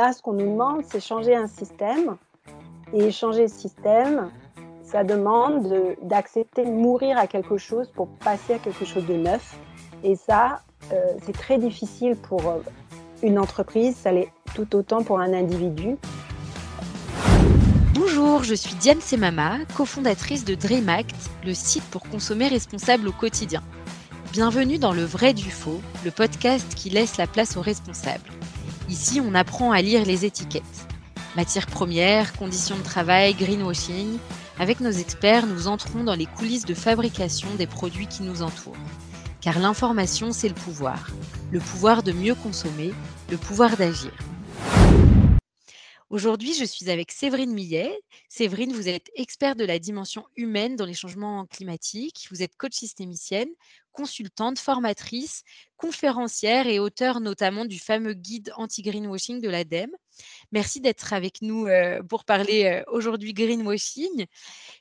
là, 0.00 0.12
ce 0.14 0.22
qu'on 0.22 0.32
nous 0.32 0.50
demande, 0.50 0.82
c'est 0.88 1.00
changer 1.00 1.34
un 1.34 1.46
système. 1.46 2.16
Et 2.92 3.10
changer 3.10 3.42
le 3.42 3.48
système, 3.48 4.30
ça 4.82 5.04
demande 5.04 5.72
d'accepter 6.02 6.64
de, 6.64 6.70
mourir 6.70 7.18
à 7.18 7.26
quelque 7.26 7.56
chose 7.58 7.88
pour 7.94 8.08
passer 8.08 8.54
à 8.54 8.58
quelque 8.58 8.84
chose 8.84 9.06
de 9.06 9.14
neuf. 9.14 9.56
Et 10.02 10.16
ça, 10.16 10.62
euh, 10.92 10.96
c'est 11.24 11.36
très 11.36 11.58
difficile 11.58 12.16
pour 12.16 12.40
euh, 12.48 12.58
une 13.22 13.38
entreprise, 13.38 13.94
ça 13.94 14.10
l'est 14.10 14.32
tout 14.54 14.74
autant 14.74 15.02
pour 15.02 15.20
un 15.20 15.32
individu. 15.34 15.96
Bonjour, 17.94 18.42
je 18.42 18.54
suis 18.54 18.74
Diane 18.76 19.02
Semama, 19.02 19.58
cofondatrice 19.76 20.44
de 20.44 20.54
DreamAct, 20.54 21.14
le 21.44 21.52
site 21.52 21.84
pour 21.90 22.02
consommer 22.08 22.48
responsable 22.48 23.06
au 23.06 23.12
quotidien. 23.12 23.62
Bienvenue 24.32 24.78
dans 24.78 24.92
Le 24.92 25.04
Vrai 25.04 25.34
du 25.34 25.50
Faux, 25.50 25.80
le 26.04 26.10
podcast 26.10 26.74
qui 26.74 26.88
laisse 26.88 27.18
la 27.18 27.26
place 27.26 27.56
aux 27.56 27.62
responsables. 27.62 28.30
Ici, 28.90 29.20
on 29.20 29.36
apprend 29.36 29.70
à 29.70 29.80
lire 29.82 30.04
les 30.04 30.24
étiquettes. 30.24 30.88
Matières 31.36 31.68
premières, 31.68 32.32
conditions 32.36 32.76
de 32.76 32.82
travail, 32.82 33.34
greenwashing. 33.34 34.18
Avec 34.58 34.80
nos 34.80 34.90
experts, 34.90 35.46
nous 35.46 35.68
entrons 35.68 36.02
dans 36.02 36.16
les 36.16 36.26
coulisses 36.26 36.64
de 36.64 36.74
fabrication 36.74 37.54
des 37.54 37.68
produits 37.68 38.08
qui 38.08 38.24
nous 38.24 38.42
entourent. 38.42 38.74
Car 39.40 39.60
l'information, 39.60 40.32
c'est 40.32 40.48
le 40.48 40.56
pouvoir. 40.56 41.08
Le 41.52 41.60
pouvoir 41.60 42.02
de 42.02 42.10
mieux 42.10 42.34
consommer, 42.34 42.92
le 43.30 43.36
pouvoir 43.36 43.76
d'agir. 43.76 44.10
Aujourd'hui, 46.10 46.54
je 46.54 46.64
suis 46.64 46.90
avec 46.90 47.12
Séverine 47.12 47.52
Millet. 47.52 47.96
Séverine, 48.28 48.72
vous 48.72 48.88
êtes 48.88 49.12
experte 49.14 49.56
de 49.56 49.64
la 49.64 49.78
dimension 49.78 50.24
humaine 50.36 50.74
dans 50.74 50.84
les 50.84 50.94
changements 50.94 51.46
climatiques. 51.46 52.26
Vous 52.32 52.42
êtes 52.42 52.56
coach 52.56 52.72
systémicienne, 52.72 53.50
consultante, 53.92 54.58
formatrice, 54.58 55.42
conférencière 55.76 56.66
et 56.66 56.78
auteure 56.78 57.20
notamment 57.20 57.64
du 57.64 57.78
fameux 57.78 58.14
guide 58.14 58.52
anti-greenwashing 58.56 59.40
de 59.40 59.48
l'ADEME. 59.48 59.90
Merci 60.52 60.80
d'être 60.80 61.12
avec 61.12 61.42
nous 61.42 61.66
euh, 61.66 62.02
pour 62.02 62.24
parler 62.24 62.64
euh, 62.64 62.82
aujourd'hui 62.92 63.32
greenwashing. 63.32 64.26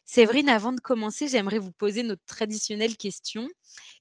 Séverine, 0.05 0.49
avant 0.49 0.73
de 0.73 0.79
commencer, 0.79 1.27
j'aimerais 1.27 1.59
vous 1.59 1.71
poser 1.71 2.03
notre 2.03 2.25
traditionnelle 2.25 2.97
question. 2.97 3.47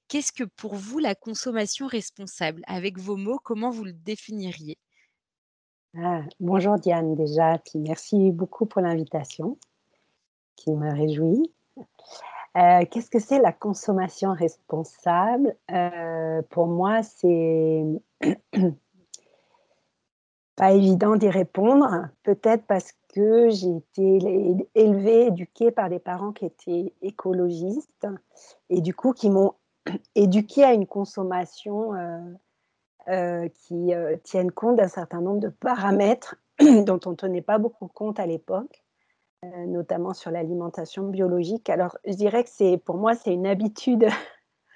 Qu'est-ce 0.07 0.31
que 0.31 0.43
pour 0.43 0.75
vous 0.75 0.99
la 0.99 1.15
consommation 1.15 1.87
responsable? 1.87 2.61
Avec 2.67 2.97
vos 2.97 3.15
mots, 3.15 3.39
comment 3.43 3.69
vous 3.69 3.85
le 3.85 3.93
définiriez? 3.93 4.77
Ah, 5.97 6.21
bonjour 6.39 6.77
Diane 6.77 7.15
déjà, 7.15 7.57
puis 7.57 7.79
merci 7.79 8.31
beaucoup 8.31 8.67
pour 8.67 8.81
l'invitation 8.81 9.57
qui 10.55 10.71
me 10.71 10.93
réjouit. 10.93 11.51
Euh, 12.57 12.85
qu'est-ce 12.89 13.09
que 13.09 13.19
c'est 13.19 13.39
la 13.39 13.53
consommation 13.53 14.33
responsable? 14.33 15.55
Euh, 15.71 16.41
Pour 16.49 16.67
moi, 16.67 17.03
c'est 17.03 17.83
pas 20.55 20.71
évident 20.71 21.15
d'y 21.15 21.29
répondre, 21.29 22.07
peut-être 22.23 22.65
parce 22.65 22.93
que 23.13 23.49
j'ai 23.49 23.77
été 23.77 24.19
élevée, 24.75 25.27
éduquée 25.27 25.71
par 25.71 25.89
des 25.89 25.99
parents 25.99 26.31
qui 26.31 26.45
étaient 26.45 26.93
écologistes 27.01 28.07
et 28.69 28.81
du 28.81 28.93
coup 28.93 29.13
qui 29.13 29.29
m'ont 29.29 29.53
éduquée 30.15 30.63
à 30.63 30.73
une 30.73 30.87
consommation 30.87 31.93
euh, 33.07 33.47
qui 33.53 33.91
tiennent 34.23 34.51
compte 34.51 34.75
d'un 34.75 34.87
certain 34.87 35.21
nombre 35.21 35.39
de 35.39 35.49
paramètres 35.49 36.35
dont 36.59 36.99
on 37.05 37.11
ne 37.11 37.15
tenait 37.15 37.41
pas 37.41 37.57
beaucoup 37.57 37.87
compte 37.87 38.19
à 38.19 38.25
l'époque, 38.25 38.83
notamment 39.43 40.13
sur 40.13 40.31
l'alimentation 40.31 41.07
biologique. 41.07 41.69
Alors, 41.69 41.97
je 42.05 42.13
dirais 42.13 42.43
que 42.43 42.49
c'est, 42.49 42.77
pour 42.77 42.97
moi, 42.97 43.15
c'est 43.15 43.33
une 43.33 43.47
habitude, 43.47 44.07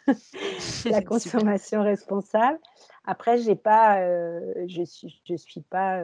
la 0.85 1.01
consommation 1.05 1.83
responsable. 1.83 2.59
Après, 3.05 3.37
j'ai 3.37 3.55
pas, 3.55 3.99
je 4.67 4.83
suis, 4.85 5.21
je 5.25 5.35
suis 5.35 5.61
pas, 5.61 6.01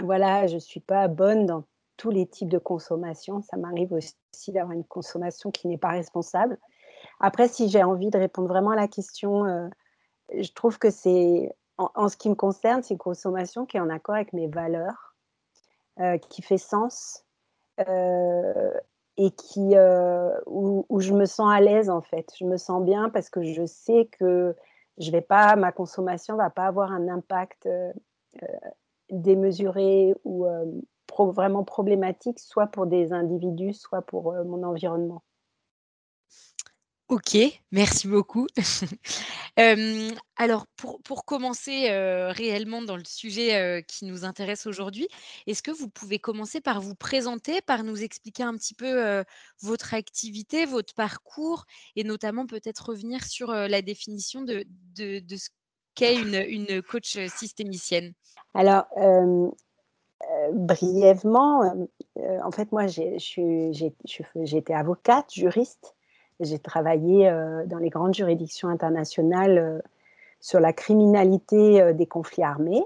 voilà, 0.00 0.46
je 0.46 0.58
suis 0.58 0.80
pas 0.80 1.08
bonne 1.08 1.46
dans 1.46 1.64
tous 1.96 2.10
les 2.10 2.26
types 2.26 2.48
de 2.48 2.58
consommation. 2.58 3.42
Ça 3.42 3.56
m'arrive 3.56 3.92
aussi 3.92 4.52
d'avoir 4.52 4.72
une 4.72 4.84
consommation 4.84 5.50
qui 5.50 5.66
n'est 5.66 5.78
pas 5.78 5.90
responsable. 5.90 6.58
Après, 7.18 7.48
si 7.48 7.68
j'ai 7.68 7.82
envie 7.82 8.10
de 8.10 8.18
répondre 8.18 8.48
vraiment 8.48 8.70
à 8.70 8.76
la 8.76 8.88
question 8.88 9.70
je 10.34 10.52
trouve 10.52 10.78
que 10.78 10.90
c'est, 10.90 11.54
en, 11.78 12.08
ce 12.08 12.16
qui 12.16 12.28
me 12.28 12.34
concerne, 12.34 12.82
c'est 12.82 12.94
une 12.94 12.98
consommation 12.98 13.66
qui 13.66 13.76
est 13.76 13.80
en 13.80 13.90
accord 13.90 14.14
avec 14.14 14.32
mes 14.32 14.48
valeurs, 14.48 15.05
euh, 15.05 15.05
qui 16.30 16.42
fait 16.42 16.58
sens 16.58 17.24
euh, 17.88 18.70
et 19.18 19.30
qui, 19.30 19.76
euh, 19.76 20.30
où, 20.46 21.00
je 21.00 21.14
me 21.14 21.24
sens 21.24 21.50
à 21.50 21.60
l'aise 21.60 21.88
en 21.88 22.02
fait. 22.02 22.30
Je 22.38 22.44
me 22.44 22.58
sens 22.58 22.84
bien 22.84 23.08
parce 23.08 23.30
que 23.30 23.42
je 23.42 23.64
sais 23.64 24.08
que 24.18 24.54
je 24.98 25.10
vais 25.10 25.22
pas, 25.22 25.56
ma 25.56 25.72
consommation 25.72 26.36
va 26.36 26.50
pas 26.50 26.66
avoir 26.66 26.92
un 26.92 27.08
impact 27.08 27.68
démesuré 29.10 30.14
ou 30.24 30.46
vraiment 31.18 31.64
problématique, 31.64 32.38
soit 32.38 32.66
pour 32.66 32.86
des 32.86 33.14
individus, 33.14 33.72
soit 33.72 34.02
pour 34.02 34.34
mon 34.44 34.62
environnement. 34.62 35.22
Ok, 37.08 37.36
merci 37.70 38.08
beaucoup. 38.08 38.48
alors, 40.36 40.66
pour, 40.76 41.00
pour 41.02 41.24
commencer 41.24 41.88
réellement 42.32 42.82
dans 42.82 42.96
le 42.96 43.04
sujet 43.04 43.84
qui 43.86 44.06
nous 44.06 44.24
intéresse 44.24 44.66
aujourd'hui, 44.66 45.06
est-ce 45.46 45.62
que 45.62 45.70
vous 45.70 45.88
pouvez 45.88 46.18
commencer 46.18 46.60
par 46.60 46.80
vous 46.80 46.96
présenter, 46.96 47.60
par 47.60 47.84
nous 47.84 48.02
expliquer 48.02 48.42
un 48.42 48.54
petit 48.54 48.74
peu 48.74 49.24
votre 49.62 49.94
activité, 49.94 50.66
votre 50.66 50.94
parcours, 50.94 51.64
et 51.94 52.02
notamment 52.02 52.44
peut-être 52.44 52.88
revenir 52.88 53.22
sur 53.24 53.52
la 53.52 53.82
définition 53.82 54.42
de, 54.42 54.64
de, 54.96 55.36
ce 55.36 55.50
qu'est 55.94 56.16
une, 56.16 56.34
une, 56.34 56.82
coach 56.82 57.16
systémicienne? 57.28 58.14
Alors, 58.52 58.86
brièvement, 60.52 61.88
en 62.16 62.50
fait, 62.50 62.72
moi, 62.72 62.88
été 64.58 64.74
avocate, 64.74 65.32
juriste. 65.32 65.95
J'ai 66.40 66.58
travaillé 66.58 67.28
euh, 67.28 67.64
dans 67.66 67.78
les 67.78 67.88
grandes 67.88 68.14
juridictions 68.14 68.68
internationales 68.68 69.58
euh, 69.58 69.78
sur 70.40 70.60
la 70.60 70.72
criminalité 70.72 71.80
euh, 71.80 71.92
des 71.92 72.06
conflits 72.06 72.42
armés. 72.42 72.84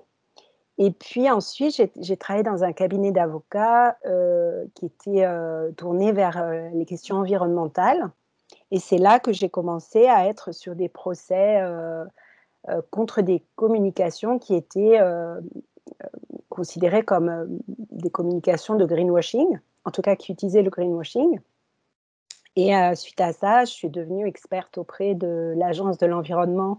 Et 0.78 0.92
puis 0.92 1.28
ensuite, 1.30 1.90
j'ai 1.96 2.16
travaillé 2.16 2.44
dans 2.44 2.64
un 2.64 2.72
cabinet 2.72 3.12
d'avocats 3.12 3.98
qui 4.74 4.86
était 4.86 5.26
tourné 5.76 6.10
vers 6.10 6.42
les 6.72 6.86
questions 6.86 7.16
environnementales. 7.16 8.08
Et 8.70 8.78
c'est 8.78 8.96
là 8.96 9.18
que 9.18 9.30
j'ai 9.30 9.50
commencé 9.50 10.06
à 10.06 10.26
être 10.26 10.52
sur 10.52 10.74
des 10.74 10.88
procès 10.88 11.60
contre 12.90 13.20
des 13.20 13.42
communications 13.56 14.38
qui 14.38 14.54
étaient 14.54 14.98
considérées 16.48 17.02
comme 17.02 17.60
des 17.68 18.08
communications 18.08 18.76
de 18.76 18.86
greenwashing, 18.86 19.58
en 19.84 19.90
tout 19.90 20.00
cas 20.00 20.16
qui 20.16 20.32
utilisaient 20.32 20.62
le 20.62 20.70
greenwashing. 20.70 21.40
Et 22.56 22.76
euh, 22.76 22.94
suite 22.94 23.20
à 23.20 23.32
ça, 23.32 23.64
je 23.64 23.70
suis 23.70 23.90
devenue 23.90 24.26
experte 24.26 24.78
auprès 24.78 25.14
de 25.14 25.54
l'Agence 25.56 25.98
de 25.98 26.06
l'environnement 26.06 26.78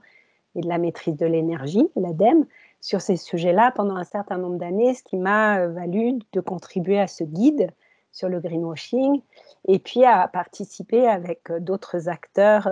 et 0.56 0.62
de 0.62 0.68
la 0.68 0.78
maîtrise 0.78 1.16
de 1.16 1.26
l'énergie, 1.26 1.88
l'ADEME, 1.96 2.46
sur 2.82 3.00
ces 3.00 3.16
sujets-là 3.16 3.72
pendant 3.72 3.96
un 3.96 4.04
certain 4.04 4.38
nombre 4.38 4.58
d'années, 4.58 4.94
ce 4.94 5.04
qui 5.04 5.18
m'a 5.18 5.59
euh, 5.59 5.70
valu 5.70 6.20
de 6.34 6.40
contribuer 6.42 7.00
à 7.00 7.08
ce 7.08 7.24
guide 7.24 7.72
sur 8.12 8.28
le 8.28 8.42
greenwashing 8.42 9.22
et 9.68 9.80
puis 9.80 10.04
à 10.04 10.28
participer 10.28 11.08
avec 11.08 11.50
euh, 11.50 11.59
d'autres 11.59 12.09
acteurs 12.09 12.68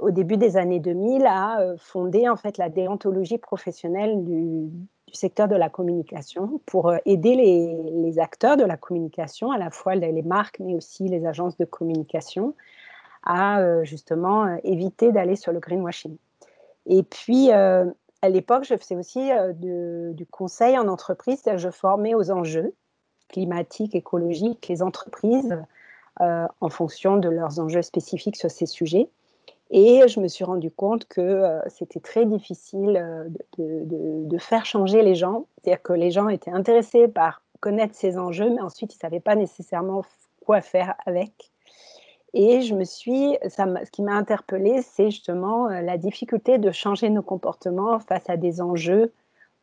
au 0.00 0.10
début 0.10 0.36
des 0.36 0.56
années 0.56 0.80
2000 0.80 1.24
à 1.26 1.74
fonder 1.78 2.28
en 2.28 2.36
fait 2.36 2.58
la 2.58 2.68
déontologie 2.68 3.38
professionnelle 3.38 4.24
du, 4.24 4.70
secteur 5.16 5.48
de 5.48 5.56
la 5.56 5.68
communication 5.68 6.60
pour 6.66 6.88
euh, 6.88 6.96
aider 7.04 7.34
les, 7.34 8.18
acteurs 8.18 8.56
de 8.56 8.64
la 8.64 8.76
communication, 8.76 9.50
à 9.50 9.58
la 9.58 9.70
fois 9.70 9.94
les, 9.94 10.22
marques, 10.22 10.58
mais 10.60 10.74
aussi 10.74 11.08
les 11.08 11.26
agences 11.26 11.56
de 11.56 11.64
communication, 11.64 12.54
à 13.24 13.60
euh, 13.60 13.84
justement 13.84 14.44
euh, 14.44 14.56
éviter 14.64 15.12
d'aller 15.12 15.36
sur 15.36 15.52
le 15.52 15.60
greenwashing. 15.60 16.16
Et 16.86 17.02
puis, 17.04 17.50
à 17.52 18.28
l'époque, 18.28 18.64
je 18.64 18.76
faisais 18.76 18.96
aussi 18.96 19.30
du 19.54 20.26
conseil 20.26 20.76
en 20.76 20.88
entreprise, 20.88 21.40
c'est-à-dire 21.40 21.60
je 21.60 21.70
formais 21.70 22.14
aux 22.16 22.32
enjeux 22.32 22.74
climatiques, 23.28 23.94
écologiques, 23.94 24.66
les 24.66 24.82
entreprises 24.82 25.56
en 26.18 26.68
fonction 26.70 27.18
de 27.18 27.28
leurs 27.28 27.60
enjeux 27.60 27.82
spécifiques 27.82 28.34
sur 28.34 28.50
ces 28.50 28.66
sujets. 28.66 29.08
Et 29.74 30.06
je 30.06 30.20
me 30.20 30.28
suis 30.28 30.44
rendu 30.44 30.70
compte 30.70 31.06
que 31.06 31.22
euh, 31.22 31.60
c'était 31.68 31.98
très 31.98 32.26
difficile 32.26 32.98
euh, 32.98 33.26
de, 33.56 34.38
faire 34.38 34.66
changer 34.66 35.02
les 35.02 35.14
gens. 35.14 35.46
C'est-à-dire 35.56 35.82
que 35.82 35.94
les 35.94 36.10
gens 36.10 36.28
étaient 36.28 36.50
intéressés 36.50 37.08
par 37.08 37.42
connaître 37.60 37.94
ces 37.94 38.18
enjeux, 38.18 38.50
mais 38.50 38.60
ensuite 38.60 38.92
ils 38.92 38.98
ne 38.98 39.00
savaient 39.00 39.20
pas 39.20 39.34
nécessairement 39.34 40.02
quoi 40.44 40.60
faire 40.60 40.94
avec. 41.06 41.50
Et 42.34 42.60
je 42.60 42.74
me 42.74 42.84
suis, 42.84 43.38
ce 43.44 43.90
qui 43.90 44.02
m'a 44.02 44.12
interpellée, 44.12 44.82
c'est 44.82 45.10
justement 45.10 45.68
euh, 45.68 45.80
la 45.80 45.96
difficulté 45.96 46.58
de 46.58 46.70
changer 46.70 47.08
nos 47.08 47.22
comportements 47.22 47.98
face 47.98 48.28
à 48.28 48.36
des 48.36 48.60
enjeux 48.60 49.12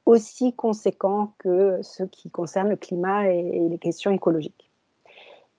aussi 0.08 0.54
conséquents 0.54 1.34
que 1.38 1.80
ceux 1.84 2.08
qui 2.08 2.32
concernent 2.32 2.70
le 2.70 2.78
climat 2.78 3.28
et 3.28 3.68
les 3.70 3.78
questions 3.78 4.10
écologiques. 4.10 4.72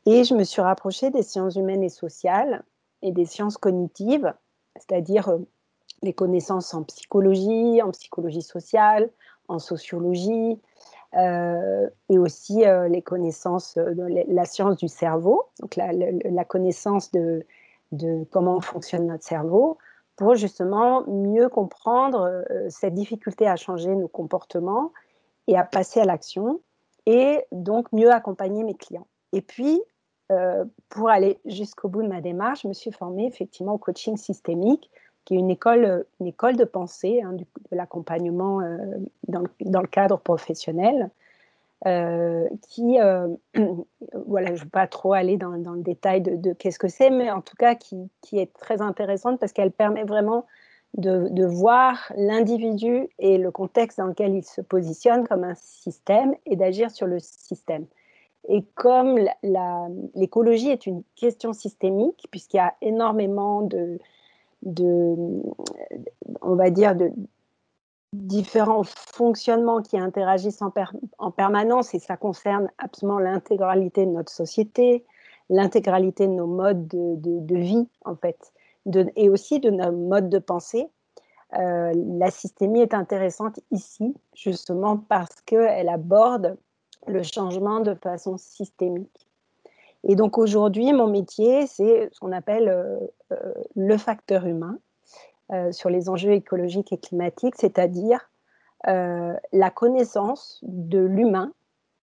Et 0.06 0.24
je 0.24 0.34
me 0.34 0.42
suis 0.42 0.62
rapprochée 0.62 1.10
des 1.10 1.22
sciences 1.22 1.54
humaines 1.54 1.84
et 1.84 1.88
sociales 1.88 2.64
et 3.02 3.12
des 3.12 3.26
sciences 3.26 3.56
cognitives, 3.56 4.32
c'est-à-dire 4.76 5.28
euh, 5.28 5.38
les 6.02 6.12
connaissances 6.12 6.72
en 6.74 6.82
psychologie, 6.84 7.82
en 7.82 7.90
psychologie 7.90 8.42
sociale, 8.42 9.10
en 9.48 9.58
sociologie, 9.58 10.60
et 11.12 12.18
aussi 12.18 12.62
les 12.88 13.02
connaissances, 13.02 13.76
la 13.76 14.44
science 14.44 14.76
du 14.76 14.86
cerveau, 14.86 15.42
donc 15.58 15.74
la, 15.74 16.44
connaissance 16.44 17.10
de, 17.10 17.44
comment 18.30 18.60
fonctionne 18.60 19.08
notre 19.08 19.24
cerveau, 19.24 19.76
pour 20.14 20.36
justement 20.36 21.02
mieux 21.08 21.48
comprendre 21.48 22.44
cette 22.68 22.94
difficulté 22.94 23.48
à 23.48 23.56
changer 23.56 23.94
nos 23.96 24.06
comportements 24.06 24.92
et 25.48 25.58
à 25.58 25.64
passer 25.64 26.00
à 26.00 26.04
l'action, 26.04 26.60
et 27.06 27.44
donc 27.50 27.92
mieux 27.92 28.12
accompagner 28.12 28.62
mes 28.62 28.74
clients. 28.74 29.08
Et 29.32 29.42
puis, 29.42 29.82
pour 30.88 31.08
aller 31.08 31.38
jusqu'au 31.44 31.88
bout 31.88 32.02
de 32.02 32.08
ma 32.08 32.20
démarche, 32.20 32.62
je 32.62 32.68
me 32.68 32.72
suis 32.72 32.92
formée 32.92 33.26
effectivement 33.26 33.74
au 33.74 33.78
coaching 33.78 34.16
systémique, 34.16 34.90
qui 35.24 35.34
est 35.34 35.38
une 35.38 35.50
école, 35.50 36.04
une 36.20 36.26
école 36.26 36.56
de 36.56 36.64
pensée, 36.64 37.22
hein, 37.22 37.32
de 37.34 37.44
l'accompagnement 37.70 38.60
euh, 38.60 38.76
dans, 39.28 39.42
le 39.80 39.86
cadre 39.86 40.18
professionnel, 40.18 41.10
euh, 41.86 42.48
qui, 42.68 43.00
euh, 43.00 43.28
voilà, 44.26 44.48
je 44.48 44.60
ne 44.60 44.64
vais 44.64 44.70
pas 44.70 44.86
trop 44.86 45.12
aller 45.12 45.36
dans, 45.36 45.52
le 45.52 45.82
détail 45.82 46.20
de, 46.20 46.52
qu'est-ce 46.52 46.78
que 46.78 46.88
c'est, 46.88 47.10
mais 47.10 47.30
en 47.30 47.42
tout 47.42 47.56
cas 47.56 47.74
qui, 47.74 48.10
est 48.32 48.52
très 48.54 48.82
intéressante 48.82 49.38
parce 49.38 49.52
qu'elle 49.52 49.72
permet 49.72 50.04
vraiment 50.04 50.46
de 50.94 51.44
voir 51.44 52.12
l'individu 52.16 53.08
et 53.20 53.38
le 53.38 53.52
contexte 53.52 53.98
dans 53.98 54.06
lequel 54.06 54.34
il 54.34 54.44
se 54.44 54.60
positionne 54.60 55.28
comme 55.28 55.44
un 55.44 55.54
système 55.54 56.34
et 56.46 56.56
d'agir 56.56 56.90
sur 56.90 57.06
le 57.06 57.20
système. 57.20 57.86
Et 58.48 58.62
comme 58.74 59.18
l'écologie 60.14 60.70
est 60.70 60.86
une 60.86 61.02
question 61.14 61.52
systémique, 61.52 62.26
puisqu'il 62.30 62.56
y 62.56 62.60
a 62.60 62.74
énormément 62.80 63.62
de, 63.62 63.98
on 66.40 66.54
va 66.54 66.70
dire, 66.70 66.96
de 66.96 67.12
différents 68.12 68.82
fonctionnements 68.82 69.82
qui 69.82 69.96
interagissent 69.96 70.62
en, 70.62 70.72
en 71.18 71.30
permanence 71.30 71.94
et 71.94 72.00
ça 72.00 72.16
concerne 72.16 72.68
absolument 72.78 73.20
l'intégralité 73.20 74.04
de 74.04 74.10
notre 74.10 74.32
société, 74.32 75.04
l'intégralité 75.48 76.26
de 76.26 76.32
nos 76.32 76.46
modes 76.46 76.88
de, 76.88 77.16
de, 77.18 77.56
vie, 77.56 77.88
en 78.04 78.16
fait, 78.16 78.52
et 79.16 79.28
aussi 79.28 79.60
de 79.60 79.70
nos 79.70 79.92
modes 79.92 80.28
de 80.28 80.38
pensée. 80.38 80.88
Euh, 81.58 81.92
la 82.18 82.30
systémie 82.30 82.80
est 82.80 82.94
intéressante 82.94 83.60
ici, 83.70 84.14
justement 84.34 84.96
parce 84.96 85.40
qu'elle 85.44 85.88
aborde 85.88 86.56
le 87.06 87.22
changement 87.22 87.80
de 87.80 87.94
façon 87.94 88.36
systémique. 88.36 89.26
Et 90.04 90.16
donc 90.16 90.38
aujourd'hui, 90.38 90.92
mon 90.92 91.08
métier, 91.08 91.66
c'est 91.66 92.08
ce 92.12 92.20
qu'on 92.20 92.32
appelle 92.32 92.68
euh, 92.68 92.98
euh, 93.32 93.52
le 93.76 93.96
facteur 93.98 94.46
humain 94.46 94.78
euh, 95.52 95.72
sur 95.72 95.90
les 95.90 96.08
enjeux 96.08 96.32
écologiques 96.32 96.92
et 96.92 96.98
climatiques, 96.98 97.56
c'est-à-dire 97.56 98.26
la 98.86 99.68
connaissance 99.68 100.58
de 100.62 101.00
l'humain 101.00 101.52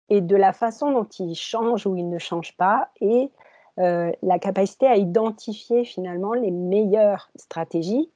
et 0.09 0.21
de 0.21 0.35
la 0.35 0.53
façon 0.53 0.91
dont 0.91 1.07
il 1.17 1.33
change 1.33 1.87
ou 1.87 1.95
il 1.95 2.07
ne 2.07 2.19
change 2.19 2.55
pas, 2.55 2.91
et 3.01 3.31
la 3.77 4.37
capacité 4.39 4.85
à 4.85 4.95
identifier 4.95 5.85
finalement 5.85 6.35
les 6.35 6.51
meilleures 6.51 7.31
stratégies 7.35 8.11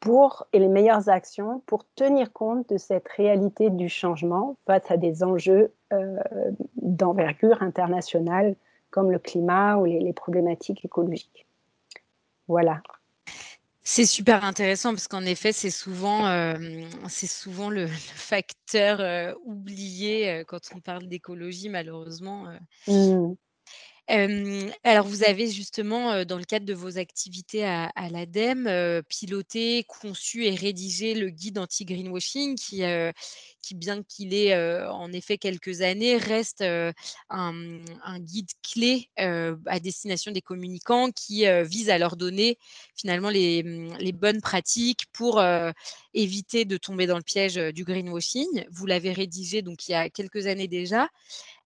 pour, 0.00 0.46
et 0.52 0.58
les 0.58 0.68
meilleures 0.68 1.08
actions 1.08 1.62
pour 1.66 1.84
tenir 1.94 2.32
compte 2.32 2.68
de 2.68 2.76
cette 2.76 3.08
réalité 3.08 3.70
du 3.70 3.88
changement 3.88 4.56
face 4.66 4.90
à 4.90 4.96
des 4.96 5.22
enjeux 5.22 5.72
euh, 5.92 6.16
d'envergure 6.76 7.62
internationale 7.62 8.56
comme 8.90 9.10
le 9.10 9.18
climat 9.18 9.76
ou 9.76 9.84
les, 9.86 10.12
problématiques 10.12 10.84
écologiques. 10.84 11.46
Voilà. 12.46 12.82
C'est 13.82 14.04
super 14.04 14.44
intéressant 14.44 14.90
parce 14.90 15.08
qu'en 15.08 15.24
effet, 15.24 15.52
c'est 15.52 15.70
souvent, 15.70 16.26
euh, 16.26 16.54
c'est 17.08 17.26
souvent 17.26 17.70
le, 17.70 17.86
facteur 17.86 19.34
oublié 19.44 20.44
quand 20.46 20.60
on 20.74 20.80
parle 20.80 21.06
d'écologie, 21.06 21.68
malheureusement. 21.68 22.44
Mmh 22.86 23.34
alors, 24.08 25.06
vous 25.06 25.24
avez 25.24 25.48
justement, 25.50 26.24
dans 26.24 26.36
le 26.36 26.44
cadre 26.44 26.66
de 26.66 26.74
vos 26.74 26.98
activités 26.98 27.64
à, 27.64 27.90
l'ADEME, 28.10 29.02
piloté, 29.08 29.84
conçu 29.84 30.44
et 30.44 30.54
rédigé 30.54 31.14
le 31.14 31.30
guide 31.30 31.58
anti-greenwashing 31.58 32.56
qui, 32.56 32.82
qui 33.62 33.74
bien 33.74 34.02
qu'il 34.02 34.34
ait 34.34 34.56
en 34.88 35.12
effet 35.12 35.38
quelques 35.38 35.80
années, 35.80 36.16
reste 36.16 36.62
un, 37.30 38.18
guide 38.18 38.50
clé 38.62 39.08
à 39.16 39.80
destination 39.80 40.32
des 40.32 40.42
communicants 40.42 41.10
qui 41.10 41.44
vise 41.62 41.88
à 41.88 41.98
leur 41.98 42.16
donner 42.16 42.58
finalement 42.96 43.30
les, 43.30 43.62
mmh, 43.62 43.96
les 43.98 44.12
bonnes 44.12 44.40
pratiques 44.40 45.06
pour 45.12 45.42
éviter 46.12 46.64
de 46.64 46.76
tomber 46.76 47.06
dans 47.06 47.16
le 47.16 47.22
piège 47.22 47.54
du 47.54 47.84
greenwashing. 47.84 48.66
Vous 48.70 48.86
l'avez 48.86 49.12
rédigé 49.12 49.62
donc 49.62 49.88
il 49.88 49.92
y 49.92 49.94
a 49.94 50.10
quelques 50.10 50.46
années 50.46 50.68
déjà 50.68 51.08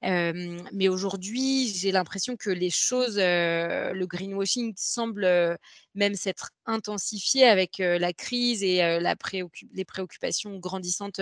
mais 0.03 0.89
aujourd'hui, 0.89 1.69
j'ai 1.69 1.93
l'impression 1.93 2.37
que 2.37 2.51
les 2.51 2.71
choses, 2.71 3.17
le 3.19 4.05
greenwashing 4.05 4.75
semble 4.77 5.59
même 5.95 6.15
s'être 6.15 6.51
intensifié 6.67 7.47
avec 7.47 7.79
la 7.79 8.13
crise 8.13 8.63
et 8.63 8.99
les 9.73 9.85
préoccupations 9.85 10.59
grandissantes 10.59 11.21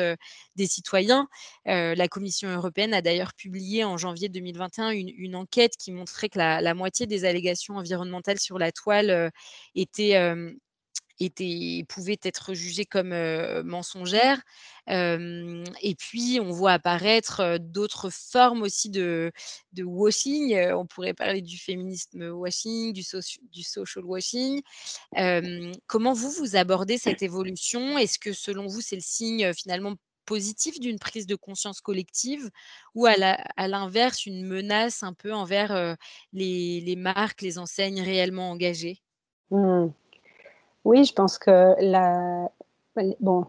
des 0.56 0.66
citoyens. 0.66 1.28
la 1.66 2.08
Commission 2.08 2.48
européenne 2.50 2.94
a 2.94 3.02
d'ailleurs 3.02 3.34
publié 3.34 3.84
en 3.84 3.96
janvier 3.96 4.28
2021 4.28 4.90
une, 4.90 5.36
enquête 5.36 5.76
qui 5.78 5.92
montrait 5.92 6.28
que 6.28 6.38
la, 6.38 6.74
moitié 6.74 7.06
des 7.06 7.24
allégations 7.24 7.76
environnementales 7.76 8.38
sur 8.38 8.58
la 8.58 8.72
toile 8.72 9.30
étaient 9.74 10.16
était, 11.20 11.84
pouvaient 11.88 12.20
être 12.22 12.54
jugées 12.54 12.84
comme 12.84 13.14
mensongères. 13.62 14.42
et 14.88 15.94
puis, 15.98 16.40
on 16.40 16.50
voit 16.50 16.72
apparaître 16.72 17.58
d'autres 17.58 18.10
formes 18.10 18.62
aussi 18.62 18.90
de, 18.90 19.32
de 19.72 19.84
washing. 19.84 20.58
on 20.72 20.86
pourrait 20.86 21.14
parler 21.14 21.42
du 21.42 21.58
féminisme 21.58 22.30
washing, 22.30 22.92
du, 22.92 23.04
du 23.50 23.62
social 23.62 24.04
washing. 24.04 24.60
comment 25.86 26.12
vous, 26.12 26.30
vous 26.30 26.56
abordez 26.56 26.98
cette 26.98 27.22
évolution? 27.22 27.98
Est-ce 27.98 28.18
que 28.18 28.32
selon 28.32 28.66
vous, 28.66 28.80
c'est 28.80 28.96
le 28.96 29.02
signe 29.02 29.52
finalement 29.54 29.94
positif 30.24 30.80
d'une 30.80 30.98
prise 30.98 31.26
de 31.26 31.34
conscience 31.34 31.80
collective 31.80 32.50
ou 32.94 33.06
à 33.06 33.68
l'inverse, 33.68 34.26
une 34.26 34.46
menace 34.46 35.02
un 35.02 35.12
peu 35.12 35.32
envers 35.32 35.96
les, 36.32 36.80
les, 36.80 36.96
marques, 36.96 37.42
les 37.42 37.58
enseignes 37.58 38.02
réellement 38.02 38.50
engagées? 38.50 39.02
Mmh. 39.50 39.88
Oui, 40.84 41.04
je 41.04 41.14
pense 41.14 41.38
que 41.38 41.74
la, 41.80 42.50
bon, 43.20 43.46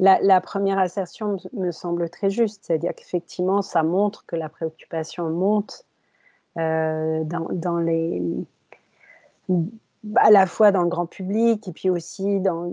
la, 0.00 0.40
première 0.40 0.78
assertion 0.78 1.36
me 1.52 1.70
semble 1.70 2.10
très 2.10 2.30
juste, 2.30 2.64
c'est-à-dire 2.64 2.94
qu'effectivement, 2.94 3.62
ça 3.62 3.82
montre 3.82 4.24
que 4.26 4.34
la 4.34 4.48
préoccupation 4.48 5.28
monte 5.30 5.84
euh, 6.58 7.22
dans, 7.24 7.78
les, 7.78 8.22
à 10.16 10.30
la 10.30 10.46
fois 10.46 10.72
dans 10.72 10.82
le 10.82 10.88
grand 10.88 11.06
public 11.06 11.68
et 11.68 11.72
puis 11.72 11.90
aussi 11.90 12.40
dans, 12.40 12.72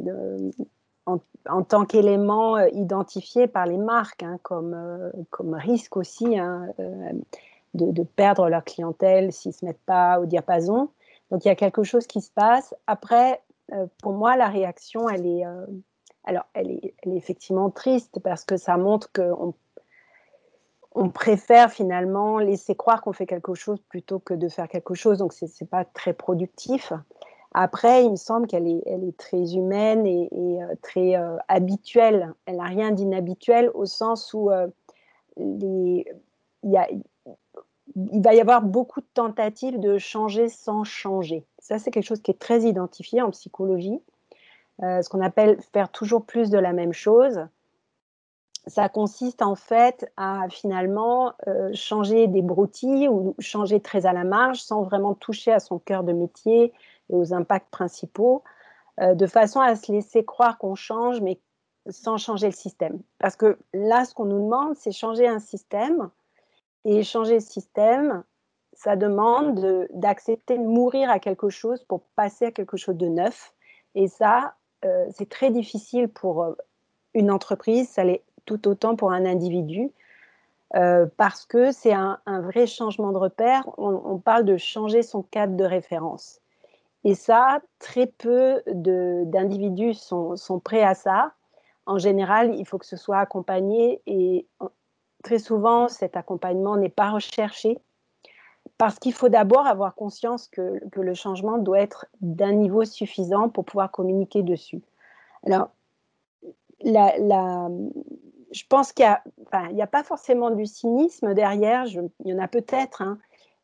en, 1.05 1.63
tant 1.63 1.85
qu'élément 1.85 2.57
euh, 2.57 2.69
identifié 2.69 3.47
par 3.47 3.67
les 3.67 3.77
marques 3.77 4.23
hein, 4.23 4.39
comme, 4.41 4.73
euh, 4.73 5.11
comme 5.29 5.53
risque 5.53 5.95
aussi 5.95 6.39
hein, 6.39 6.67
de, 7.75 7.91
de, 7.91 8.03
perdre 8.03 8.49
leur 8.49 8.63
clientèle 8.63 9.31
s'ils 9.31 9.49
ne 9.49 9.55
se 9.55 9.65
mettent 9.65 9.85
pas 9.85 10.19
au 10.19 10.25
diapason. 10.25 10.89
Donc 11.31 11.45
il 11.45 11.47
y 11.47 11.51
a 11.51 11.55
quelque 11.55 11.83
chose 11.83 12.07
qui 12.07 12.21
se 12.21 12.31
passe. 12.31 12.73
Après, 12.87 13.41
euh, 13.73 13.85
pour 14.01 14.13
moi, 14.13 14.37
la 14.37 14.47
réaction, 14.47 15.09
elle 15.09 15.25
est, 15.25 15.45
euh, 15.45 15.65
alors, 16.23 16.45
elle 16.53 16.71
est, 16.71 16.93
elle 17.03 17.13
est, 17.13 17.17
effectivement 17.17 17.69
triste 17.69 18.19
parce 18.23 18.45
que 18.45 18.57
ça 18.57 18.77
montre 18.77 19.11
qu'on 19.11 19.53
on 20.95 21.09
préfère 21.09 21.71
finalement 21.71 22.39
laisser 22.39 22.75
croire 22.75 23.01
qu'on 23.01 23.13
fait 23.13 23.27
quelque 23.27 23.53
chose 23.53 23.79
plutôt 23.89 24.19
que 24.19 24.33
de 24.33 24.47
faire 24.49 24.67
quelque 24.67 24.95
chose. 24.95 25.19
Donc, 25.19 25.33
ce 25.33 25.45
n'est 25.45 25.67
pas 25.67 25.85
très 25.85 26.13
productif. 26.13 26.93
Après, 27.53 28.03
il 28.03 28.11
me 28.11 28.15
semble 28.15 28.47
qu'elle 28.47 28.67
est, 28.67 28.81
elle 28.85 29.03
est 29.03 29.17
très 29.17 29.55
humaine 29.55 30.05
et, 30.05 30.29
euh, 30.33 30.75
très 30.81 31.13
habituelle. 31.47 32.33
Elle 32.45 32.57
n'a 32.57 32.65
rien 32.65 32.91
d'inhabituel 32.91 33.69
au 33.73 33.85
sens 33.85 34.33
où 34.33 34.49
il 35.37 36.03
y 36.63 36.77
a, 36.77 36.87
il 38.11 38.21
va 38.21 38.33
y 38.33 38.39
avoir 38.39 38.61
beaucoup 38.61 39.01
de 39.01 39.07
tentatives 39.13 39.79
de 39.79 39.97
changer 39.97 40.49
sans 40.49 40.83
changer. 40.83 41.45
Ça, 41.59 41.79
c'est 41.79 41.89
quelque 41.91 42.05
chose 42.05 42.21
qui 42.21 42.31
est 42.31 42.39
très 42.39 42.61
identifié 42.61 43.21
en 43.21 43.31
psychologie, 43.31 43.99
euh, 44.83 45.01
ce 45.01 45.09
qu'on 45.09 45.21
appelle 45.21 45.59
faire 45.73 45.89
toujours 45.89 46.25
plus 46.25 46.49
de 46.49 46.59
la 46.59 46.73
même 46.73 46.93
chose. 46.93 47.47
Ça 48.67 48.89
consiste 48.89 49.41
en 49.41 49.55
fait 49.55 50.11
à 50.17 50.47
finalement 50.49 51.33
euh, 51.47 51.71
changer 51.73 52.27
des 52.27 52.41
broutilles 52.41 53.07
ou 53.07 53.33
changer 53.39 53.79
très 53.79 54.05
à 54.05 54.13
la 54.13 54.25
marge 54.25 54.61
sans 54.61 54.83
vraiment 54.83 55.15
toucher 55.15 55.51
à 55.51 55.59
son 55.59 55.79
cœur 55.79 56.03
de 56.03 56.13
métier 56.13 56.73
et 57.09 57.15
aux 57.15 57.33
impacts 57.33 57.71
principaux, 57.71 58.43
euh, 58.99 59.15
de 59.15 59.25
façon 59.25 59.59
à 59.59 59.75
se 59.75 59.91
laisser 59.91 60.23
croire 60.23 60.57
qu'on 60.57 60.75
change, 60.75 61.21
mais 61.21 61.39
sans 61.89 62.17
changer 62.17 62.47
le 62.47 62.53
système. 62.53 62.99
Parce 63.17 63.37
que 63.37 63.57
là, 63.73 64.05
ce 64.05 64.13
qu'on 64.13 64.25
nous 64.25 64.43
demande, 64.43 64.75
c'est 64.75 64.91
changer 64.91 65.27
un 65.27 65.39
système 65.39 66.09
et 66.87 67.03
changer 67.03 67.35
le 67.35 67.39
système, 67.41 68.23
ça 68.71 68.95
demande 68.95 69.87
d'accepter 69.89 70.57
de, 70.57 70.63
mourir 70.63 71.09
à 71.09 71.19
quelque 71.19 71.49
chose 71.49 71.83
pour 71.83 72.01
passer 72.15 72.45
à 72.45 72.51
quelque 72.51 72.77
chose 72.77 72.95
de 72.95 73.07
neuf. 73.07 73.53
Et 73.93 74.07
ça, 74.07 74.55
euh, 74.85 75.05
c'est 75.11 75.27
très 75.27 75.51
difficile 75.51 76.07
pour 76.07 76.43
euh, 76.43 76.53
une 77.13 77.29
entreprise, 77.29 77.89
ça 77.89 78.05
l'est 78.05 78.23
tout 78.45 78.69
autant 78.69 78.95
pour 78.95 79.11
un 79.11 79.25
individu. 79.25 79.91
Euh, 80.75 81.07
parce 81.17 81.45
que 81.45 81.71
c'est 81.71 81.93
un, 81.93 82.19
vrai 82.25 82.67
changement 82.67 83.11
de 83.11 83.17
repère. 83.17 83.63
On, 83.77 84.17
parle 84.17 84.45
de 84.45 84.55
changer 84.55 85.01
son 85.01 85.23
cadre 85.23 85.57
de 85.57 85.63
référence. 85.63 86.39
Et 87.03 87.15
ça, 87.15 87.61
très 87.79 88.07
peu 88.07 88.61
d'individus 88.67 89.93
sont, 89.93 90.37
sont, 90.37 90.59
prêts 90.59 90.83
à 90.83 90.93
ça. 90.93 91.33
En 91.85 91.97
général, 91.97 92.55
il 92.55 92.65
faut 92.65 92.77
que 92.77 92.85
ce 92.85 92.97
soit 92.97 93.17
accompagné 93.17 94.01
et 94.07 94.45
très 95.23 95.39
souvent, 95.39 95.87
cet 95.87 96.15
accompagnement 96.17 96.77
n'est 96.77 96.89
pas 96.89 97.11
recherché 97.11 97.77
parce 98.77 98.99
qu'il 98.99 99.13
faut 99.13 99.29
d'abord 99.29 99.65
avoir 99.65 99.95
conscience 99.95 100.47
que, 100.47 100.79
le 100.93 101.13
changement 101.13 101.57
doit 101.57 101.79
être 101.79 102.05
d'un 102.21 102.51
niveau 102.51 102.83
suffisant 102.83 103.49
pour 103.49 103.65
pouvoir 103.65 103.91
communiquer 103.91 104.43
dessus. 104.43 104.81
Alors, 105.45 105.69
je 106.83 108.63
pense 108.69 108.91
qu'il 108.93 109.05
n'y 109.05 109.81
a, 109.81 109.83
a, 109.83 109.87
pas 109.87 110.03
forcément 110.03 110.51
du 110.51 110.65
cynisme 110.65 111.33
derrière, 111.33 111.85
il 111.85 112.09
y 112.25 112.33
en 112.33 112.39
a 112.39 112.47
peut-être. 112.47 113.01
Hein. 113.01 113.17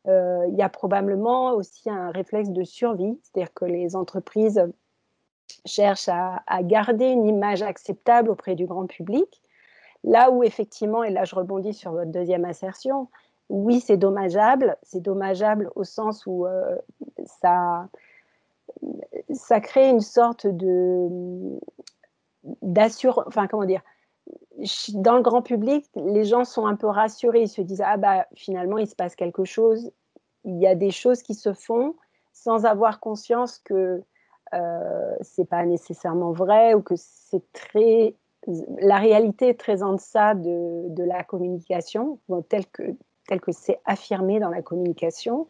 Euh, 0.06 0.46
il 0.48 0.56
y 0.56 0.62
a 0.62 0.68
probablement 0.68 1.52
aussi 1.52 1.88
un 1.88 2.10
réflexe 2.10 2.50
de 2.50 2.62
survie, 2.64 3.18
c'est-à-dire 3.22 3.54
que 3.54 3.64
les 3.64 3.96
entreprises 3.96 4.62
cherchent 5.64 6.08
à, 6.08 6.42
garder 6.62 7.06
une 7.06 7.26
image 7.26 7.62
acceptable 7.62 8.30
auprès 8.30 8.54
du 8.54 8.66
grand 8.66 8.86
public. 8.86 9.42
Là 10.04 10.30
où 10.30 10.42
effectivement, 10.42 11.02
et 11.02 11.10
là 11.10 11.24
je 11.24 11.34
rebondis 11.34 11.74
sur 11.74 11.92
votre 11.92 12.10
deuxième 12.10 12.44
assertion, 12.44 13.08
oui, 13.48 13.80
c'est 13.80 13.96
dommageable. 13.96 14.76
C'est 14.82 15.00
dommageable 15.00 15.70
au 15.74 15.84
sens 15.84 16.24
où 16.26 16.46
euh, 16.46 16.76
ça, 17.40 17.88
ça 19.32 19.60
crée 19.60 19.88
une 19.88 20.00
sorte 20.00 20.46
de 20.46 21.58
d'assure, 22.60 23.24
enfin 23.26 23.46
comment 23.46 23.64
dire, 23.64 23.80
dans 24.94 25.16
le 25.16 25.22
grand 25.22 25.42
public, 25.42 25.88
les 25.96 26.24
gens 26.24 26.44
sont 26.44 26.66
un 26.66 26.76
peu 26.76 26.86
rassurés. 26.86 27.42
Ils 27.42 27.48
se 27.48 27.62
disent 27.62 27.82
ah 27.84 27.96
bah 27.96 28.26
finalement 28.34 28.78
il 28.78 28.86
se 28.86 28.94
passe 28.94 29.16
quelque 29.16 29.44
chose. 29.44 29.90
Il 30.44 30.58
y 30.60 30.66
a 30.66 30.74
des 30.74 30.90
choses 30.90 31.22
qui 31.22 31.34
se 31.34 31.52
font 31.52 31.94
sans 32.32 32.66
avoir 32.66 33.00
conscience 33.00 33.58
que 33.58 34.02
euh, 34.52 35.16
c'est 35.22 35.48
pas 35.48 35.64
nécessairement 35.64 36.32
vrai 36.32 36.74
ou 36.74 36.82
que 36.82 36.94
c'est 36.96 37.42
très 37.52 38.14
la 38.78 38.98
réalité 38.98 39.48
est 39.48 39.58
très 39.58 39.82
en 39.82 39.94
deçà 39.94 40.34
de, 40.34 41.02
la 41.02 41.24
communication 41.24 42.18
telle 42.48 42.66
que 42.66 42.82
tel 43.26 43.40
que 43.40 43.52
c'est 43.52 43.80
affirmé 43.86 44.38
dans 44.38 44.50
la 44.50 44.60
communication. 44.60 45.48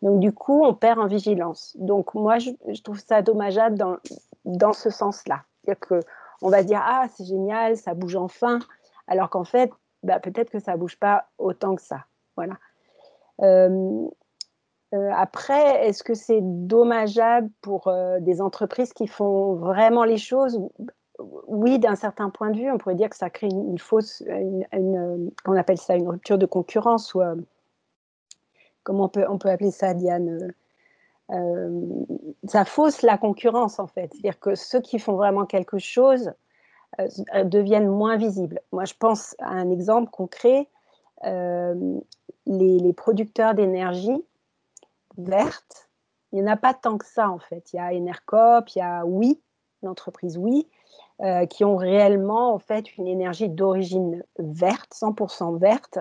Donc 0.00 0.20
du 0.20 0.32
coup, 0.32 0.64
on 0.64 0.74
perd 0.74 0.98
en 0.98 1.06
vigilance. 1.06 1.76
Donc 1.78 2.14
moi, 2.14 2.38
je, 2.38 2.50
trouve 2.82 2.98
ça 2.98 3.20
dommageable 3.20 3.76
dans, 3.76 3.98
dans 4.46 4.72
ce 4.72 4.88
sens-là. 4.88 5.42
C'est-à-dire 5.62 5.80
que 5.80 6.00
on 6.40 6.48
va 6.48 6.62
dire 6.62 6.80
ah 6.82 7.06
c'est 7.14 7.26
génial, 7.26 7.76
ça 7.76 7.92
bouge 7.92 8.16
enfin, 8.16 8.60
alors 9.06 9.28
qu'en 9.28 9.44
fait 9.44 9.70
bah, 10.02 10.18
peut-être 10.18 10.50
que 10.50 10.58
ça 10.58 10.76
bouge 10.76 10.98
pas 10.98 11.26
autant 11.38 11.74
que 11.74 11.82
ça. 11.82 12.06
Voilà. 12.36 12.54
Euh, 13.42 14.08
euh, 14.94 15.10
après, 15.14 15.86
est-ce 15.86 16.02
que 16.02 16.14
c'est 16.14 16.40
dommageable 16.42 17.50
pour 17.60 17.88
euh, 17.88 18.18
des 18.20 18.40
entreprises 18.40 18.92
qui 18.92 19.06
font 19.06 19.54
vraiment 19.54 20.04
les 20.04 20.16
choses 20.16 20.60
Oui, 21.46 21.78
d'un 21.78 21.96
certain 21.96 22.30
point 22.30 22.50
de 22.50 22.58
vue, 22.58 22.70
on 22.70 22.78
pourrait 22.78 22.94
dire 22.94 23.10
que 23.10 23.16
ça 23.16 23.30
crée 23.30 23.48
une, 23.48 23.78
fausse, 23.78 24.22
une, 24.28 25.30
on 25.46 25.56
appelle 25.56 25.78
ça 25.78 25.94
une 25.94 26.08
rupture 26.08 26.38
de 26.38 26.46
concurrence 26.46 27.14
ou 27.14 27.20
comment 28.82 29.04
on 29.04 29.08
peut, 29.08 29.26
on 29.28 29.38
peut 29.38 29.50
appeler 29.50 29.70
ça, 29.70 29.94
Diane 29.94 30.52
euh, 31.32 31.80
ça 32.44 32.64
fausse 32.64 33.02
la 33.02 33.18
concurrence 33.18 33.78
en 33.78 33.86
fait. 33.86 34.10
C'est-à-dire 34.12 34.40
que 34.40 34.54
ceux 34.54 34.80
qui 34.80 34.98
font 34.98 35.14
vraiment 35.14 35.46
quelque 35.46 35.78
chose 35.78 36.32
euh, 36.98 37.44
deviennent 37.44 37.88
moins 37.88 38.16
visibles. 38.16 38.60
Moi, 38.72 38.84
je 38.84 38.94
pense 38.98 39.36
à 39.38 39.50
un 39.50 39.70
exemple 39.70 40.10
concret. 40.10 40.68
Euh, 41.24 41.98
les, 42.46 42.92
producteurs 42.94 43.54
d'énergie 43.54 44.24
verte, 45.18 45.88
il 46.32 46.42
n'y 46.42 46.48
en 46.48 46.52
a 46.52 46.56
pas 46.56 46.74
tant 46.74 46.98
que 46.98 47.06
ça 47.06 47.30
en 47.30 47.38
fait. 47.38 47.72
Il 47.72 47.76
y 47.76 47.78
a 47.78 47.92
Enercop, 47.92 48.68
il 48.74 48.78
y 48.78 48.82
a 48.82 49.04
Oui, 49.04 49.40
l'entreprise 49.82 50.36
Oui, 50.36 50.66
qui 51.50 51.64
ont 51.64 51.76
réellement 51.76 52.54
en 52.54 52.58
fait 52.58 52.96
une 52.96 53.06
énergie 53.06 53.48
d'origine 53.48 54.22
verte, 54.38 54.94
100% 54.94 55.58
verte, 55.58 55.98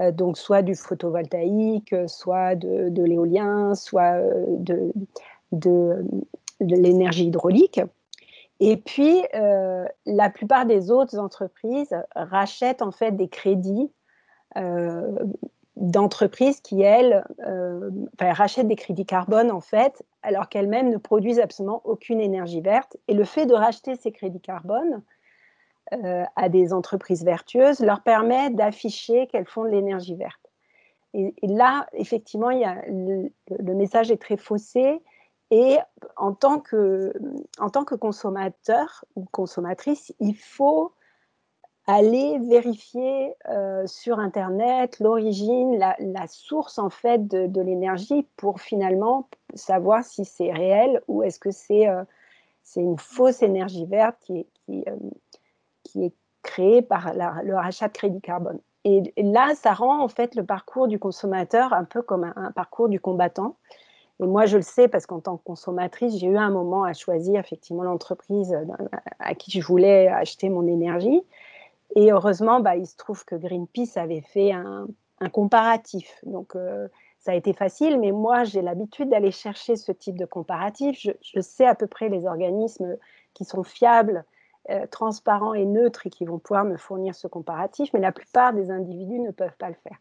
euh, 0.00 0.10
donc 0.10 0.36
soit 0.38 0.62
du 0.62 0.74
photovoltaïque, 0.74 1.92
euh, 1.92 2.08
soit 2.08 2.56
de, 2.56 3.02
l'éolien, 3.02 3.74
soit 3.74 4.14
euh, 4.14 4.44
de, 4.58 4.92
de, 5.52 6.04
l'énergie 6.60 7.26
hydraulique. 7.26 7.80
Et 8.60 8.76
puis, 8.76 9.22
la 9.34 10.30
plupart 10.30 10.64
des 10.64 10.92
autres 10.92 11.18
entreprises 11.18 11.94
rachètent 12.14 12.82
en 12.82 12.92
fait 12.92 13.10
des 13.10 13.28
crédits 13.28 13.90
d'entreprises 15.76 16.60
qui, 16.60 16.82
elles, 16.82 17.24
enfin, 17.40 18.32
rachètent 18.32 18.68
des 18.68 18.76
crédits 18.76 19.06
carbone 19.06 19.50
en 19.50 19.60
fait, 19.60 20.04
alors 20.22 20.48
qu'elles-mêmes 20.48 20.88
ne 20.88 20.96
produisent 20.96 21.40
absolument 21.40 21.82
aucune 21.84 22.20
énergie 22.20 22.60
verte. 22.60 22.96
Et 23.08 23.14
le 23.14 23.24
fait 23.24 23.46
de 23.46 23.54
racheter 23.54 23.96
ces 23.96 24.12
crédits 24.12 24.40
carbone 24.40 25.02
euh, 25.92 26.24
à 26.34 26.48
des 26.48 26.72
entreprises 26.72 27.24
vertueuses 27.24 27.80
leur 27.80 28.02
permet 28.02 28.48
d'afficher 28.48 29.26
qu'elles 29.26 29.46
font 29.46 29.64
de 29.64 29.68
l'énergie 29.68 30.14
verte. 30.14 30.40
Et, 31.12 31.34
là, 31.42 31.86
effectivement, 31.92 32.50
il 32.50 32.60
y 32.60 32.64
a, 32.64 32.82
le, 32.88 33.74
message 33.74 34.10
est 34.10 34.20
très 34.20 34.38
faussé. 34.38 35.02
Et 35.50 35.76
en 36.16 36.32
tant 36.32 36.58
que, 36.58 37.12
en 37.60 37.68
tant 37.68 37.84
que 37.84 37.94
consommateur 37.94 39.04
ou 39.14 39.26
consommatrice, 39.26 40.12
il 40.20 40.34
faut 40.34 40.92
aller 41.86 42.38
vérifier 42.38 43.34
euh, 43.48 43.86
sur 43.86 44.18
Internet 44.18 45.00
l'origine, 45.00 45.78
la, 45.78 46.26
source 46.26 46.78
en 46.78 46.90
fait 46.90 47.26
de, 47.26 47.60
l'énergie 47.60 48.26
pour 48.36 48.60
finalement 48.60 49.28
savoir 49.54 50.04
si 50.04 50.24
c'est 50.24 50.52
réel 50.52 51.02
ou 51.08 51.22
est-ce 51.22 51.38
que 51.38 51.50
c'est 51.50 51.88
euh, 51.88 52.02
c'est 52.62 52.80
une 52.80 52.98
fausse 52.98 53.42
énergie 53.42 53.84
verte 53.84 54.16
qui, 54.20 54.46
qui, 54.64 54.84
qui 55.82 56.04
est 56.04 56.14
créé 56.42 56.80
par 56.80 57.12
le 57.14 57.54
rachat 57.54 57.88
de 57.88 57.92
crédit 57.92 58.20
carbone. 58.20 58.58
Et, 58.84 59.02
là, 59.16 59.54
ça 59.54 59.72
rend 59.72 60.02
en 60.02 60.08
fait 60.08 60.34
le 60.34 60.44
parcours 60.44 60.88
du 60.88 60.98
consommateur 60.98 61.72
un 61.72 61.84
peu 61.84 62.02
comme 62.02 62.32
un, 62.36 62.52
parcours 62.52 62.88
du 62.88 63.00
combattant. 63.00 63.56
Et 64.20 64.26
moi, 64.26 64.46
je 64.46 64.56
le 64.56 64.62
sais 64.62 64.88
parce 64.88 65.06
qu'en 65.06 65.20
tant 65.20 65.38
que 65.38 65.42
consommatrice, 65.42 66.18
j'ai 66.18 66.26
eu 66.26 66.36
un 66.36 66.50
moment 66.50 66.84
à 66.84 66.92
choisir 66.92 67.40
effectivement 67.40 67.82
l'entreprise 67.82 68.56
à 69.18 69.34
qui 69.34 69.50
je 69.50 69.66
voulais 69.66 70.08
acheter 70.08 70.50
mon 70.50 70.66
énergie. 70.66 71.22
Et 71.94 72.10
heureusement, 72.10 72.60
bah, 72.60 72.76
il 72.76 72.86
se 72.86 72.96
trouve 72.96 73.24
que 73.24 73.36
Greenpeace 73.36 73.96
avait 73.96 74.20
fait 74.20 74.52
un, 74.52 74.86
comparatif. 75.32 76.20
Donc, 76.24 76.54
euh, 76.54 76.88
ça 77.18 77.32
a 77.32 77.34
été 77.34 77.54
facile, 77.54 77.98
mais 77.98 78.12
moi, 78.12 78.44
j'ai 78.44 78.60
l'habitude 78.60 79.08
d'aller 79.08 79.30
chercher 79.30 79.76
ce 79.76 79.90
type 79.90 80.18
de 80.18 80.26
comparatif. 80.26 80.98
Je, 81.00 81.40
sais 81.40 81.64
à 81.66 81.74
peu 81.74 81.86
près 81.86 82.10
les 82.10 82.26
organismes 82.26 82.96
qui 83.32 83.46
sont 83.46 83.62
fiables 83.62 84.24
euh, 84.68 84.86
transparents 84.88 85.54
et 85.54 85.64
neutres 85.64 86.06
et 86.06 86.10
qui 86.10 86.26
vont 86.26 86.38
pouvoir 86.38 86.64
me 86.64 86.76
fournir 86.76 87.14
ce 87.14 87.26
comparatif, 87.26 87.90
mais 87.94 88.00
la 88.00 88.12
plupart 88.12 88.52
des 88.52 88.70
individus 88.70 89.20
ne 89.20 89.30
peuvent 89.30 89.56
pas 89.56 89.68
le 89.68 89.76
faire. 89.82 89.98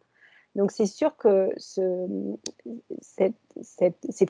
Donc 0.56 0.72
c'est 0.72 0.86
sûr 0.86 1.16
que 1.16 1.50
ces 1.58 3.34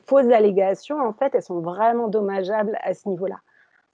fausses 0.06 0.32
allégations, 0.32 1.00
en 1.00 1.12
fait, 1.12 1.34
elles 1.34 1.42
sont 1.42 1.60
vraiment 1.60 2.08
dommageables 2.08 2.78
à 2.82 2.94
ce 2.94 3.08
niveau-là. 3.08 3.40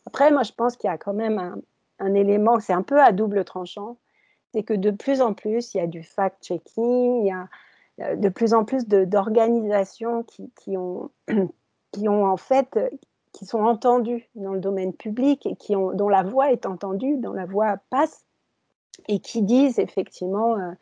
Après, 0.06 0.30
moi, 0.30 0.42
je 0.42 0.52
pense 0.52 0.76
qu'il 0.76 0.88
y 0.88 0.92
a 0.92 0.98
quand 0.98 1.12
même 1.12 1.38
un, 1.38 1.56
un 2.00 2.14
élément, 2.14 2.58
c'est 2.60 2.72
un 2.72 2.82
peu 2.82 3.00
à 3.00 3.12
double 3.12 3.44
tranchant, 3.44 3.96
c'est 4.52 4.62
que 4.62 4.74
de 4.74 4.90
plus 4.90 5.20
en 5.20 5.34
plus, 5.34 5.74
il 5.74 5.78
y 5.78 5.80
a 5.80 5.86
du 5.86 6.02
fact-checking, 6.02 7.22
il 7.22 7.26
y 7.26 7.30
a 7.30 8.16
de 8.16 8.28
plus 8.28 8.54
en 8.54 8.64
plus 8.64 8.88
d'organisations 8.88 10.24
qui, 10.24 10.76
ont, 10.76 11.10
qui 11.92 12.08
ont 12.08 12.24
en 12.24 12.36
fait 12.36 12.78
qui 13.32 13.46
sont 13.46 13.60
entendus 13.60 14.28
dans 14.34 14.54
le 14.54 14.60
domaine 14.60 14.92
public 14.92 15.46
et 15.46 15.54
qui 15.54 15.76
ont, 15.76 15.92
dont 15.92 16.08
la 16.08 16.22
voix 16.22 16.52
est 16.52 16.66
entendue, 16.66 17.16
dont 17.16 17.32
la 17.32 17.46
voix 17.46 17.76
passe, 17.90 18.24
et 19.08 19.20
qui 19.20 19.42
disent 19.42 19.78
effectivement, 19.78 20.56
euh, 20.56 20.72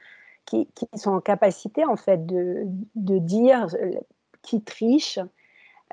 qui, 0.46 0.66
qui, 0.74 0.86
sont 0.94 1.12
en 1.12 1.20
capacité 1.20 1.84
en 1.84 1.96
fait 1.96 2.24
de, 2.26 2.64
de 2.94 3.18
dire 3.18 3.66
euh, 3.74 3.92
qui 4.42 4.62
triche. 4.62 5.18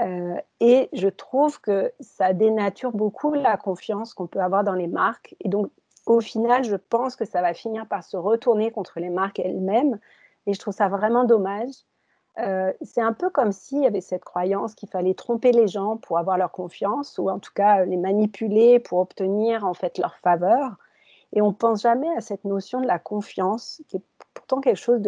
Euh, 0.01 0.35
et 0.59 0.89
je 0.93 1.07
trouve 1.07 1.61
que 1.61 1.93
ça 1.99 2.33
dénature 2.33 2.91
beaucoup 2.91 3.33
la 3.33 3.57
confiance 3.57 4.13
qu'on 4.13 4.27
peut 4.27 4.41
avoir 4.41 4.63
dans 4.63 4.73
les 4.73 4.87
marques. 4.87 5.35
Et 5.39 5.49
donc, 5.49 5.71
au 6.05 6.19
final, 6.19 6.63
je 6.63 6.75
pense 6.75 7.15
que 7.15 7.25
ça 7.25 7.41
va 7.41 7.53
finir 7.53 7.87
par 7.87 8.03
se 8.03 8.17
retourner 8.17 8.71
contre 8.71 8.99
les 8.99 9.09
marques 9.09 9.39
elles-mêmes. 9.39 9.99
Et 10.45 10.53
je 10.53 10.59
trouve 10.59 10.73
ça 10.73 10.89
vraiment 10.89 11.23
dommage. 11.23 11.73
Euh, 12.37 12.73
c'est 12.81 13.01
un 13.01 13.13
peu 13.13 13.29
comme 13.29 13.53
s'il 13.53 13.83
y 13.83 13.87
avait 13.87 14.01
cette 14.01 14.25
croyance 14.25 14.75
qu'il 14.75 14.89
fallait 14.89 15.13
tromper 15.13 15.53
les 15.53 15.67
gens 15.67 15.97
pour 15.97 16.17
avoir 16.17 16.37
leur 16.37 16.51
confiance, 16.51 17.17
ou 17.17 17.29
en 17.29 17.39
tout 17.39 17.53
cas 17.53 17.85
les 17.85 17.97
manipuler 17.97 18.79
pour 18.79 18.99
obtenir 18.99 19.65
en 19.65 19.73
fait 19.73 19.97
leur 19.97 20.15
faveur. 20.17 20.75
Et 21.33 21.41
on 21.41 21.53
pense 21.53 21.81
jamais 21.81 22.09
à 22.15 22.21
cette 22.21 22.43
notion 22.43 22.81
de 22.81 22.87
la 22.87 22.99
confiance, 22.99 23.81
qui 23.87 23.97
est 23.97 24.03
pourtant 24.33 24.59
quelque 24.59 24.77
chose 24.77 25.01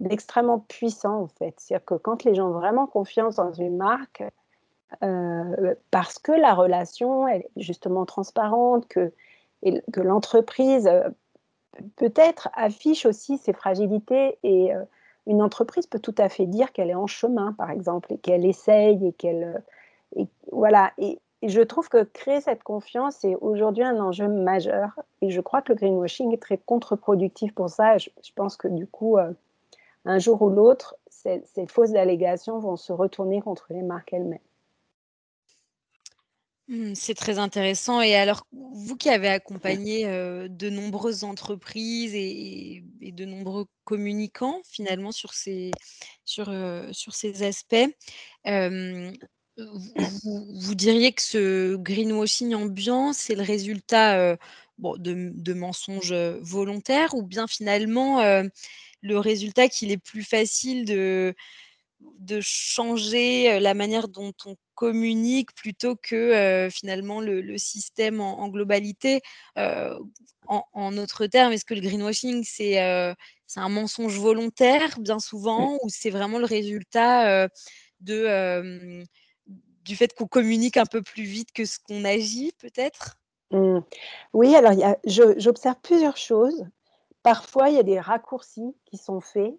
d'extrêmement 0.00 0.60
puissant 0.60 1.22
en 1.22 1.26
fait. 1.28 1.54
C'est-à-dire 1.58 1.84
que 1.84 1.94
quand 1.94 2.24
les 2.24 2.34
gens 2.34 2.48
ont 2.48 2.58
vraiment 2.58 2.86
confiance 2.86 3.36
dans 3.36 3.52
une 3.52 3.76
marque, 3.76 4.22
euh, 5.02 5.74
parce 5.90 6.18
que 6.18 6.32
la 6.32 6.54
relation 6.54 7.26
est 7.28 7.48
justement 7.56 8.04
transparente, 8.06 8.86
que 8.88 9.12
que 9.92 10.00
l'entreprise 10.00 10.88
peut-être 11.96 12.48
affiche 12.54 13.04
aussi 13.04 13.36
ses 13.38 13.52
fragilités 13.52 14.38
et 14.44 14.70
une 15.26 15.42
entreprise 15.42 15.86
peut 15.86 15.98
tout 15.98 16.14
à 16.18 16.28
fait 16.28 16.46
dire 16.46 16.72
qu'elle 16.72 16.90
est 16.90 16.94
en 16.94 17.06
chemin, 17.06 17.52
par 17.52 17.70
exemple, 17.70 18.12
et 18.12 18.18
qu'elle 18.18 18.46
essaye 18.46 19.08
et 19.08 19.12
qu'elle. 19.12 19.62
voilà. 20.52 20.92
Et, 20.98 21.18
je 21.42 21.60
trouve 21.60 21.88
que 21.90 22.02
créer 22.02 22.40
cette 22.40 22.62
confiance 22.62 23.22
est 23.22 23.36
aujourd'hui 23.36 23.84
un 23.84 24.00
enjeu 24.00 24.26
majeur. 24.26 24.98
Et 25.20 25.30
je 25.30 25.40
crois 25.40 25.60
que 25.60 25.72
le 25.72 25.76
greenwashing 25.76 26.32
est 26.32 26.42
très 26.42 26.56
contre-productif 26.56 27.54
pour 27.54 27.68
ça. 27.68 27.98
Je, 27.98 28.08
pense 28.34 28.56
que 28.56 28.68
du 28.68 28.86
coup, 28.86 29.18
euh, 29.18 29.32
un 30.06 30.18
jour 30.18 30.40
ou 30.42 30.48
l'autre, 30.48 30.96
ces, 31.08 31.42
fausses 31.68 31.94
allégations 31.94 32.58
vont 32.58 32.76
se 32.76 32.92
retourner 32.92 33.42
contre 33.42 33.66
les 33.70 33.82
marques 33.82 34.12
elles-mêmes. 34.12 34.38
Mmh, 36.68 36.94
c'est 36.94 37.14
très 37.14 37.38
intéressant. 37.38 38.00
Et 38.00 38.14
alors, 38.14 38.46
vous 38.52 38.96
qui 38.96 39.10
avez 39.10 39.28
accompagné 39.28 40.04
de 40.04 40.70
nombreuses 40.70 41.24
entreprises 41.24 42.14
et, 42.14 42.82
de 43.00 43.24
nombreux 43.24 43.66
communicants 43.84 44.60
finalement 44.64 45.12
sur 45.12 45.32
ces, 45.32 45.70
sur, 46.24 46.52
sur 46.92 47.14
ces 47.14 47.42
aspects, 47.44 47.86
vous, 49.56 50.74
diriez 50.74 51.12
que 51.12 51.22
ce 51.22 51.76
greenwashing 51.76 52.54
ambiant, 52.54 53.12
c'est 53.12 53.34
le 53.34 53.42
résultat 53.42 54.36
bon, 54.78 54.94
de, 54.98 55.32
de, 55.34 55.54
mensonges 55.54 56.14
volontaires 56.42 57.14
ou 57.14 57.22
bien 57.22 57.46
finalement 57.46 58.22
le 59.02 59.18
résultat 59.18 59.68
qu'il 59.68 59.90
est 59.90 59.98
plus 59.98 60.22
facile 60.22 60.84
de 60.84 61.34
de 62.18 62.40
changer 62.42 63.58
la 63.58 63.72
manière 63.72 64.08
dont 64.08 64.34
on 64.44 64.56
communique 64.74 65.54
plutôt 65.54 65.96
que 65.96 66.68
finalement 66.70 67.20
le, 67.20 67.56
système 67.56 68.20
en, 68.20 68.48
globalité. 68.48 69.22
en, 69.56 70.64
en 70.72 70.92
d'autres 70.92 71.26
termes, 71.26 71.52
est-ce 71.52 71.64
que 71.64 71.74
le 71.74 71.80
greenwashing, 71.80 72.44
c'est 72.44 72.78
un 72.78 73.68
mensonge 73.70 74.18
volontaire 74.18 75.00
bien 75.00 75.18
souvent 75.18 75.78
ou 75.82 75.88
c'est 75.88 76.10
vraiment 76.10 76.38
le 76.38 76.44
résultat 76.44 77.48
de, 78.00 79.02
du 79.86 79.96
fait 79.96 80.12
qu'on 80.14 80.26
communique 80.26 80.76
un 80.76 80.86
peu 80.86 81.02
plus 81.02 81.24
vite 81.24 81.52
que 81.52 81.64
ce 81.64 81.78
qu'on 81.78 82.04
agit 82.04 82.52
peut-être? 82.58 83.18
Mmh. 83.50 83.78
Oui, 84.32 84.54
alors 84.54 84.72
j'observe 85.04 85.76
plusieurs 85.82 86.16
choses. 86.16 86.66
Parfois, 87.22 87.70
il 87.70 87.76
y 87.76 87.80
a 87.80 87.82
des 87.82 87.98
raccourcis 87.98 88.74
qui 88.84 88.96
sont 88.96 89.20
faits 89.20 89.54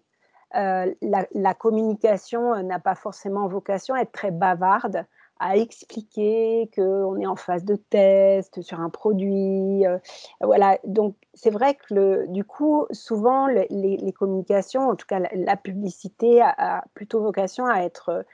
euh, 0.56 0.94
la, 1.02 1.54
communication 1.54 2.54
euh, 2.54 2.62
n'a 2.62 2.78
pas 2.78 2.94
forcément 2.94 3.48
vocation 3.48 3.94
à 3.94 4.00
être 4.00 4.12
très 4.12 4.30
bavarde, 4.30 5.04
à 5.40 5.58
expliquer 5.58 6.70
qu'on 6.74 7.20
est 7.20 7.26
en 7.26 7.36
phase 7.36 7.64
de 7.64 7.76
test 7.76 8.62
sur 8.62 8.80
un 8.80 8.88
produit. 8.88 9.86
Euh, 9.86 9.98
voilà, 10.40 10.78
donc 10.84 11.16
c'est 11.34 11.50
vrai 11.50 11.74
que 11.74 12.26
du 12.28 12.44
coup, 12.44 12.86
souvent, 12.92 13.46
les, 13.46 14.12
communications, 14.18 14.88
en 14.88 14.96
tout 14.96 15.06
cas 15.06 15.20
la, 15.32 15.56
publicité, 15.56 16.40
a, 16.40 16.84
plutôt 16.94 17.20
vocation 17.20 17.66
à 17.66 17.82
être 17.82 18.24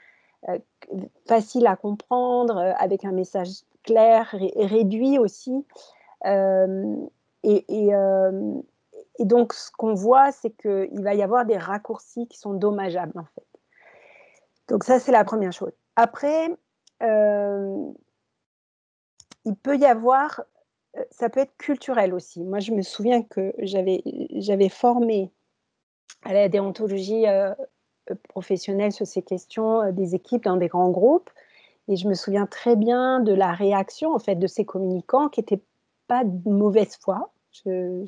facile 1.27 1.67
à 1.67 1.75
comprendre, 1.75 2.73
avec 2.77 3.03
un 3.03 3.11
message 3.11 3.49
clair 3.85 4.35
et, 4.39 4.65
réduit 4.65 5.19
aussi. 5.19 5.65
et, 7.43 7.91
et 9.17 9.25
donc, 9.25 9.53
ce 9.53 9.71
qu'on 9.71 9.93
voit, 9.93 10.31
c'est 10.31 10.51
qu'il 10.51 11.01
va 11.01 11.13
y 11.13 11.23
avoir 11.23 11.45
des 11.45 11.57
raccourcis 11.57 12.27
qui 12.27 12.37
sont 12.37 12.53
dommageables, 12.53 13.17
en 13.17 13.25
fait. 13.35 13.45
Donc, 14.67 14.83
ça, 14.83 14.99
c'est 14.99 15.11
la 15.11 15.23
première 15.23 15.53
chose. 15.53 15.71
Après, 15.95 16.49
euh, 17.03 17.91
il 19.45 19.55
peut 19.55 19.77
y 19.77 19.85
avoir, 19.85 20.41
euh, 20.97 21.03
ça 21.11 21.29
peut 21.29 21.39
être 21.39 21.55
culturel 21.57 22.13
aussi. 22.13 22.43
Moi, 22.43 22.59
je 22.59 22.71
me 22.71 22.81
souviens 22.81 23.21
que 23.21 23.53
j'avais 23.59 24.69
formé 24.69 25.31
à 26.23 26.33
la 26.33 26.49
déontologie 26.49 27.27
euh, 27.27 27.53
professionnelle 28.27 28.91
sur 28.91 29.07
ces 29.07 29.21
questions 29.21 29.91
des 29.91 30.15
équipes 30.15 30.43
dans 30.43 30.57
des 30.57 30.67
grands 30.67 30.91
groupes. 30.91 31.29
Et 31.87 31.95
je 31.95 32.07
me 32.07 32.13
souviens 32.13 32.45
très 32.45 32.75
bien 32.75 33.19
de 33.19 33.33
la 33.33 33.51
réaction, 33.51 34.13
en 34.13 34.19
fait, 34.19 34.35
de 34.35 34.47
ces 34.47 34.65
communicants 34.65 35.29
qui 35.29 35.41
n'étaient 35.41 35.61
pas 36.07 36.23
de 36.23 36.49
mauvaise 36.49 36.97
foi. 36.99 37.31
Je, 37.51 38.03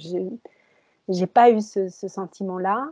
j'ai 1.09 1.27
pas 1.27 1.49
eu 1.51 1.61
ce, 1.61 1.89
sentiment-là. 1.89 2.89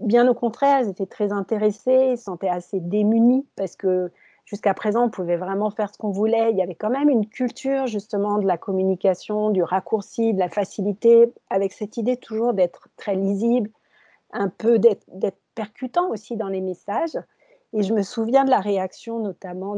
Bien 0.00 0.26
au 0.26 0.34
contraire, 0.34 0.80
ils 0.80 0.88
étaient 0.88 1.06
très 1.06 1.32
intéressés, 1.32 2.10
ils 2.12 2.18
se 2.18 2.24
sentaient 2.24 2.48
assez 2.48 2.80
démunis 2.80 3.46
parce 3.56 3.76
que 3.76 4.10
jusqu'à 4.46 4.74
présent, 4.74 5.04
on 5.04 5.10
pouvait 5.10 5.36
vraiment 5.36 5.70
faire 5.70 5.92
ce 5.92 5.98
qu'on 5.98 6.10
voulait. 6.10 6.50
Il 6.50 6.56
y 6.56 6.62
avait 6.62 6.74
quand 6.74 6.90
même 6.90 7.08
une 7.08 7.26
culture 7.26 7.86
justement 7.86 8.38
de 8.38 8.46
la 8.46 8.56
communication, 8.56 9.50
du 9.50 9.62
raccourci, 9.62 10.34
de 10.34 10.38
la 10.38 10.48
facilité, 10.48 11.32
avec 11.50 11.72
cette 11.72 11.96
idée 11.96 12.16
toujours 12.16 12.54
d'être 12.54 12.88
très 12.96 13.14
lisible, 13.14 13.70
un 14.32 14.48
peu 14.48 14.78
d'être 14.78 15.06
percutant 15.54 16.10
aussi 16.10 16.36
dans 16.36 16.48
les 16.48 16.62
messages. 16.62 17.18
Et 17.72 17.82
je 17.82 17.94
me 17.94 18.02
souviens 18.02 18.44
de 18.44 18.50
la 18.50 18.60
réaction 18.60 19.18
notamment 19.20 19.76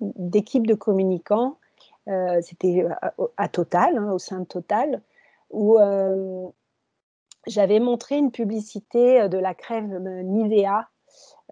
d'équipes 0.00 0.66
de, 0.66 0.74
communicants, 0.74 1.58
euh, 2.08 2.40
c'était 2.42 2.86
à, 3.36 3.48
Total, 3.48 3.96
hein, 3.96 4.12
au 4.12 4.18
sein 4.18 4.40
de 4.40 4.44
Total, 4.44 5.02
où 5.50 5.78
euh, 5.78 6.46
j'avais 7.46 7.80
montré 7.80 8.18
une 8.18 8.30
publicité 8.30 9.22
euh, 9.22 9.28
de 9.28 9.38
la 9.38 9.54
crème 9.54 10.06
euh, 10.06 10.22
Nivea. 10.22 10.88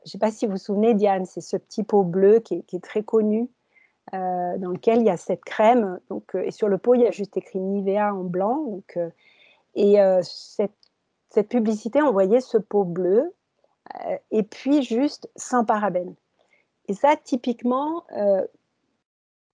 Je 0.05 0.09
ne 0.09 0.11
sais 0.11 0.19
pas 0.19 0.31
si 0.31 0.47
vous 0.47 0.53
vous 0.53 0.59
souvenez, 0.59 0.95
Diane, 0.95 1.27
c'est 1.27 1.41
ce 1.41 1.57
petit 1.57 1.83
pot 1.83 2.05
bleu 2.05 2.41
qui 2.41 2.65
est, 2.73 2.85
très 2.85 3.03
connu, 3.03 3.49
dans 4.13 4.71
lequel 4.71 5.01
il 5.01 5.07
y 5.07 5.11
a 5.11 5.17
cette 5.17 5.45
crème. 5.45 5.99
Donc, 6.11 6.37
et 6.37 6.53
sur 6.53 6.69
le 6.69 6.79
pot, 6.79 6.95
il 6.95 7.01
y 7.01 7.07
a 7.09 7.11
juste 7.11 7.37
écrit 7.37 7.59
Nivea 7.59 8.15
en 8.15 8.23
blanc. 8.23 8.63
Donc, 8.63 8.99
et 9.75 9.97
cette, 10.23 10.77
cette, 11.31 11.49
publicité 11.49 12.01
envoyait 12.03 12.41
ce 12.41 12.57
pot 12.57 12.85
bleu, 12.85 13.35
et 14.31 14.43
puis 14.43 14.83
juste 14.83 15.29
sans 15.37 15.65
parabènes. 15.65 16.15
Et 16.89 16.95
ça, 16.95 17.17
typiquement, 17.17 18.05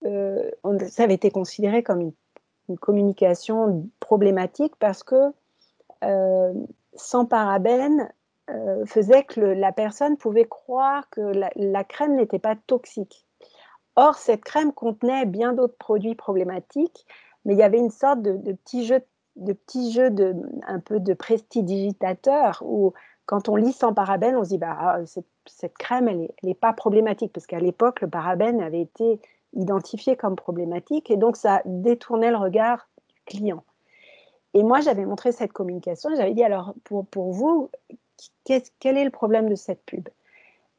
ça 0.03 1.03
avait 1.03 1.15
été 1.15 1.31
considéré 1.31 1.83
comme 1.83 2.13
une 2.69 2.79
communication 2.79 3.89
problématique 4.01 4.75
parce 4.79 5.03
que 5.03 5.33
euh, 6.05 6.53
sans 6.95 7.25
parabènes 7.25 8.11
euh, 8.51 8.85
faisait 8.87 9.23
que 9.23 9.41
la 9.41 9.73
personne 9.73 10.17
pouvait 10.17 10.47
croire 10.47 11.09
que 11.11 11.21
la, 11.21 11.85
crème 11.85 12.17
n'était 12.17 12.39
pas 12.39 12.57
toxique. 12.67 13.27
Or, 13.97 14.17
cette 14.17 14.43
crème 14.43 14.73
contenait 14.73 15.27
bien 15.27 15.53
d'autres 15.53 15.77
produits 15.77 16.15
problématiques, 16.15 17.07
mais 17.45 17.55
il 17.55 17.59
y 17.59 17.63
avait 17.63 17.79
une 17.79 17.91
sorte 17.91 18.23
de, 18.23 18.53
petit 18.53 18.85
jeu, 18.85 19.01
de 19.37 19.53
petit 19.53 19.93
jeu 19.93 20.11
de, 20.11 20.35
un 20.67 20.81
peu 20.81 20.99
de 20.99 21.15
prestidigitateur 21.15 22.63
où 22.65 22.95
quand 23.33 23.49
on 23.49 23.57
lit 23.57 23.73
sans 23.73 23.95
parabènes, 23.95 24.37
on 24.37 24.45
se 24.45 24.51
dit 24.51 24.59
bah, 24.59 24.77
ah, 24.79 24.99
cette, 25.47 25.73
crème, 25.79 26.07
elle 26.07 26.29
n'est 26.43 26.53
pas 26.53 26.75
problématique, 26.75 27.33
parce 27.33 27.47
qu'à 27.47 27.61
l'époque, 27.61 28.03
le 28.03 28.11
parabène 28.11 28.61
avait 28.61 28.83
été 28.83 29.21
identifié 29.55 30.17
comme 30.17 30.37
problématique 30.37 31.11
et 31.11 31.17
donc 31.17 31.39
ça 31.39 31.63
détournait 31.65 32.31
le 32.31 32.37
regard 32.37 32.91
du 33.09 33.23
client. 33.25 33.65
Et 34.53 34.63
moi, 34.63 34.81
j'avais 34.81 35.07
montré 35.07 35.33
cette 35.33 35.55
communication, 35.55 36.11
j'avais 36.15 36.35
dit 36.35 36.45
alors 36.45 36.75
pour, 36.85 37.33
vous, 37.33 37.71
quel 38.45 38.99
est 38.99 39.05
le 39.05 39.11
problème 39.11 39.49
de 39.49 39.55
cette 39.55 39.83
pub? 39.87 40.11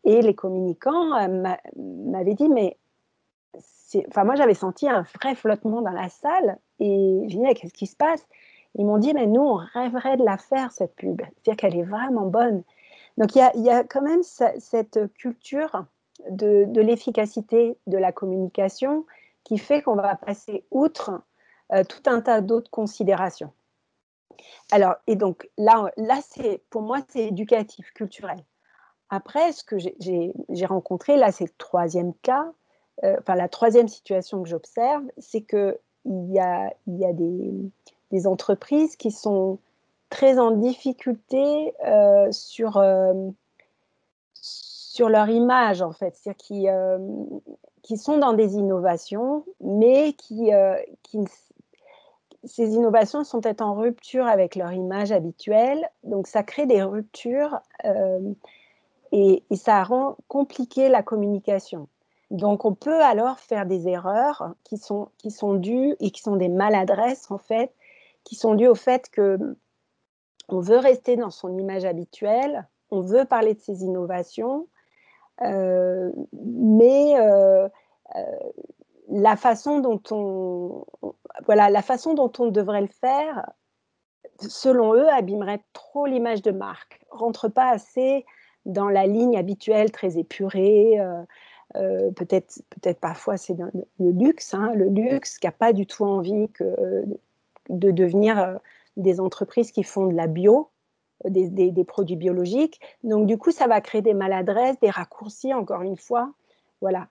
Et 0.04 0.22
les 0.22 0.36
communicants 0.36 1.16
euh, 1.16 1.56
m'avaient 1.76 2.36
dit 2.36 2.50
mais 2.50 2.78
enfin 4.10 4.26
moi 4.26 4.36
j'avais 4.36 4.54
senti 4.54 4.88
un 4.88 5.02
vrai 5.20 5.34
flottement 5.34 5.82
dans 5.82 5.92
la 5.92 6.10
salle 6.10 6.60
et 6.80 7.26
je 7.30 7.36
disais 7.36 7.56
qu'est-ce 7.56 7.74
qui 7.74 7.88
se 7.88 7.96
passe? 7.96 8.28
Ils 8.76 8.86
m'ont 8.86 8.98
dit 8.98 9.14
mais 9.14 9.28
nous 9.28 9.42
on 9.42 9.56
rêverait 9.56 10.18
de 10.18 10.24
la 10.24 10.38
faire 10.38 10.72
cette 10.72 10.96
pub, 10.96 11.22
c'est-à-dire 11.22 11.58
qu'elle 11.58 11.78
est 11.78 11.84
vraiment 11.84 12.26
bonne. 12.26 12.64
Donc 13.18 13.36
il 13.36 13.62
y 13.62 13.70
a, 13.70 13.84
quand 13.84 14.02
même 14.02 14.24
cette 14.24 15.00
culture 15.14 15.86
de, 16.30 16.66
l'efficacité 16.80 17.78
de 17.86 17.98
la 17.98 18.12
communication 18.12 19.06
qui 19.44 19.58
fait 19.58 19.82
qu'on 19.82 19.96
va 19.96 20.16
passer 20.16 20.66
outre 20.72 21.22
euh, 21.74 21.84
tout 21.84 22.10
un 22.10 22.22
tas 22.22 22.42
d'autres 22.42 22.72
considérations. 22.72 23.52
Alors, 24.72 24.96
et 25.06 25.16
donc 25.16 25.50
là, 25.58 25.92
là 25.98 26.20
c'est, 26.28 26.64
pour 26.70 26.82
moi, 26.82 27.00
c'est 27.10 27.28
éducatif, 27.28 27.92
culturel. 27.94 28.44
Après, 29.10 29.52
ce 29.52 29.64
que 29.64 29.78
j'ai 29.78 30.66
rencontré, 30.66 31.18
là, 31.18 31.32
c'est 31.32 31.44
le 31.44 31.54
troisième 31.58 32.14
cas, 32.24 32.52
euh, 33.04 33.16
enfin, 33.20 33.36
la 33.36 33.50
troisième 33.50 33.88
situation 33.88 34.42
que 34.42 34.50
j'observe, 34.50 35.04
c'est 35.18 35.42
qu'il 35.42 35.78
y 36.06 36.40
a, 36.40 36.74
y 36.88 37.06
a 37.06 37.14
des, 37.14 37.52
des, 38.14 38.28
entreprises 38.28 38.96
qui 38.96 39.12
sont 39.12 39.60
très 40.10 40.40
en 40.40 40.52
difficulté 40.52 41.74
euh, 41.86 42.32
sur 42.32 42.78
sur 44.94 45.10
leur 45.10 45.28
image, 45.28 45.82
en 45.82 45.92
fait, 45.92 46.16
c'est-à-dire 46.16 46.38
qui, 46.38 46.70
euh, 46.70 47.00
qui 47.82 47.98
sont 47.98 48.20
dans 48.20 48.34
des 48.34 48.58
innovations, 48.58 49.44
mais 49.60 50.14
qui, 50.14 50.54
euh, 50.54 50.76
qui, 51.02 51.26
ces 52.44 52.76
innovations 52.76 53.24
sont 53.24 53.42
peut-être 53.42 53.64
en 53.64 53.74
rupture 53.74 54.28
avec 54.28 54.56
leur 54.56 54.72
image 54.72 55.12
habituelle, 55.12 55.90
donc 56.04 56.28
ça 56.28 56.44
crée 56.44 56.68
des 56.68 56.84
ruptures 56.84 57.60
euh, 57.86 58.34
et, 59.12 59.44
ça 59.56 59.84
rend 59.84 60.16
compliqué 60.28 60.90
la 60.90 61.02
communication. 61.02 61.88
Donc 62.30 62.64
on 62.64 62.76
peut 62.76 63.02
alors 63.02 63.40
faire 63.40 63.66
des 63.66 63.88
erreurs 63.88 64.54
qui 64.64 64.78
sont, 64.78 65.10
qui 65.18 65.32
sont 65.32 65.56
dues 65.56 65.96
et 66.02 66.12
qui 66.12 66.22
sont 66.22 66.36
des 66.36 66.50
maladresses 66.50 67.32
en 67.32 67.40
fait, 67.40 67.74
qui 68.24 68.36
sont 68.36 68.56
dues 68.56 68.68
au 68.68 68.76
fait 68.76 69.10
que 69.10 69.38
on 70.50 70.60
veut 70.60 70.78
rester 70.78 71.16
dans 71.16 71.30
son 71.30 71.58
image 71.58 71.86
habituelle, 71.86 72.68
on 72.92 73.02
veut 73.02 73.26
parler 73.26 73.54
de 73.54 73.60
ses 73.60 73.84
innovations, 73.84 74.68
euh, 75.42 76.12
mais 76.34 77.16
euh, 77.20 77.68
euh, 78.16 78.22
la 79.10 79.36
façon 79.36 79.80
dont 79.80 80.02
on, 80.12 80.86
voilà, 81.46 81.70
la 81.70 81.82
façon 81.82 82.14
dont 82.14 82.32
on 82.40 82.48
devrait 82.48 82.82
le 82.82 82.88
faire, 82.88 83.50
selon 84.40 84.94
eux, 84.94 85.10
abîmerait 85.10 85.64
trop 85.74 86.06
l'image 86.06 86.42
de 86.42 86.52
marque, 86.52 87.02
rentre 87.10 87.48
pas 87.48 87.70
assez 87.70 88.26
dans 88.66 88.90
la 88.90 89.08
ligne 89.08 89.38
habituelle 89.38 89.92
très 89.92 90.18
épurée. 90.18 90.98
peut-être, 91.74 92.62
peut-être 92.70 93.00
parfois 93.00 93.38
c'est 93.38 93.56
le 93.58 94.12
luxe, 94.12 94.54
hein, 94.54 94.72
le 94.76 94.88
luxe 94.88 95.40
qui 95.40 95.48
n'a 95.48 95.52
pas 95.52 95.74
du 95.74 95.86
tout 95.86 96.06
envie 96.06 96.50
que, 96.50 97.06
de 97.70 97.92
devenir 97.92 98.60
des 98.98 99.20
entreprises 99.20 99.72
qui 99.72 99.84
font 99.84 100.08
de 100.08 100.16
la 100.16 100.28
bio, 100.28 100.70
des, 101.26 101.84
produits 101.86 102.16
biologiques. 102.16 102.82
Donc, 103.04 103.28
du 103.28 103.38
coup, 103.38 103.52
ça 103.52 103.68
va 103.68 103.82
créer 103.82 104.02
des 104.02 104.14
maladresses, 104.14 104.80
des 104.82 104.90
raccourcis, 104.90 105.54
encore 105.54 105.82
une 105.82 105.98
fois. 105.98 106.32
Voilà. 106.82 107.08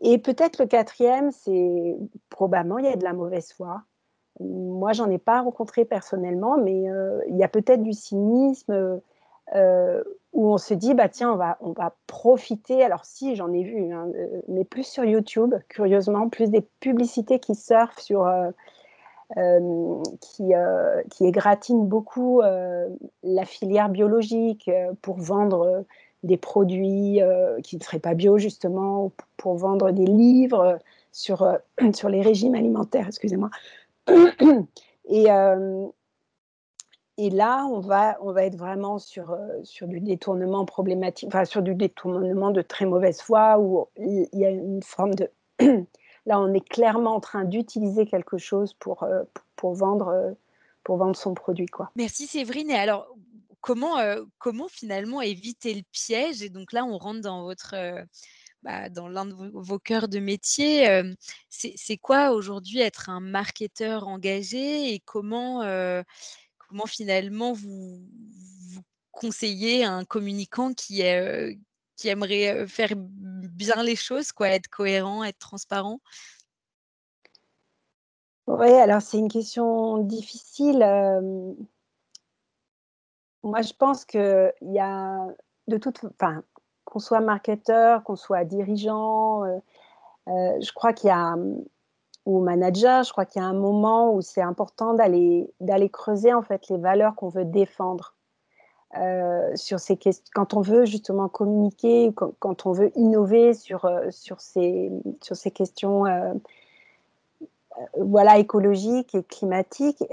Et 0.00 0.18
peut-être 0.18 0.58
le 0.58 0.66
quatrième, 0.66 1.30
c'est 1.30 1.96
probablement, 2.30 2.78
il 2.78 2.86
y 2.86 2.88
a 2.88 2.96
de 2.96 3.04
la 3.04 3.12
mauvaise 3.12 3.52
foi. 3.52 3.82
Moi, 4.40 4.92
j'en 4.92 5.10
ai 5.10 5.18
pas 5.18 5.42
rencontré 5.42 5.84
personnellement, 5.84 6.56
mais 6.56 6.90
euh, 6.90 7.20
il 7.28 7.36
y 7.36 7.44
a 7.44 7.48
peut-être 7.48 7.82
du 7.82 7.92
cynisme 7.92 9.00
euh, 9.54 10.02
où 10.32 10.50
on 10.50 10.56
se 10.56 10.72
dit, 10.72 10.94
bah 10.94 11.10
tiens, 11.10 11.32
on 11.32 11.36
va, 11.36 11.58
on 11.60 11.72
va 11.72 11.94
profiter. 12.06 12.82
Alors 12.82 13.04
si, 13.04 13.36
j'en 13.36 13.52
ai 13.52 13.62
vu, 13.62 13.92
hein, 13.92 14.08
euh, 14.14 14.40
mais 14.48 14.64
plus 14.64 14.84
sur 14.84 15.04
YouTube, 15.04 15.54
curieusement, 15.68 16.28
plus 16.30 16.50
des 16.50 16.62
publicités 16.80 17.38
qui 17.38 17.54
surfent 17.54 18.00
sur 18.00 18.26
euh, 18.26 18.50
qui, 20.20 20.54
euh, 20.54 21.02
qui 21.10 21.32
beaucoup 21.74 22.42
euh, 22.42 22.88
la 23.22 23.44
filière 23.44 23.88
biologique 23.88 24.70
pour 25.00 25.16
vendre 25.16 25.84
des 26.22 26.36
produits 26.36 27.20
qui 27.64 27.76
ne 27.76 27.82
seraient 27.82 27.98
pas 27.98 28.14
bio, 28.14 28.38
justement, 28.38 29.10
pour 29.36 29.56
vendre 29.56 29.90
des 29.90 30.06
livres 30.06 30.78
sur, 31.10 31.58
sur 31.94 32.08
les 32.08 32.22
régimes 32.22 32.54
alimentaires, 32.54 33.08
excusez-moi. 33.08 33.50
Et, 35.08 35.26
et 37.18 37.30
là, 37.30 37.66
on 37.66 37.80
va, 37.80 38.16
on 38.22 38.32
va 38.32 38.44
être 38.44 38.54
vraiment 38.56 38.98
sur, 38.98 39.36
sur 39.64 39.88
du 39.88 40.00
détournement 40.00 40.64
problématique, 40.64 41.26
enfin 41.26 41.44
sur 41.44 41.60
du 41.60 41.74
détournement 41.74 42.52
de 42.52 42.62
très 42.62 42.86
mauvaise 42.86 43.20
foi, 43.20 43.58
où 43.58 43.88
il 43.96 44.28
y 44.32 44.46
a 44.46 44.50
une 44.50 44.82
forme 44.82 45.14
de 45.16 45.28
Là, 46.26 46.40
on 46.40 46.52
est 46.54 46.66
clairement 46.66 47.16
en 47.16 47.20
train 47.20 47.44
d'utiliser 47.44 48.06
quelque 48.06 48.38
chose 48.38 48.74
pour, 48.74 49.02
euh, 49.02 49.24
pour, 49.56 49.74
vendre, 49.74 50.08
euh, 50.08 50.32
pour 50.84 50.96
vendre 50.96 51.16
son 51.16 51.34
produit. 51.34 51.66
Quoi. 51.66 51.90
Merci 51.96 52.26
Séverine. 52.26 52.70
Et 52.70 52.76
alors, 52.76 53.08
comment, 53.60 53.98
euh, 53.98 54.22
comment 54.38 54.68
finalement 54.68 55.20
éviter 55.20 55.74
le 55.74 55.82
piège? 55.90 56.42
Et 56.42 56.48
donc 56.48 56.72
là, 56.72 56.84
on 56.84 56.98
rentre 56.98 57.20
dans 57.20 57.42
votre... 57.42 57.74
Bah, 58.62 58.88
dans 58.88 59.08
l'un 59.08 59.26
de 59.26 59.34
vos, 59.34 59.80
cœurs 59.80 60.06
de 60.06 60.20
métier, 60.20 61.02
c'est 61.48 61.96
quoi 61.96 62.30
aujourd'hui 62.30 62.78
être 62.78 63.10
un 63.10 63.18
marketeur 63.18 64.06
engagé? 64.06 64.94
Et 64.94 65.00
comment, 65.00 65.64
comment 66.68 66.86
finalement 66.86 67.54
vous, 67.54 68.06
vous 68.68 68.82
conseillez 69.10 69.82
un 69.82 70.04
communicant 70.04 70.74
qui, 70.74 71.00
est, 71.00 71.58
qui 71.96 72.08
aimerait 72.08 72.66
faire 72.66 72.92
bien 72.96 73.82
les 73.82 73.96
choses, 73.96 74.32
quoi, 74.32 74.48
être 74.48 74.68
cohérent, 74.68 75.24
être 75.24 75.38
transparent? 75.38 76.00
Oui, 78.46 78.72
alors 78.72 79.02
c'est 79.02 79.18
une 79.18 79.28
question 79.28 79.98
difficile. 79.98 80.78
moi, 83.42 83.62
je 83.62 83.72
pense 83.72 84.04
qu'il 84.04 84.52
y 84.62 84.78
a 84.80 85.26
de 85.68 85.76
toute, 85.76 86.04
enfin, 86.04 86.42
qu'on 86.84 86.98
soit 86.98 87.20
marketeur, 87.20 88.02
qu'on 88.04 88.16
soit 88.16 88.44
dirigeant, 88.44 89.44
je 90.26 90.72
crois 90.72 90.92
qu'il 90.92 91.08
y 91.08 91.12
a 91.12 91.36
ou 92.24 92.40
manager, 92.40 93.02
je 93.02 93.12
crois 93.12 93.26
qu'il 93.26 93.42
y 93.42 93.44
a 93.44 93.48
un 93.48 93.54
moment 93.54 94.14
où 94.14 94.20
c'est 94.20 94.42
important 94.42 94.94
d'aller 94.94 95.52
d'aller 95.60 95.88
creuser 95.88 96.32
en 96.32 96.42
fait 96.42 96.68
les 96.68 96.78
valeurs 96.78 97.16
qu'on 97.16 97.28
veut 97.28 97.44
défendre. 97.44 98.14
Euh, 98.98 99.56
sur 99.56 99.80
ces 99.80 99.98
quand 100.34 100.52
on 100.52 100.60
veut 100.60 100.84
justement 100.84 101.26
communiquer, 101.26 102.12
quand, 102.14 102.66
on 102.66 102.72
veut 102.72 102.92
innover 102.94 103.54
sur, 103.54 103.86
euh, 103.86 104.10
sur, 104.10 104.42
ces, 104.42 104.92
sur 105.22 105.34
ces 105.34 105.50
questions 105.50 106.04
euh, 106.04 106.34
voilà, 107.98 108.36
écologiques 108.36 109.14
et 109.14 109.22
climatiques, 109.22 110.04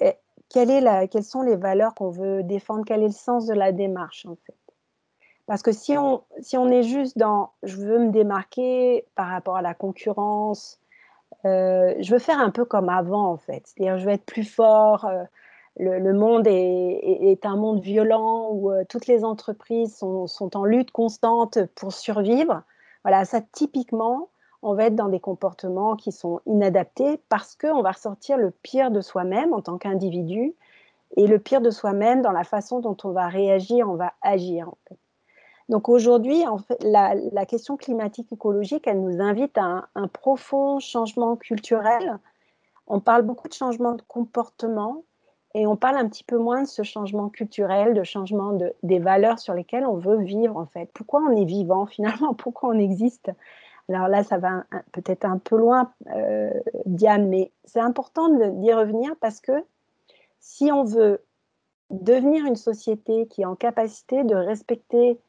quelles 0.48 1.24
sont 1.24 1.42
les 1.42 1.58
valeurs 1.58 1.94
qu'on 1.94 2.10
veut 2.10 2.42
défendre? 2.42 2.84
Quel 2.86 3.04
est 3.04 3.08
le 3.08 3.12
sens 3.12 3.48
de 3.48 3.54
la 3.54 3.74
démarche 3.74 4.26
en 4.26 4.38
fait? 4.46 4.56
Parce 5.46 5.62
que 5.62 5.74
si 5.74 5.98
on, 5.98 6.22
si 6.40 6.56
on 6.58 6.72
est 6.72 6.84
juste 6.84 7.18
dans 7.18 7.52
je 7.64 7.76
veux 7.76 8.00
me 8.00 8.12
démarquer 8.12 9.06
par 9.16 9.28
rapport 9.28 9.58
à 9.58 9.62
la 9.62 9.74
concurrence, 9.74 10.80
je 11.44 12.12
veux 12.12 12.20
faire 12.20 12.40
un 12.40 12.50
peu 12.50 12.64
comme 12.64 12.88
avant 12.88 13.30
en 13.30 13.38
fait, 13.38 13.64
c'est-à-dire 13.66 13.98
je 13.98 14.06
veux 14.06 14.14
être 14.14 14.26
plus 14.26 14.46
fort 14.46 15.06
le, 15.80 16.14
monde 16.14 16.46
est, 16.48 17.46
un 17.46 17.56
monde 17.56 17.80
violent 17.80 18.50
où 18.52 18.72
euh, 18.72 18.84
toutes 18.88 19.08
les 19.08 19.24
entreprises 19.24 19.96
sont, 19.96 20.56
en 20.56 20.66
lutte 20.66 20.92
constante 20.92 21.60
pour 21.76 21.94
survivre. 21.94 22.64
Voilà, 23.04 23.24
ça 23.24 23.40
typiquement, 23.42 24.30
on 24.62 24.74
va 24.74 24.86
être 24.86 24.96
dans 24.96 25.08
des 25.08 25.22
comportements 25.22 25.96
qui 25.96 26.12
sont 26.12 26.42
inadaptés 26.46 27.22
parce 27.30 27.56
qu'on 27.56 27.82
va 27.82 27.92
ressortir 27.92 28.38
le 28.38 28.52
pire 28.52 28.92
de 28.92 29.00
soi-même 29.00 29.54
en 29.54 29.62
tant 29.62 29.78
qu'individu 29.78 30.54
et 31.16 31.28
le 31.28 31.40
pire 31.40 31.62
de 31.62 31.72
soi-même 31.72 32.22
dans 32.22 32.34
la 32.34 32.44
façon 32.44 32.80
dont 32.80 32.98
on 33.06 33.12
va 33.12 33.28
réagir, 33.30 33.90
on 33.90 33.96
va 33.96 34.14
agir. 34.22 34.70
Donc 35.70 35.88
aujourd'hui, 35.88 36.44
la, 36.82 37.46
question 37.46 37.78
climatique 37.78 38.34
écologique, 38.34 38.86
elle 38.86 39.02
nous 39.02 39.22
invite 39.22 39.58
à 39.58 39.88
un 39.96 40.08
profond 40.08 40.80
changement 40.80 41.38
culturel. 41.38 42.20
On 42.88 43.00
parle 43.00 43.22
beaucoup 43.22 43.48
de 43.48 43.54
changement 43.54 43.94
de 43.94 44.02
comportement, 44.02 45.04
et 45.56 45.66
on 45.66 45.76
parle 45.76 45.98
un 45.98 46.08
petit 46.08 46.24
peu 46.24 46.38
moins 46.38 46.64
de 46.64 46.68
ce 46.68 46.84
changement 46.84 47.30
culturel, 47.30 47.94
de 47.94 48.04
changement 48.04 48.54
de, 48.54 48.74
des 48.84 49.00
valeurs 49.00 49.40
sur 49.40 49.54
lesquelles 49.54 49.86
on 49.86 49.98
veut 49.98 50.22
vivre 50.22 50.58
en 50.58 50.66
fait. 50.68 50.90
Pourquoi 50.94 51.22
on 51.22 51.36
est 51.36 51.46
vivant 51.46 51.86
finalement? 51.88 52.34
Pourquoi 52.34 52.70
on 52.70 52.80
existe? 52.80 53.32
Alors 53.88 54.08
là, 54.08 54.24
ça 54.24 54.38
va 54.38 54.66
peut-être 54.92 55.26
un 55.26 55.40
peu 55.40 55.58
loin, 55.58 55.92
euh, 56.16 56.52
Diane, 56.86 57.28
mais 57.28 57.52
c'est 57.66 57.80
important 57.80 58.30
d'y 58.30 58.72
revenir 58.72 59.16
parce 59.20 59.42
que 59.42 59.64
si 60.40 60.72
on 60.72 60.84
veut 60.84 61.24
devenir 61.90 62.46
une 62.46 62.56
société 62.56 63.26
qui 63.26 63.42
est 63.42 63.46
en 63.46 63.56
capacité 63.56 64.24
de 64.24 64.36
respecter 64.36 65.20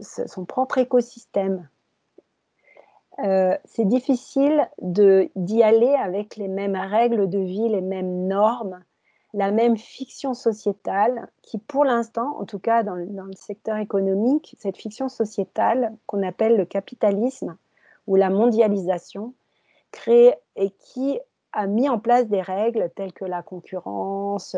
son 0.00 0.44
propre 0.44 0.78
écosystème, 0.78 1.68
euh, 3.24 3.56
c'est 3.64 3.86
difficile 3.86 4.68
d'y 4.80 5.62
aller 5.62 5.94
avec 5.94 6.36
les 6.36 6.48
mêmes 6.48 6.76
règles 6.76 7.28
de 7.28 7.38
vie, 7.38 7.68
les 7.68 7.80
mêmes 7.80 8.28
normes, 8.28 8.84
la 9.36 9.50
même 9.50 9.76
fiction 9.76 10.32
sociétale 10.32 11.28
qui, 11.42 11.58
pour 11.58 11.84
l'instant, 11.84 12.38
en 12.40 12.46
tout 12.46 12.58
cas 12.58 12.82
dans 12.82 12.94
le, 12.94 13.06
secteur 13.34 13.76
économique, 13.76 14.56
cette 14.58 14.78
fiction 14.78 15.10
sociétale 15.10 15.94
qu'on 16.06 16.22
appelle 16.22 16.56
le 16.56 16.64
capitalisme 16.64 17.58
ou 18.06 18.16
la 18.16 18.30
mondialisation, 18.30 19.34
crée 19.92 20.34
et 20.56 20.70
qui 20.70 21.20
a 21.52 21.66
mis 21.66 21.86
en 21.86 21.98
place 21.98 22.28
des 22.28 22.40
règles 22.40 22.90
telles 22.96 23.12
que 23.12 23.26
la 23.26 23.42
concurrence, 23.42 24.56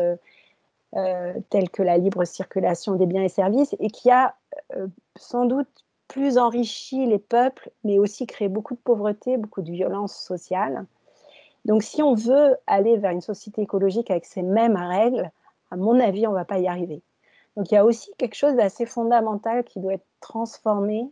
euh, 0.95 1.33
telles 1.49 1.69
que 1.69 1.83
la 1.83 1.97
libre 1.97 2.23
circulation 2.23 2.95
des 2.95 3.05
biens 3.05 3.23
et 3.23 3.29
services, 3.29 3.75
et 3.79 3.89
qui 3.89 4.09
a 4.09 4.33
euh, 4.77 4.87
sans 5.17 5.43
doute 5.43 5.85
plus 6.07 6.37
enrichi 6.37 7.05
les 7.05 7.19
peuples, 7.19 7.69
mais 7.83 7.99
aussi 7.99 8.25
créé 8.27 8.47
beaucoup 8.47 8.75
de 8.75 8.79
pauvreté, 8.79 9.35
beaucoup 9.35 9.61
de 9.61 9.71
violence 9.71 10.15
sociale. 10.15 10.85
Donc, 11.69 11.83
si 11.83 12.01
on 12.01 12.15
veut 12.15 12.57
aller 12.65 12.97
vers 12.97 13.11
une 13.11 13.21
société 13.21 13.61
écologique 13.61 14.09
avec 14.09 14.25
ces 14.25 14.41
mêmes 14.41 14.75
règles, 14.75 15.29
à 15.69 15.77
mon 15.77 15.99
avis, 15.99 16.25
on 16.25 16.31
ne 16.31 16.35
va 16.35 16.43
pas 16.43 16.57
y 16.57 16.67
arriver. 16.67 17.03
Donc, 17.55 17.69
il 17.69 17.75
y 17.75 17.77
a 17.77 17.85
aussi 17.85 18.11
quelque 18.17 18.33
chose 18.33 18.55
d'assez 18.55 18.87
fondamental 18.87 19.63
qui 19.63 19.79
doit 19.79 19.93
être 19.93 20.07
transformé, 20.19 21.07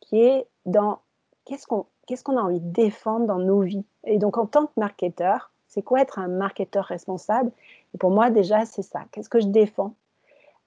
qui 0.00 0.22
est 0.22 0.46
dans 0.64 1.00
qu'est-ce 1.44 1.66
qu'on 1.66 2.36
a 2.38 2.40
envie 2.40 2.60
de 2.60 2.72
défendre 2.72 3.26
dans 3.26 3.38
nos 3.38 3.60
vies. 3.60 3.84
Et 4.04 4.16
donc, 4.16 4.38
en 4.38 4.46
tant 4.46 4.64
que 4.64 4.72
marketeur, 4.78 5.52
c'est 5.66 5.82
quoi 5.82 6.00
être 6.00 6.18
un 6.18 6.28
marketeur 6.28 6.86
responsable? 6.86 7.52
Et 7.94 7.98
pour 7.98 8.10
moi, 8.10 8.30
déjà, 8.30 8.64
c'est 8.64 8.80
ça. 8.80 9.02
Qu'est-ce 9.12 9.28
que 9.28 9.40
je 9.40 9.48
défends? 9.48 9.94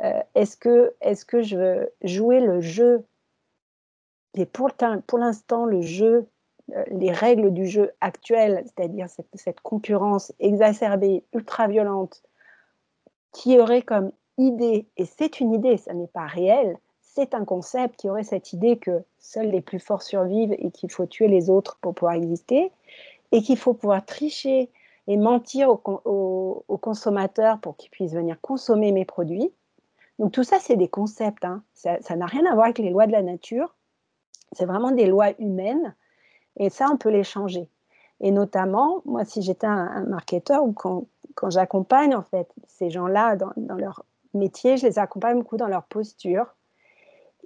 Euh, 0.04 0.21
Est-ce 0.36 0.56
que, 0.56 0.93
est 1.01 1.25
que 1.25 1.41
je 1.41 1.58
veux 1.58 1.91
jouer 2.04 2.41
le 2.41 2.62
jeu? 2.62 3.04
Et 4.36 4.45
pour, 4.45 4.69
pour 5.08 5.17
l'instant, 5.17 5.65
le 5.65 5.82
jeu 5.82 6.27
les 6.88 7.12
règles 7.12 7.52
du 7.52 7.65
jeu 7.65 7.91
actuelles, 8.02 8.63
c'est-à-dire 8.65 9.08
cette, 9.10 9.62
concurrence 9.62 10.34
exacerbée, 10.39 11.24
ultra-violente, 11.34 12.24
qui 13.32 13.60
aurait 13.60 13.82
comme 13.82 14.12
idée, 14.38 14.88
et 14.97 15.06
c'est 15.06 15.39
une 15.39 15.54
idée, 15.54 15.78
ça 15.78 15.93
n'est 15.93 16.08
pas 16.08 16.26
réel, 16.26 16.78
c'est 17.02 17.34
un 17.34 17.45
concept 17.45 17.97
qui 17.97 18.10
aurait 18.10 18.24
cette 18.24 18.54
idée 18.54 18.78
que 18.78 19.04
seuls 19.19 19.50
les 19.50 19.62
plus 19.62 19.80
forts 19.80 20.02
survivent 20.02 20.56
et 20.58 20.71
qu'il 20.71 20.89
faut 20.89 21.06
tuer 21.06 21.28
les 21.28 21.50
autres 21.50 21.78
pour 21.82 21.93
pouvoir 21.93 22.15
exister, 22.15 22.71
et 23.32 23.41
qu'il 23.41 23.58
faut 23.58 23.74
pouvoir 23.74 24.06
tricher 24.06 24.69
et 25.08 25.17
mentir 25.17 25.69
aux, 25.69 26.78
consommateurs 26.82 27.60
pour 27.60 27.76
qu'ils 27.78 27.91
puissent 27.91 28.13
venir 28.13 28.39
consommer 28.41 28.91
mes 28.91 29.06
produits. 29.06 29.52
Donc 30.19 30.32
tout 30.32 30.43
ça, 30.43 30.58
c'est 30.60 30.76
des 30.76 30.88
concepts. 30.88 31.43
Hein. 31.45 31.63
Ça 31.74 32.15
n'a 32.15 32.26
rien 32.26 32.45
à 32.45 32.54
voir 32.54 32.65
avec 32.65 32.80
les 32.80 32.89
lois 32.89 33.08
de 33.08 33.12
la 33.12 33.21
nature. 33.21 33.76
C'est 34.54 34.65
vraiment 34.65 34.91
des 34.91 35.08
lois 35.08 35.32
humaines. 35.39 35.95
Et 36.57 36.69
ça, 36.69 36.87
on 36.91 36.97
peut 36.97 37.09
les 37.09 37.23
changer. 37.23 37.69
Et 38.19 38.31
notamment, 38.31 39.01
moi, 39.05 39.25
si 39.25 39.41
j'étais 39.41 39.67
un, 39.67 40.03
marketeur 40.05 40.63
ou 40.63 40.73
quand, 40.73 41.05
j'accompagne 41.49 42.15
en 42.15 42.21
fait 42.21 42.47
ces 42.67 42.89
gens-là 42.89 43.35
dans, 43.35 43.75
leur 43.75 44.05
métier, 44.33 44.77
je 44.77 44.85
les 44.85 44.99
accompagne 44.99 45.39
beaucoup 45.39 45.57
dans 45.57 45.67
leur 45.67 45.83
posture 45.83 46.45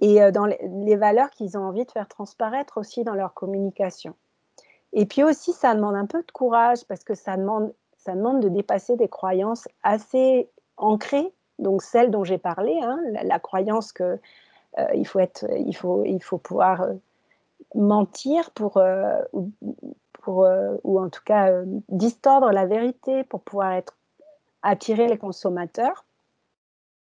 et 0.00 0.22
euh, 0.22 0.30
dans 0.30 0.44
les 0.44 0.96
valeurs 0.96 1.30
qu'ils 1.30 1.56
ont 1.56 1.64
envie 1.64 1.86
de 1.86 1.90
faire 1.90 2.08
transparaître 2.08 2.78
aussi 2.78 3.04
dans 3.04 3.14
leur 3.14 3.32
communication. 3.32 4.14
Et 4.92 5.06
puis 5.06 5.24
aussi, 5.24 5.52
ça 5.52 5.74
demande 5.74 5.94
un 5.94 6.06
peu 6.06 6.22
de 6.22 6.30
courage 6.30 6.84
parce 6.86 7.04
que 7.04 7.14
ça 7.14 7.36
demande, 7.36 7.72
ça 7.96 8.14
demande 8.14 8.40
de 8.40 8.48
dépasser 8.48 8.96
des 8.96 9.08
croyances 9.08 9.68
assez 9.82 10.48
ancrées, 10.76 11.32
donc 11.58 11.82
celles 11.82 12.10
dont 12.10 12.24
j'ai 12.24 12.38
parlé, 12.38 12.78
hein, 12.82 13.00
la, 13.22 13.38
croyance 13.38 13.92
que 13.92 14.18
euh, 14.78 14.86
il, 14.94 15.06
faut 15.06 15.20
il, 15.20 15.74
faut, 15.74 16.04
il 16.04 16.22
faut 16.22 16.38
pouvoir 16.38 16.82
euh, 16.82 16.94
mentir 17.74 18.50
pour, 18.52 18.76
euh, 18.78 19.20
pour 20.22 20.48
ou 20.84 21.00
en 21.00 21.08
tout 21.08 21.22
cas 21.24 21.50
distordre 21.88 22.50
la 22.50 22.66
vérité 22.66 23.24
pour 23.24 23.42
pouvoir 23.42 23.80
attirer 24.62 25.06
les 25.08 25.18
consommateurs. 25.18 26.04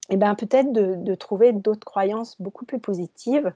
Et 0.09 0.17
bien 0.17 0.35
peut-être 0.35 0.73
de, 0.73 1.15
trouver 1.15 1.53
d'autres 1.53 1.87
croyances 1.87 2.41
beaucoup 2.41 2.65
plus 2.65 2.81
positives 2.81 3.53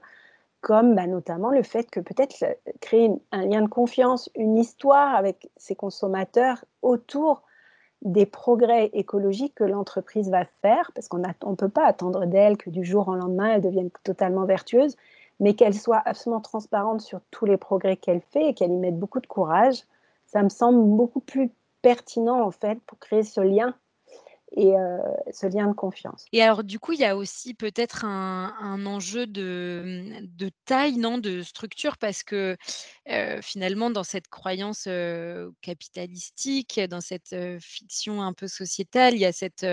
comme 0.61 0.95
bah, 0.95 1.07
notamment 1.07 1.51
le 1.51 1.63
fait 1.63 1.89
que 1.89 1.99
peut-être 1.99 2.43
créer 2.81 3.11
un 3.31 3.45
lien 3.45 3.61
de 3.61 3.67
confiance, 3.67 4.29
une 4.35 4.57
histoire 4.57 5.15
avec 5.15 5.49
ses 5.55 5.75
consommateurs 5.75 6.65
autour 6.81 7.43
des 8.01 8.25
progrès 8.25 8.89
écologiques 8.93 9.55
que 9.55 9.63
l'entreprise 9.63 10.29
va 10.29 10.45
faire, 10.61 10.91
parce 10.93 11.07
qu'on 11.07 11.19
ne 11.19 11.55
peut 11.55 11.69
pas 11.69 11.85
attendre 11.85 12.25
d'elle 12.25 12.57
que 12.57 12.69
du 12.69 12.83
jour 12.83 13.07
au 13.07 13.15
lendemain, 13.15 13.53
elle 13.53 13.61
devienne 13.61 13.89
totalement 14.03 14.45
vertueuse, 14.45 14.95
mais 15.39 15.53
qu'elle 15.55 15.73
soit 15.73 16.01
absolument 16.05 16.41
transparente 16.41 17.01
sur 17.01 17.21
tous 17.31 17.45
les 17.45 17.57
progrès 17.57 17.97
qu'elle 17.97 18.21
fait 18.21 18.49
et 18.49 18.53
qu'elle 18.53 18.71
y 18.71 18.77
mette 18.77 18.99
beaucoup 18.99 19.19
de 19.19 19.27
courage. 19.27 19.83
Ça 20.25 20.43
me 20.43 20.49
semble 20.49 20.83
beaucoup 20.95 21.21
plus 21.21 21.51
pertinent, 21.81 22.41
en 22.41 22.51
fait, 22.51 22.79
pour 22.85 22.99
créer 22.99 23.23
ce 23.23 23.41
lien 23.41 23.75
et 24.57 24.73
ce 25.31 25.45
lien 25.45 25.67
de 25.67 25.73
confiance. 25.73 26.25
Et 26.33 26.41
alors, 26.41 26.63
du 26.63 26.79
coup, 26.79 26.93
il 26.93 26.99
y 26.99 27.05
a 27.05 27.15
aussi 27.15 27.53
peut-être 27.53 28.05
un, 28.05 28.85
enjeu 28.85 29.27
de, 29.27 30.19
de, 30.21 30.49
taille, 30.65 30.97
non, 30.97 31.19
de 31.19 31.43
structure, 31.43 31.97
parce 31.97 32.23
que 32.23 32.57
finalement, 33.41 33.91
dans 33.91 34.03
cette 34.03 34.27
croyance 34.27 34.89
capitalistique, 35.61 36.81
dans 36.89 37.01
cette 37.01 37.35
fiction 37.59 38.23
un 38.23 38.33
peu 38.33 38.47
sociétale, 38.47 39.13
il 39.13 39.19
y 39.19 39.25
a 39.25 39.31
cette 39.31 39.65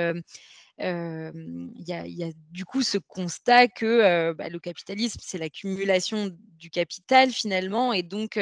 il 0.79 1.85
y, 1.87 2.25
a, 2.25 2.33
du 2.51 2.65
coup 2.65 2.83
ce 2.83 2.99
constat 2.99 3.69
que 3.69 4.33
bah, 4.33 4.49
le 4.49 4.59
capitalisme, 4.59 5.21
c'est 5.23 5.39
l'accumulation 5.39 6.31
du 6.59 6.69
capital 6.69 7.31
finalement, 7.31 7.93
et 7.93 8.03
donc 8.03 8.39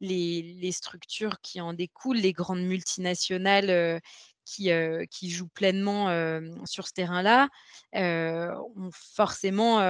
les, 0.00 0.72
structures 0.72 1.40
qui 1.40 1.60
en 1.60 1.74
découlent, 1.74 2.18
les 2.18 2.32
grandes 2.32 2.62
multinationales 2.62 4.00
qui, 4.48 4.70
qui 5.10 5.30
jouent 5.30 5.48
pleinement 5.48 6.08
sur 6.64 6.86
ce 6.86 6.92
terrain-là 6.92 7.48
ont 7.94 8.90
forcément 8.92 9.80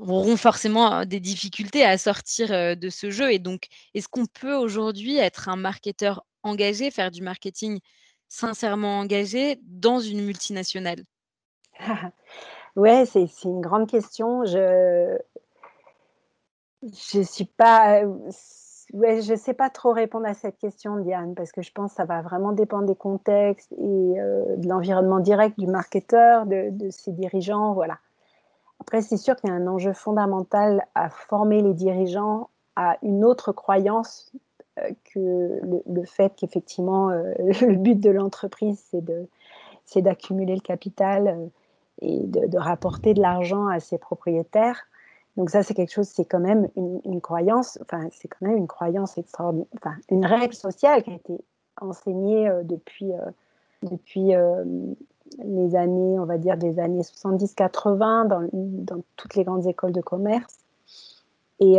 auront 0.00 0.36
forcément 0.36 1.04
des 1.04 1.20
difficultés 1.20 1.84
à 1.84 1.98
sortir 1.98 2.76
de 2.76 2.88
ce 2.90 3.10
jeu. 3.10 3.32
Et 3.32 3.38
donc, 3.38 3.68
est-ce 3.94 4.08
qu'on 4.08 4.26
peut 4.26 4.54
aujourd'hui 4.54 5.16
être 5.16 5.48
un 5.48 5.56
marketeur 5.56 6.24
engagé, 6.42 6.90
faire 6.90 7.10
du 7.10 7.22
marketing 7.22 7.80
sincèrement 8.28 8.98
engagé 8.98 9.58
dans 9.62 10.00
une 10.00 10.24
multinationale? 10.24 11.04
Ouais, 12.76 13.06
c'est 13.06 13.28
une 13.44 13.60
grande 13.60 13.88
question. 13.88 14.44
Je 14.44 15.16
je 16.82 17.20
suis 17.22 17.44
pas 17.44 18.02
ouais, 18.94 19.22
je 19.22 19.32
ne 19.32 19.38
sais 19.38 19.54
pas 19.54 19.68
trop 19.70 19.92
répondre 19.92 20.26
à 20.26 20.34
cette 20.34 20.58
question, 20.58 20.96
Diane, 20.96 21.34
parce 21.34 21.52
que 21.52 21.62
je 21.62 21.72
pense 21.72 21.90
que 21.90 21.96
ça 21.96 22.04
va 22.04 22.22
vraiment 22.22 22.52
dépendre 22.52 22.86
des 22.86 22.94
contextes 22.94 23.72
et 23.72 24.20
euh, 24.20 24.56
de 24.56 24.68
l'environnement 24.68 25.20
direct 25.20 25.58
du 25.58 25.66
marketeur, 25.66 26.46
de, 26.46 26.72
ses 26.90 27.12
dirigeants. 27.12 27.74
Voilà. 27.74 27.98
Après, 28.80 29.02
c'est 29.02 29.16
sûr 29.16 29.36
qu'il 29.36 29.50
y 29.50 29.52
a 29.52 29.56
un 29.56 29.66
enjeu 29.66 29.92
fondamental 29.92 30.86
à 30.94 31.10
former 31.10 31.60
les 31.60 31.74
dirigeants 31.74 32.48
à 32.76 32.96
une 33.02 33.24
autre 33.24 33.52
croyance 33.52 34.32
euh, 34.78 34.88
que 35.12 35.60
le, 35.86 36.04
fait 36.04 36.32
qu'effectivement, 36.36 37.10
euh, 37.10 37.32
le 37.60 37.76
but 37.76 38.00
de 38.00 38.10
l'entreprise, 38.10 38.82
c'est 39.84 40.02
d'accumuler 40.02 40.54
le 40.54 40.60
capital 40.60 41.50
et 42.00 42.20
de, 42.20 42.46
de 42.46 42.58
rapporter 42.58 43.14
de 43.14 43.20
l'argent 43.20 43.66
à 43.66 43.80
ses 43.80 43.98
propriétaires. 43.98 44.86
Donc 45.36 45.50
ça, 45.50 45.62
c'est 45.62 45.74
quelque 45.74 45.92
chose, 45.92 46.06
c'est 46.06 46.24
quand 46.24 46.40
même 46.40 46.68
une, 46.76 47.20
croyance, 47.20 47.78
enfin, 47.82 48.08
c'est 48.12 48.28
quand 48.28 48.46
même 48.46 48.56
une 48.56 48.68
croyance 48.68 49.18
extraordinaire, 49.18 49.66
enfin, 49.76 49.96
une 50.10 50.24
règle 50.24 50.54
sociale 50.54 51.02
qui 51.02 51.10
a 51.10 51.14
été 51.14 51.38
enseignée 51.80 52.48
euh, 52.48 52.62
depuis, 52.62 53.12
euh, 53.12 53.24
depuis 53.82 54.34
euh, 54.34 54.64
les 55.38 55.74
années, 55.74 56.20
on 56.20 56.24
va 56.24 56.38
dire, 56.38 56.56
des 56.56 56.78
années 56.78 57.02
70-80 57.02 58.28
dans, 58.28 58.48
dans, 58.52 59.02
toutes 59.16 59.34
les 59.34 59.42
grandes 59.42 59.66
écoles 59.66 59.92
de 59.92 60.00
commerce. 60.00 60.58
Et, 61.60 61.78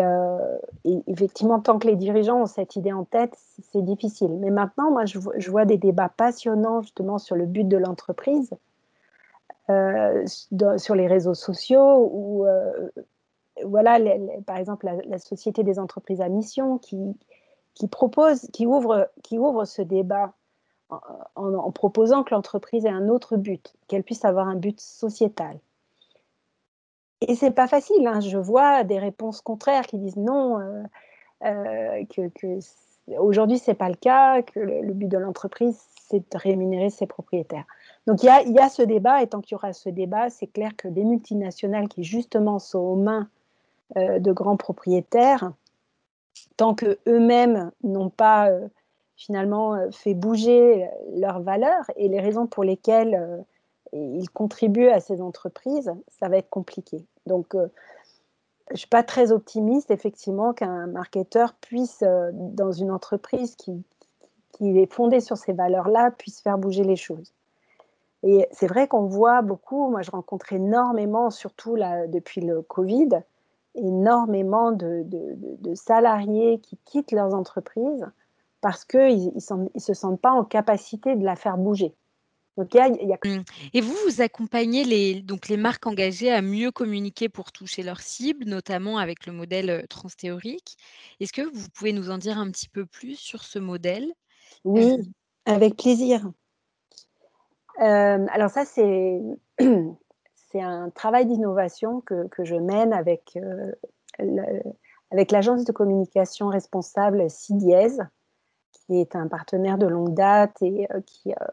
effectivement, 1.05 1.59
tant 1.59 1.77
que 1.77 1.87
les 1.87 1.95
dirigeants 1.95 2.41
ont 2.41 2.45
cette 2.47 2.75
idée 2.75 2.93
en 2.93 3.03
tête, 3.03 3.37
c'est 3.71 3.83
difficile. 3.83 4.31
Mais 4.39 4.49
maintenant, 4.49 4.89
moi, 4.89 5.05
je, 5.05 5.19
je, 5.37 5.51
vois 5.51 5.65
des 5.65 5.77
débats 5.77 6.09
passionnants 6.09 6.81
justement 6.81 7.19
sur 7.19 7.35
le 7.35 7.45
but 7.45 7.67
de 7.67 7.77
l'entreprise. 7.77 8.49
sur 9.67 10.95
les 10.95 11.07
réseaux 11.07 11.35
sociaux 11.35 12.09
où 12.11 12.45
voilà, 13.63 13.99
par 14.45 14.57
exemple, 14.57 14.89
la, 15.05 15.17
Société 15.17 15.63
des 15.63 15.79
entreprises 15.79 16.21
à 16.21 16.29
mission 16.29 16.77
qui, 16.77 17.15
propose, 17.89 18.49
qui 18.51 18.65
ouvre, 18.67 19.07
ce 19.65 19.81
débat 19.81 20.33
en, 21.35 21.71
proposant 21.71 22.23
que 22.23 22.33
l'entreprise 22.33 22.85
ait 22.85 22.89
un 22.89 23.09
autre 23.09 23.37
but, 23.37 23.73
qu'elle 23.87 24.03
puisse 24.03 24.25
avoir 24.25 24.47
un 24.47 24.55
but 24.55 24.79
sociétal. 24.79 25.59
Et 27.21 27.35
c'est 27.35 27.51
pas 27.51 27.67
facile. 27.67 28.05
Hein. 28.07 28.19
Je 28.19 28.37
vois 28.37 28.83
des 28.83 28.99
réponses 28.99 29.41
contraires 29.41 29.87
qui 29.87 29.97
disent 29.97 30.17
non, 30.17 30.59
euh, 30.59 30.83
euh, 31.45 32.05
que, 32.13 32.59
aujourd'hui 33.17 33.57
c'est 33.57 33.73
pas 33.73 33.89
le 33.89 33.95
cas, 33.95 34.41
que 34.41 34.59
le, 34.59 34.93
but 34.93 35.07
de 35.07 35.17
l'entreprise 35.17 35.79
c'est 36.07 36.19
de 36.19 36.37
rémunérer 36.37 36.89
ses 36.89 37.07
propriétaires. 37.07 37.65
Donc 38.05 38.21
il 38.21 38.25
y 38.25 38.51
y 38.51 38.59
a, 38.59 38.69
ce 38.69 38.83
débat, 38.83 39.23
et 39.23 39.27
tant 39.27 39.41
qu'il 39.41 39.53
y 39.53 39.55
aura 39.55 39.73
ce 39.73 39.89
débat, 39.89 40.29
c'est 40.29 40.47
clair 40.47 40.75
que 40.75 40.87
des 40.87 41.03
multinationales 41.03 41.87
qui 41.87 42.03
justement 42.03 42.59
sont 42.59 42.79
aux 42.79 42.95
mains 42.95 43.27
de 43.95 44.31
grands 44.31 44.57
propriétaires, 44.57 45.51
tant 46.57 46.75
que 46.75 46.97
eux-mêmes 47.07 47.71
n'ont 47.83 48.09
pas 48.09 48.49
euh, 48.49 48.67
finalement 49.15 49.75
euh, 49.75 49.89
fait 49.91 50.13
bouger 50.13 50.89
leurs 51.13 51.41
valeurs 51.41 51.85
et 51.95 52.07
les 52.07 52.19
raisons 52.19 52.47
pour 52.47 52.63
lesquelles 52.63 53.45
ils 53.93 54.29
contribuent 54.29 54.89
à 54.89 54.99
ces 54.99 55.21
entreprises, 55.21 55.93
ça 56.19 56.27
va 56.27 56.37
être 56.37 56.49
compliqué. 56.49 57.05
Donc, 57.27 57.53
je 57.53 58.73
ne 58.73 58.77
suis 58.77 58.89
pas 58.89 59.03
très 59.03 59.31
optimiste, 59.31 59.89
effectivement, 59.89 60.53
qu'un 60.53 60.87
marketeur 60.87 61.53
puisse, 61.53 62.03
dans 62.33 62.71
une 62.71 62.91
entreprise 62.91 63.55
qui, 63.55 63.85
qui 64.51 64.79
est 64.79 64.91
fondée 64.91 65.21
sur 65.21 65.37
ces 65.37 65.53
valeurs-là, 65.53 66.11
puisse 66.11 66.41
faire 66.41 66.57
bouger 66.57 66.83
les 66.83 66.95
choses. 66.95 67.33
Et 68.23 68.47
c'est 68.51 68.67
vrai 68.67 68.87
qu'on 68.87 69.05
voit 69.05 69.41
beaucoup, 69.41 69.89
moi 69.89 70.01
je 70.01 70.11
rencontre 70.11 70.51
énormément, 70.51 71.29
surtout 71.29 71.75
là, 71.75 72.07
depuis 72.07 72.41
le 72.41 72.61
Covid, 72.63 73.09
énormément 73.75 74.71
de, 74.71 75.05
salariés 75.75 76.59
qui 76.59 76.77
quittent 76.85 77.11
leurs 77.11 77.33
entreprises 77.33 78.05
parce 78.61 78.85
qu'ils 78.85 79.31
ne 79.35 79.79
se 79.79 79.93
sentent 79.93 80.21
pas 80.21 80.31
en 80.31 80.43
capacité 80.43 81.15
de 81.15 81.23
la 81.23 81.35
faire 81.35 81.57
bouger. 81.57 81.93
Donc, 82.57 82.73
mmh. 82.73 83.43
Et 83.73 83.81
vous, 83.81 83.95
vous 84.07 84.21
accompagnez 84.21 84.85
les, 84.85 85.21
donc 85.21 85.49
les 85.49 85.57
marques 85.57 85.87
engagées 85.87 86.31
à 86.31 86.41
mieux 86.41 86.71
communiquer 86.71 87.27
pour 87.27 87.51
toucher 87.51 87.83
leurs 87.83 87.99
cibles, 87.99 88.45
notamment 88.45 88.97
avec 88.97 89.25
le 89.25 89.33
modèle 89.33 89.69
euh, 89.69 89.81
transthéorique. 89.89 90.77
Est-ce 91.19 91.33
que 91.33 91.41
vous 91.41 91.67
pouvez 91.73 91.91
nous 91.91 92.11
en 92.11 92.17
dire 92.17 92.37
un 92.37 92.49
petit 92.49 92.69
peu 92.69 92.85
plus 92.85 93.17
sur 93.17 93.43
ce 93.43 93.59
modèle? 93.59 94.09
Oui, 94.63 94.95
avec 95.45 95.75
plaisir. 95.75 96.31
Euh, 97.81 98.25
alors 98.31 98.49
ça, 98.49 98.63
c'est 98.63 99.19
c'est 100.55 100.61
un 100.61 100.89
travail 100.89 101.25
d'innovation 101.25 101.99
que, 101.99 102.29
que, 102.29 102.45
je 102.45 102.55
mène 102.55 102.93
avec, 102.93 103.37
euh, 103.37 103.73
avec 105.11 105.31
l'agence 105.31 105.65
de 105.65 105.73
communication 105.73 106.47
responsable 106.47 107.29
CIDIES, 107.29 107.97
qui 108.71 109.01
est 109.01 109.17
un 109.17 109.27
partenaire 109.27 109.77
de 109.77 109.85
longue 109.85 110.13
date 110.13 110.61
et 110.61 110.87
euh, 110.93 111.01
qui, 111.05 111.33
euh, 111.33 111.45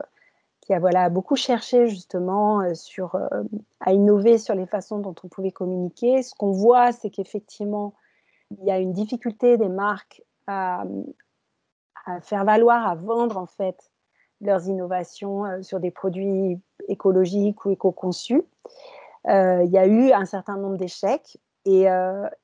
qui 0.60 0.72
a 0.72 0.78
voilà, 0.78 1.10
beaucoup 1.10 1.34
cherché 1.34 1.88
justement 1.88 2.72
sur, 2.76 3.18
à 3.80 3.92
innover 3.92 4.38
sur 4.38 4.54
les 4.54 4.66
façons 4.66 5.00
dont 5.00 5.16
on 5.24 5.26
pouvait 5.26 5.50
communiquer. 5.50 6.22
Ce 6.22 6.32
qu'on 6.36 6.52
voit, 6.52 6.92
c'est 6.92 7.10
qu'effectivement, 7.10 7.94
il 8.52 8.64
y 8.64 8.70
a 8.70 8.78
une 8.78 8.92
difficulté 8.92 9.56
des 9.56 9.68
marques 9.68 10.22
à, 10.46 10.84
à, 12.06 12.20
faire 12.20 12.44
valoir, 12.44 12.86
à 12.86 12.94
vendre 12.94 13.36
en 13.36 13.46
fait 13.46 13.90
leurs 14.42 14.68
innovations 14.68 15.44
sur 15.62 15.80
des 15.80 15.90
produits 15.90 16.60
écologiques 16.88 17.64
ou 17.64 17.70
éco-conçus. 17.70 18.42
il 19.26 19.70
y 19.70 19.78
a 19.78 19.86
eu 19.86 20.12
un 20.12 20.26
certain 20.26 20.56
nombre 20.56 20.76
d'échecs 20.76 21.38
et, 21.64 21.86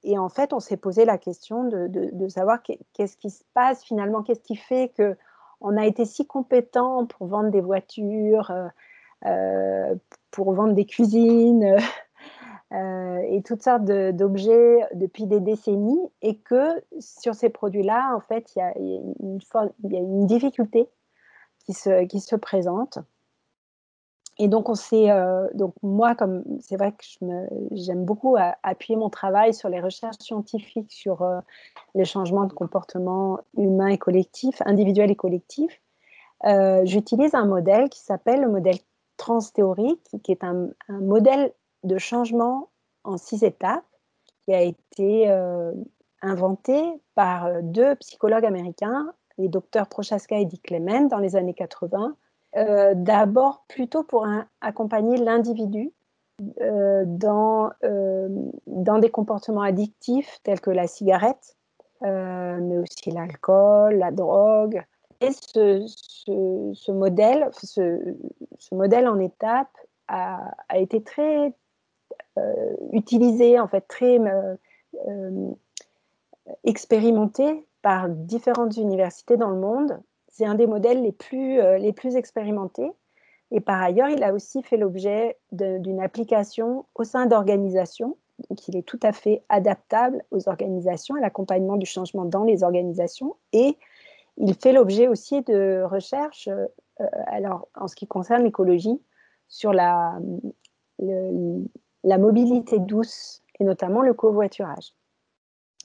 et, 0.04 0.18
en 0.18 0.28
fait, 0.28 0.52
on 0.52 0.60
s'est 0.60 0.76
posé 0.76 1.04
la 1.04 1.18
question 1.18 1.64
de, 1.64 2.28
savoir 2.28 2.62
qu'est-ce 2.62 3.16
qui 3.16 3.30
se 3.30 3.42
passe 3.52 3.82
finalement, 3.84 4.22
qu'est-ce 4.22 4.42
qui 4.42 4.56
fait 4.56 4.92
que 4.96 5.16
on 5.60 5.76
a 5.76 5.86
été 5.86 6.04
si 6.04 6.26
compétent 6.26 7.06
pour 7.06 7.26
vendre 7.26 7.50
des 7.50 7.60
voitures, 7.60 8.50
euh, 8.50 8.68
euh, 9.26 9.94
pour 10.30 10.52
vendre 10.52 10.74
des 10.74 10.86
cuisines 10.86 11.76
euh, 12.72 13.18
et 13.28 13.42
toutes 13.42 13.62
sortes 13.62 13.84
d'objets 13.84 14.86
depuis 14.94 15.26
des 15.26 15.40
décennies, 15.40 16.08
et 16.22 16.38
que 16.38 16.82
sur 17.00 17.34
ces 17.34 17.48
produits-là, 17.48 18.14
en 18.14 18.20
fait, 18.20 18.52
il 18.54 18.58
y, 18.58 19.96
a 19.96 20.00
une 20.00 20.26
difficulté 20.26 20.88
qui 21.68 21.74
se, 21.74 22.04
qui 22.06 22.20
se 22.20 22.34
présente. 22.34 22.98
Et 24.38 24.48
donc, 24.48 24.70
on 24.70 24.74
s'est, 24.74 25.10
euh, 25.10 25.48
donc 25.52 25.74
moi, 25.82 26.14
comme 26.14 26.44
c'est 26.60 26.76
vrai 26.76 26.92
que 26.92 27.04
j'aime 27.72 28.06
beaucoup 28.06 28.36
appuyer 28.62 28.96
mon 28.96 29.10
travail 29.10 29.52
sur 29.52 29.68
les 29.68 29.80
recherches 29.80 30.16
scientifiques 30.18 30.90
sur 30.90 31.20
euh, 31.20 31.40
les 31.94 32.06
changements 32.06 32.46
de 32.46 32.54
comportement 32.54 33.40
humain 33.58 33.88
et 33.88 33.98
collectif, 33.98 34.62
individuel 34.64 35.10
et 35.10 35.16
collectif, 35.16 35.82
euh, 36.46 36.82
j'utilise 36.84 37.34
un 37.34 37.44
modèle 37.44 37.90
qui 37.90 38.00
s'appelle 38.00 38.40
le 38.40 38.48
modèle 38.48 38.78
transthéorique, 39.18 40.08
qui 40.22 40.32
est 40.32 40.44
un, 40.44 40.70
modèle 40.88 41.52
de 41.82 41.98
changement 41.98 42.70
en 43.04 43.18
six 43.18 43.42
étapes 43.42 43.84
qui 44.46 44.54
a 44.54 44.62
été 44.62 45.28
inventé 46.22 46.82
par 47.14 47.62
deux 47.62 47.94
psychologues 47.96 48.46
américains, 48.46 49.12
les 49.38 49.48
docteurs 49.48 49.88
Prochaska 49.88 50.38
et 50.38 50.44
Dick 50.44 50.62
Clement, 50.62 51.02
dans 51.02 51.18
les 51.18 51.36
années 51.36 51.54
80 51.54 52.14
euh, 52.56 52.94
d'abord 52.96 53.64
plutôt 53.68 54.02
pour 54.02 54.26
accompagner 54.62 55.18
l'individu 55.18 55.92
euh, 56.60 57.04
dans, 57.06 57.70
euh, 57.84 58.28
dans 58.66 58.98
des 58.98 59.10
comportements 59.10 59.60
addictifs 59.60 60.40
tels 60.44 60.60
que 60.60 60.70
la 60.70 60.86
cigarette, 60.86 61.56
mais 62.00 62.78
aussi 62.78 63.10
l'alcool, 63.10 63.96
la 63.96 64.10
drogue. 64.10 64.82
Et 65.20 65.32
ce, 65.32 66.90
modèle, 66.92 67.48
ce, 67.52 68.14
ce, 68.56 68.74
modèle 68.74 69.08
en 69.08 69.18
étape 69.18 69.76
a, 70.06 70.54
a 70.68 70.78
été 70.78 71.02
très 71.02 71.52
utilisé, 72.92 73.58
en 73.58 73.66
fait 73.66 73.80
très 73.88 74.20
expérimenté 76.64 77.66
par 77.88 78.10
différentes 78.10 78.76
universités 78.76 79.38
dans 79.38 79.48
le 79.48 79.58
monde 79.58 79.98
c'est 80.28 80.44
un 80.44 80.54
des 80.54 80.66
modèles 80.66 81.02
les 81.02 81.10
plus, 81.10 81.58
euh, 81.58 81.78
les 81.78 81.94
plus 81.94 82.16
expérimentés. 82.16 82.92
Et 83.50 83.60
par 83.60 83.80
ailleurs, 83.80 84.10
il 84.10 84.22
a 84.22 84.34
aussi 84.34 84.62
fait 84.62 84.76
l'objet 84.76 85.38
d'une 85.52 86.00
application 86.00 86.84
au 86.94 87.04
sein 87.04 87.24
d'organisations. 87.24 88.18
Donc, 88.50 88.68
il 88.68 88.76
est 88.76 88.82
tout 88.82 89.00
à 89.02 89.12
fait 89.12 89.42
adaptable 89.48 90.22
aux 90.30 90.50
organisations, 90.50 91.14
à 91.14 91.20
l'accompagnement 91.20 91.78
du 91.78 91.86
changement 91.86 92.26
dans 92.26 92.44
les 92.44 92.62
organisations. 92.62 93.36
Et 93.54 93.78
il 94.36 94.54
fait 94.54 94.74
l'objet 94.74 95.08
aussi 95.08 95.40
de 95.40 95.82
recherches, 95.82 96.48
euh, 96.48 96.66
alors 97.26 97.68
en 97.74 97.88
ce 97.88 97.96
qui 97.96 98.06
concerne 98.06 98.44
l'écologie, 98.44 99.00
sur 99.48 99.72
la, 99.72 100.20
la 101.00 102.18
mobilité 102.18 102.78
douce 102.80 103.42
et 103.58 103.64
notamment 103.64 104.02
le 104.02 104.12
covoiturage. 104.12 104.92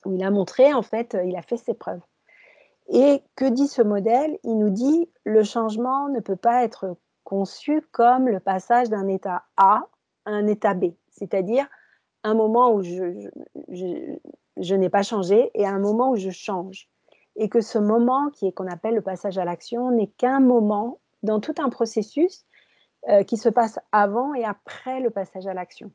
Où 0.05 0.13
il 0.13 0.23
a 0.23 0.31
montré, 0.31 0.73
en 0.73 0.81
fait, 0.81 1.17
il 1.25 1.35
a 1.35 1.41
fait 1.41 1.57
ses 1.57 1.73
preuves. 1.73 2.01
Et 2.89 3.23
que 3.35 3.45
dit 3.45 3.67
ce 3.67 3.81
modèle? 3.81 4.37
Il 4.43 4.57
nous 4.57 4.69
dit 4.69 5.09
le 5.23 5.43
changement 5.43 6.09
ne 6.09 6.19
peut 6.19 6.35
pas 6.35 6.63
être 6.63 6.97
conçu 7.23 7.81
comme 7.91 8.27
le 8.27 8.39
passage 8.39 8.89
d'un 8.89 9.07
état 9.07 9.43
A 9.57 9.87
à 10.25 10.31
un 10.31 10.47
état 10.47 10.73
B, 10.73 10.93
c'est-à-dire 11.09 11.67
un 12.23 12.33
moment 12.33 12.73
où 12.73 12.81
je, 12.83 13.29
je, 14.57 14.75
n'ai 14.75 14.89
pas 14.89 15.03
changé 15.03 15.51
et 15.53 15.65
un 15.65 15.79
moment 15.79 16.11
où 16.11 16.15
je 16.15 16.29
change. 16.29 16.89
Et 17.35 17.49
que 17.49 17.61
ce 17.61 17.79
moment 17.79 18.29
qui 18.29 18.47
est 18.47 18.51
qu'on 18.51 18.67
appelle 18.67 18.95
le 18.95 19.01
passage 19.01 19.37
à 19.37 19.45
l'action 19.45 19.91
n'est 19.91 20.07
qu'un 20.07 20.39
moment 20.39 20.99
dans 21.23 21.39
tout 21.39 21.55
un 21.57 21.69
processus 21.69 22.45
euh, 23.09 23.23
qui 23.23 23.37
se 23.37 23.49
passe 23.49 23.79
avant 23.91 24.33
et 24.33 24.45
après 24.45 24.99
le 24.99 25.09
passage 25.09 25.47
à 25.47 25.53
l'action. 25.53 25.91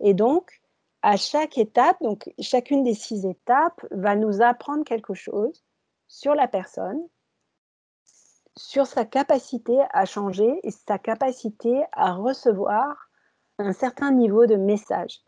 Et 0.00 0.12
donc, 0.12 0.61
à 1.02 1.16
chaque 1.16 1.58
étape, 1.58 1.96
donc 2.00 2.32
chacune 2.38 2.82
des 2.82 2.94
six 2.94 3.26
étapes 3.26 3.84
va 3.90 4.14
nous 4.16 4.40
apprendre 4.40 4.84
quelque 4.84 5.14
chose 5.14 5.64
sur 6.08 6.34
la 6.34 6.48
personne, 6.48 7.00
sur 8.56 8.86
sa 8.86 9.04
capacité 9.04 9.78
à 9.92 10.04
changer 10.04 10.60
et 10.62 10.70
sa 10.70 10.98
capacité 10.98 11.84
à 11.92 12.12
recevoir 12.12 13.08
un 13.58 13.72
certain 13.72 14.12
niveau 14.12 14.46
de 14.46 14.56
message. 14.56 15.22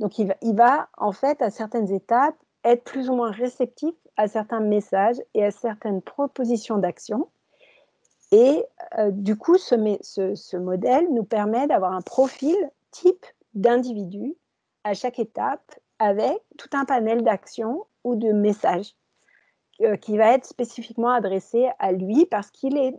Donc 0.00 0.18
il 0.18 0.34
va, 0.54 0.88
en 0.96 1.12
fait 1.12 1.40
à 1.42 1.50
certaines 1.50 1.92
étapes 1.92 2.36
être 2.64 2.84
plus 2.84 3.10
ou 3.10 3.14
moins 3.14 3.30
réceptif 3.30 3.94
à 4.16 4.28
certains 4.28 4.60
messages 4.60 5.20
et 5.34 5.44
à 5.44 5.50
certaines 5.50 6.02
propositions 6.02 6.78
d'action. 6.78 7.28
Et 8.32 8.64
euh, 8.98 9.10
du 9.10 9.36
coup, 9.36 9.58
ce, 9.58 10.56
modèle 10.56 11.12
nous 11.12 11.24
permet 11.24 11.66
d'avoir 11.66 11.92
un 11.92 12.00
profil 12.00 12.56
type 12.90 13.26
d'individu 13.54 14.34
à 14.84 14.94
chaque 14.94 15.18
étape 15.18 15.74
avec 15.98 16.38
tout 16.58 16.68
un 16.72 16.84
panel 16.84 17.22
d'actions 17.22 17.86
ou 18.04 18.16
de 18.16 18.32
messages 18.32 18.94
euh, 19.80 19.96
qui 19.96 20.16
va 20.16 20.34
être 20.34 20.44
spécifiquement 20.44 21.10
adressé 21.10 21.68
à 21.78 21.92
lui 21.92 22.26
parce 22.26 22.50
qu'il 22.50 22.76
est 22.76 22.94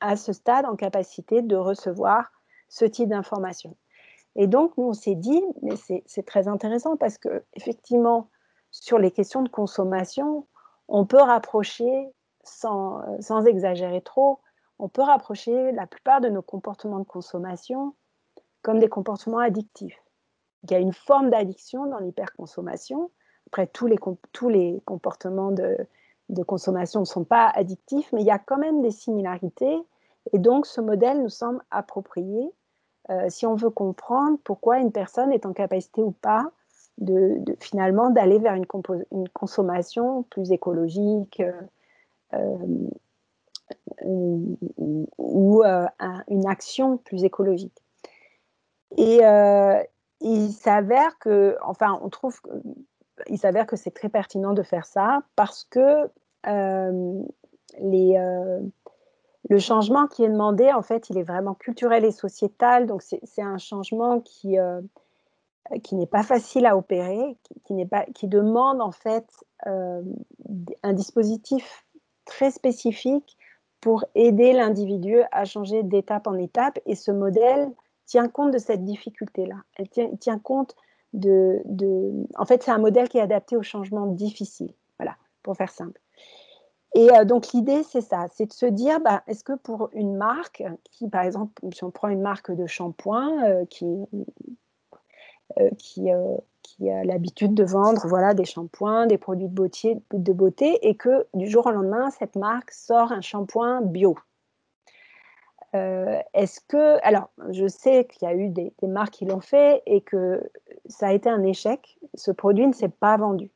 à 0.00 0.16
ce 0.16 0.32
stade 0.32 0.66
en 0.66 0.76
capacité 0.76 1.42
de 1.42 1.56
recevoir 1.56 2.32
ce 2.68 2.84
type 2.84 3.08
d'information. 3.08 3.76
Et 4.34 4.46
donc, 4.46 4.76
nous, 4.76 4.84
on 4.84 4.92
s'est 4.92 5.14
dit, 5.14 5.42
mais 5.62 5.76
c'est 5.76 6.26
très 6.26 6.46
intéressant 6.48 6.96
parce 6.96 7.16
que, 7.16 7.44
effectivement, 7.54 8.28
sur 8.70 8.98
les 8.98 9.10
questions 9.10 9.42
de 9.42 9.48
consommation, 9.48 10.46
on 10.88 11.06
peut 11.06 11.20
rapprocher, 11.20 12.10
sans, 12.42 13.00
sans 13.20 13.46
exagérer 13.46 14.02
trop, 14.02 14.40
on 14.78 14.88
peut 14.88 15.02
rapprocher 15.02 15.72
la 15.72 15.86
plupart 15.86 16.20
de 16.20 16.28
nos 16.28 16.42
comportements 16.42 16.98
de 16.98 17.04
consommation 17.04 17.94
comme 18.62 18.78
des 18.78 18.88
comportements 18.88 19.38
addictifs. 19.38 19.98
Il 20.64 20.70
y 20.70 20.74
a 20.74 20.78
une 20.78 20.92
forme 20.92 21.30
d'addiction 21.30 21.86
dans 21.86 21.98
l'hyperconsommation. 21.98 23.10
Après, 23.48 23.66
tous 23.66 23.86
les, 23.86 23.96
tous 24.32 24.48
les 24.48 24.80
comportements 24.84 25.52
de, 25.52 25.76
de 26.28 26.42
consommation 26.42 27.00
ne 27.00 27.04
sont 27.04 27.24
pas 27.24 27.48
addictifs, 27.54 28.12
mais 28.12 28.22
il 28.22 28.26
y 28.26 28.30
a 28.30 28.38
quand 28.38 28.58
même 28.58 28.82
des 28.82 28.90
similarités. 28.90 29.78
Et 30.32 30.38
donc, 30.38 30.66
ce 30.66 30.80
modèle 30.80 31.22
nous 31.22 31.28
semble 31.28 31.62
approprié 31.70 32.50
euh, 33.10 33.26
si 33.28 33.46
on 33.46 33.54
veut 33.54 33.70
comprendre 33.70 34.38
pourquoi 34.42 34.78
une 34.78 34.90
personne 34.90 35.32
est 35.32 35.46
en 35.46 35.52
capacité 35.52 36.02
ou 36.02 36.10
pas 36.10 36.50
de, 36.98 37.44
finalement 37.60 38.10
d'aller 38.10 38.38
vers 38.38 38.54
une, 38.54 38.66
consommation 39.32 40.24
plus 40.24 40.50
écologique 40.50 41.42
euh, 42.34 42.88
ou 44.04 45.62
euh, 45.64 45.86
une 46.28 46.46
action 46.46 46.96
plus 46.96 47.22
écologique. 47.24 47.76
Et 48.96 49.20
il 50.20 50.52
s'avère 50.52 51.18
que, 51.18 51.56
enfin, 51.62 51.98
on 52.02 52.08
trouve 52.08 52.40
il 53.28 53.38
s'avère 53.38 53.66
que 53.66 53.76
c'est 53.76 53.90
très 53.90 54.08
pertinent 54.08 54.52
de 54.52 54.62
faire 54.62 54.86
ça 54.86 55.22
parce 55.36 55.64
que 55.64 56.10
euh, 56.46 57.22
les, 57.80 58.16
euh, 58.16 58.60
le 59.48 59.58
changement 59.58 60.06
qui 60.06 60.24
est 60.24 60.28
demandé, 60.28 60.72
en 60.72 60.82
fait, 60.82 61.10
il 61.10 61.18
est 61.18 61.22
vraiment 61.22 61.54
culturel 61.54 62.04
et 62.04 62.12
sociétal. 62.12 62.86
Donc, 62.86 63.02
c'est 63.02 63.42
un 63.42 63.58
changement 63.58 64.20
qui, 64.20 64.58
euh, 64.58 64.80
qui 65.82 65.94
n'est 65.94 66.06
pas 66.06 66.22
facile 66.22 66.66
à 66.66 66.76
opérer, 66.76 67.36
qui, 67.64 67.74
n'est 67.74 67.86
pas, 67.86 68.04
qui 68.14 68.28
demande, 68.28 68.80
en 68.80 68.92
fait, 68.92 69.26
un 69.64 70.92
dispositif 70.92 71.86
très 72.24 72.50
spécifique 72.50 73.36
pour 73.80 74.04
aider 74.14 74.52
l'individu 74.52 75.18
à 75.32 75.44
changer 75.44 75.82
d'étape 75.82 76.26
en 76.26 76.34
étape. 76.34 76.78
Et 76.86 76.94
ce 76.94 77.10
modèle 77.10 77.70
tient 78.06 78.28
compte 78.28 78.52
de 78.52 78.58
cette 78.58 78.84
difficulté-là. 78.84 79.56
Elle 79.76 79.88
tient, 79.88 80.38
compte 80.38 80.74
de, 81.12 81.62
En 82.36 82.46
fait, 82.46 82.62
c'est 82.62 82.70
un 82.70 82.78
modèle 82.78 83.08
qui 83.08 83.18
est 83.18 83.22
adapté 83.22 83.56
aux 83.56 83.62
changements 83.62 84.06
difficiles. 84.06 84.72
Voilà, 84.98 85.16
pour 85.42 85.56
faire 85.56 85.70
simple. 85.70 86.00
Et 86.94 87.12
euh, 87.12 87.24
donc 87.26 87.52
l'idée, 87.52 87.82
c'est 87.82 88.00
ça, 88.00 88.26
c'est 88.32 88.46
de 88.46 88.52
se 88.52 88.64
dire, 88.64 89.00
bah, 89.00 89.22
est-ce 89.26 89.44
que 89.44 89.52
pour 89.52 89.90
une 89.92 90.16
marque, 90.16 90.64
qui 90.92 91.08
par 91.08 91.22
exemple, 91.22 91.62
si 91.72 91.84
on 91.84 91.90
prend 91.90 92.08
une 92.08 92.22
marque 92.22 92.50
de 92.50 92.66
shampoing 92.66 93.44
euh, 93.44 93.64
qui, 93.66 93.86
euh, 95.58 96.36
qui, 96.62 96.90
a 96.90 97.04
l'habitude 97.04 97.54
de 97.54 97.64
vendre 97.64 98.06
voilà, 98.06 98.34
des 98.34 98.44
shampoings, 98.44 99.06
des 99.06 99.18
produits 99.18 99.48
de 99.48 99.54
beauté, 99.54 99.98
de 100.12 100.32
beauté, 100.32 100.78
et 100.88 100.94
que 100.94 101.26
du 101.34 101.48
jour 101.48 101.66
au 101.66 101.70
lendemain, 101.70 102.10
cette 102.10 102.36
marque 102.36 102.70
sort 102.70 103.12
un 103.12 103.20
shampoing 103.20 103.82
bio. 103.82 104.16
Est-ce 106.34 106.60
que, 106.60 106.98
alors, 107.06 107.30
je 107.50 107.66
sais 107.66 108.04
qu'il 108.06 108.28
y 108.28 108.30
a 108.30 108.34
eu 108.34 108.48
des, 108.48 108.72
des 108.80 108.86
marques 108.86 109.14
qui 109.14 109.24
l'ont 109.24 109.40
fait 109.40 109.82
et 109.86 110.00
que 110.00 110.42
ça 110.86 111.08
a 111.08 111.12
été 111.12 111.28
un 111.28 111.42
échec. 111.42 111.98
Ce 112.14 112.30
produit 112.30 112.66
ne 112.66 112.72
s'est 112.72 112.88
pas 112.88 113.16
vendu. 113.16 113.50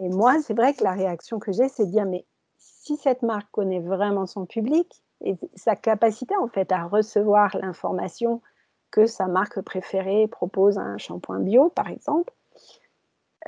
Et 0.00 0.08
moi, 0.08 0.36
c'est 0.42 0.54
vrai 0.54 0.74
que 0.74 0.82
la 0.82 0.92
réaction 0.92 1.38
que 1.38 1.52
j'ai, 1.52 1.68
c'est 1.68 1.86
de 1.86 1.90
dire, 1.90 2.06
mais 2.06 2.24
si 2.58 2.96
cette 2.96 3.22
marque 3.22 3.50
connaît 3.50 3.80
vraiment 3.80 4.26
son 4.26 4.46
public 4.46 5.02
et 5.22 5.36
sa 5.54 5.76
capacité 5.76 6.36
en 6.36 6.48
fait 6.48 6.70
à 6.72 6.84
recevoir 6.84 7.56
l'information 7.56 8.42
que 8.90 9.06
sa 9.06 9.26
marque 9.26 9.60
préférée 9.60 10.28
propose 10.28 10.78
un 10.78 10.98
shampoing 10.98 11.40
bio, 11.40 11.68
par 11.68 11.88
exemple, 11.88 12.32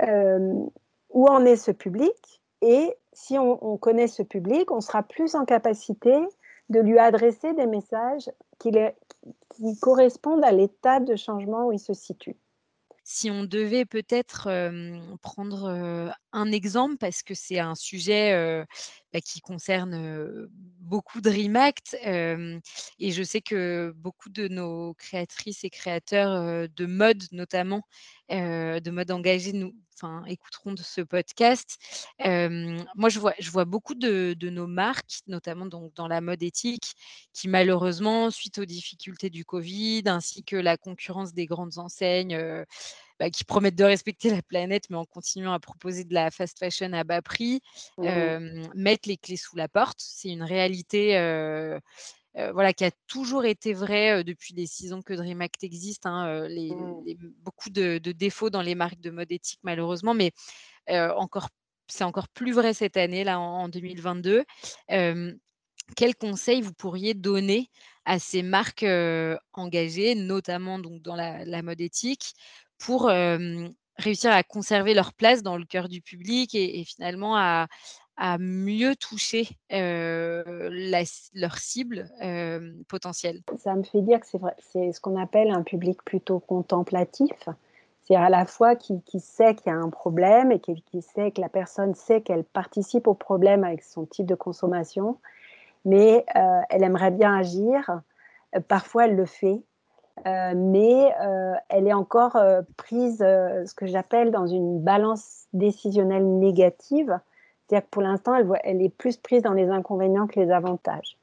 euh, 0.03 0.65
où 1.11 1.27
en 1.27 1.45
est 1.45 1.57
ce 1.57 1.71
public? 1.71 2.43
Et 2.63 2.97
si 3.13 3.39
on, 3.39 3.77
connaît 3.77 4.09
ce 4.09 4.23
public, 4.23 4.71
on 4.71 4.81
sera 4.81 5.03
plus 5.03 5.35
en 5.35 5.45
capacité 5.45 6.15
de 6.69 6.81
lui 6.81 6.99
adresser 6.99 7.55
des 7.55 7.67
messages 7.67 8.31
qui, 8.59 8.73
correspondent 9.81 10.45
à 10.45 10.53
l'état 10.53 11.01
de 11.01 11.17
changement 11.17 11.67
où 11.67 11.73
il 11.73 11.79
se 11.79 11.95
situe. 11.95 12.37
Si 13.05 13.31
on 13.31 13.45
devait 13.45 13.85
peut-être 13.85 14.49
prendre 15.23 16.13
un 16.37 16.53
exemple, 16.53 16.99
parce 16.99 17.23
que 17.23 17.35
c'est 17.35 17.59
un 17.59 17.75
sujet 17.75 18.65
bah, 19.13 19.21
qui 19.21 19.41
concerne 19.41 20.49
beaucoup 20.81 21.21
de 21.21 21.31
Remact, 21.31 21.97
et 22.05 23.11
je 23.11 23.23
sais 23.23 23.41
que 23.41 23.93
beaucoup 23.97 24.29
de 24.29 24.47
nos 24.47 24.95
créatrices 24.95 25.65
et 25.65 25.71
créateurs 25.71 26.69
de 26.69 26.87
mode, 26.87 27.25
notamment, 27.33 27.83
de 28.31 28.91
mode 28.91 29.11
engagé, 29.11 29.53
nous, 29.53 29.75
écouteront 30.27 30.75
de 30.75 30.83
ce 30.83 31.01
podcast. 31.01 31.79
moi, 32.21 33.09
je 33.09 33.19
vois, 33.19 33.35
je 33.39 33.51
vois 33.51 33.65
beaucoup 33.65 33.95
de, 33.95 34.35
de, 34.39 34.51
nos 34.51 34.67
marques, 34.67 35.21
notamment 35.27 35.67
donc 35.67 35.95
dans 35.95 36.09
la 36.09 36.21
mode 36.21 36.43
éthique, 36.43 36.95
qui 37.33 37.49
malheureusement, 37.49 38.31
suite 38.31 38.59
aux 38.59 38.65
difficultés 38.65 39.31
du 39.31 39.45
Covid, 39.45 40.03
ainsi 40.07 40.45
que 40.45 40.57
la 40.57 40.77
concurrence 40.77 41.33
des 41.33 41.47
grandes 41.47 41.79
enseignes, 41.79 42.37
bah, 43.19 43.31
qui 43.31 43.45
promettent 43.45 43.77
de 43.77 43.85
respecter 43.85 44.31
la 44.31 44.43
planète, 44.43 44.91
mais 44.91 44.97
en 44.97 45.07
continuant 45.07 45.53
à 45.53 45.59
proposer 45.59 46.05
de 46.05 46.13
la 46.13 46.31
fast 46.31 46.59
fashion 46.59 46.93
à 46.93 47.03
bas 47.05 47.23
prix, 47.23 47.61
mmh 47.99 48.07
mettre 48.75 49.09
les 49.09 49.17
clés 49.17 49.37
sous 49.37 49.57
la 49.57 49.69
porte. 49.69 49.99
C'est 49.99 50.29
une 50.29 50.43
réalité 50.43 51.17
voilà, 52.53 52.75
qui 52.75 52.85
a 52.85 52.91
toujours 53.07 53.47
été 53.47 53.73
vraie 53.73 54.23
depuis 54.23 54.53
les 54.55 54.67
six 54.67 54.93
ans 54.93 55.01
que 55.01 55.15
Dream 55.15 55.41
Act 55.41 55.65
existe. 55.65 56.05
Hein, 56.05 56.47
les, 56.49 56.71
mmh. 56.71 57.33
beaucoup 57.39 57.71
de, 57.71 57.99
défauts 57.99 58.51
dans 58.51 58.61
les 58.61 58.75
marques 58.75 59.01
de 59.01 59.11
mode 59.11 59.33
éthique, 59.33 59.61
malheureusement, 59.63 60.13
mais 60.13 60.33
encore, 60.89 61.49
c'est 61.89 62.05
encore 62.05 62.29
plus 62.29 62.53
vrai 62.53 62.75
cette 62.75 62.99
année, 62.99 63.25
là, 63.25 63.41
en, 63.41 63.69
2022. 63.69 64.45
quels 64.89 66.17
conseils 66.17 66.61
vous 66.61 66.75
pourriez 66.75 67.15
donner 67.15 67.71
à 68.05 68.19
ces 68.19 68.43
marques 68.43 68.87
engagées, 69.55 70.15
notamment 70.15 70.79
donc, 70.79 71.01
dans 71.01 71.17
la 71.17 71.63
mode 71.63 71.81
éthique, 71.81 72.35
pour 72.79 73.11
réussir 73.99 74.31
à 74.31 74.43
conserver 74.43 74.95
leur 74.95 75.13
place 75.13 75.43
dans 75.43 75.57
le 75.57 75.65
cœur 75.65 75.89
du 75.89 76.01
public 76.01 76.55
et, 76.55 76.85
finalement 76.85 77.37
à, 77.37 77.67
mieux 78.39 78.97
toucher 78.97 79.49
leur 79.71 81.59
cible 81.59 82.09
potentielle. 82.89 83.43
Ça 83.59 83.75
me 83.75 83.83
fait 83.83 84.03
dire 84.03 84.21
que 84.21 84.27
c'est 84.59 84.93
ce 84.93 85.01
qu'on 85.01 85.21
appelle 85.21 85.51
un 85.51 85.63
public 85.63 86.03
plutôt 86.05 86.41
contemplatif. 86.41 87.49
C'est 88.05 88.17
à 88.17 88.29
la 88.29 88.47
fois 88.47 88.77
qui, 88.77 89.03
sait 89.19 89.55
qu'il 89.57 89.73
y 89.73 89.75
a 89.75 89.79
un 89.79 89.91
problème 89.91 90.53
et 90.53 90.61
qui, 90.61 90.81
qui 90.83 91.03
sait 91.03 91.33
que 91.33 91.41
la 91.41 91.49
personne 91.49 91.95
sait 91.95 92.21
qu'elle 92.21 92.45
participe 92.45 93.09
au 93.09 93.15
problème 93.15 93.65
avec 93.65 93.83
son 93.83 94.07
type 94.07 94.27
de 94.27 94.37
consommation, 94.37 95.19
mais 95.85 96.25
elle 96.71 96.85
aimerait 96.85 97.11
bien 97.11 97.35
agir. 97.37 98.01
Parfois, 98.69 99.07
elle 99.07 99.17
le 99.17 99.27
fait, 99.27 99.61
euh, 100.25 100.55
mais 100.57 101.13
euh, 101.21 101.55
elle 101.69 101.87
est 101.87 101.93
encore 101.93 102.37
euh, 102.37 102.63
prise, 102.77 103.19
ce 103.19 103.75
que 103.75 103.87
j'appelle 103.87 104.31
dans 104.31 104.47
une 104.47 104.81
balance 104.81 105.47
décisionnelle 105.53 106.39
négative. 106.39 107.19
C'est-à-dire 107.69 107.85
que 107.87 107.91
pour 107.91 108.03
l'instant, 108.03 108.35
elle, 108.65 108.83
est 108.83 108.89
plus 108.89 109.17
prise 109.17 109.43
dans 109.43 109.53
les 109.53 109.69
inconvénients 109.69 110.27
que 110.27 110.41
les 110.41 110.51
avantages. 110.51 111.19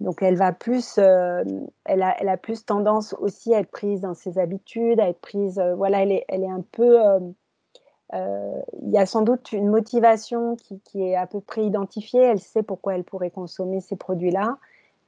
Donc, 0.00 0.20
elle 0.22 0.34
va 0.34 0.52
plus, 0.52 0.98
elle 0.98 2.02
a, 2.02 2.36
plus 2.36 2.64
tendance 2.64 3.14
aussi 3.20 3.54
à 3.54 3.60
être 3.60 3.70
prise 3.70 4.00
dans 4.00 4.14
ses 4.14 4.38
habitudes, 4.38 4.98
à 4.98 5.08
être 5.08 5.20
prise, 5.20 5.62
voilà, 5.76 6.02
elle 6.02 6.10
est, 6.10 6.48
un 6.48 6.64
peu, 6.72 6.98
il 8.14 8.90
y 8.90 8.96
a 8.96 9.06
sans 9.06 9.22
doute 9.22 9.52
une 9.52 9.68
motivation 9.68 10.56
qui, 10.56 11.02
est 11.02 11.14
à 11.14 11.26
peu 11.26 11.40
près 11.40 11.64
identifiée. 11.64 12.22
Elle 12.22 12.40
sait 12.40 12.62
pourquoi 12.62 12.94
elle 12.94 13.04
pourrait 13.04 13.30
consommer 13.30 13.80
ces 13.80 13.94
produits-là. 13.94 14.56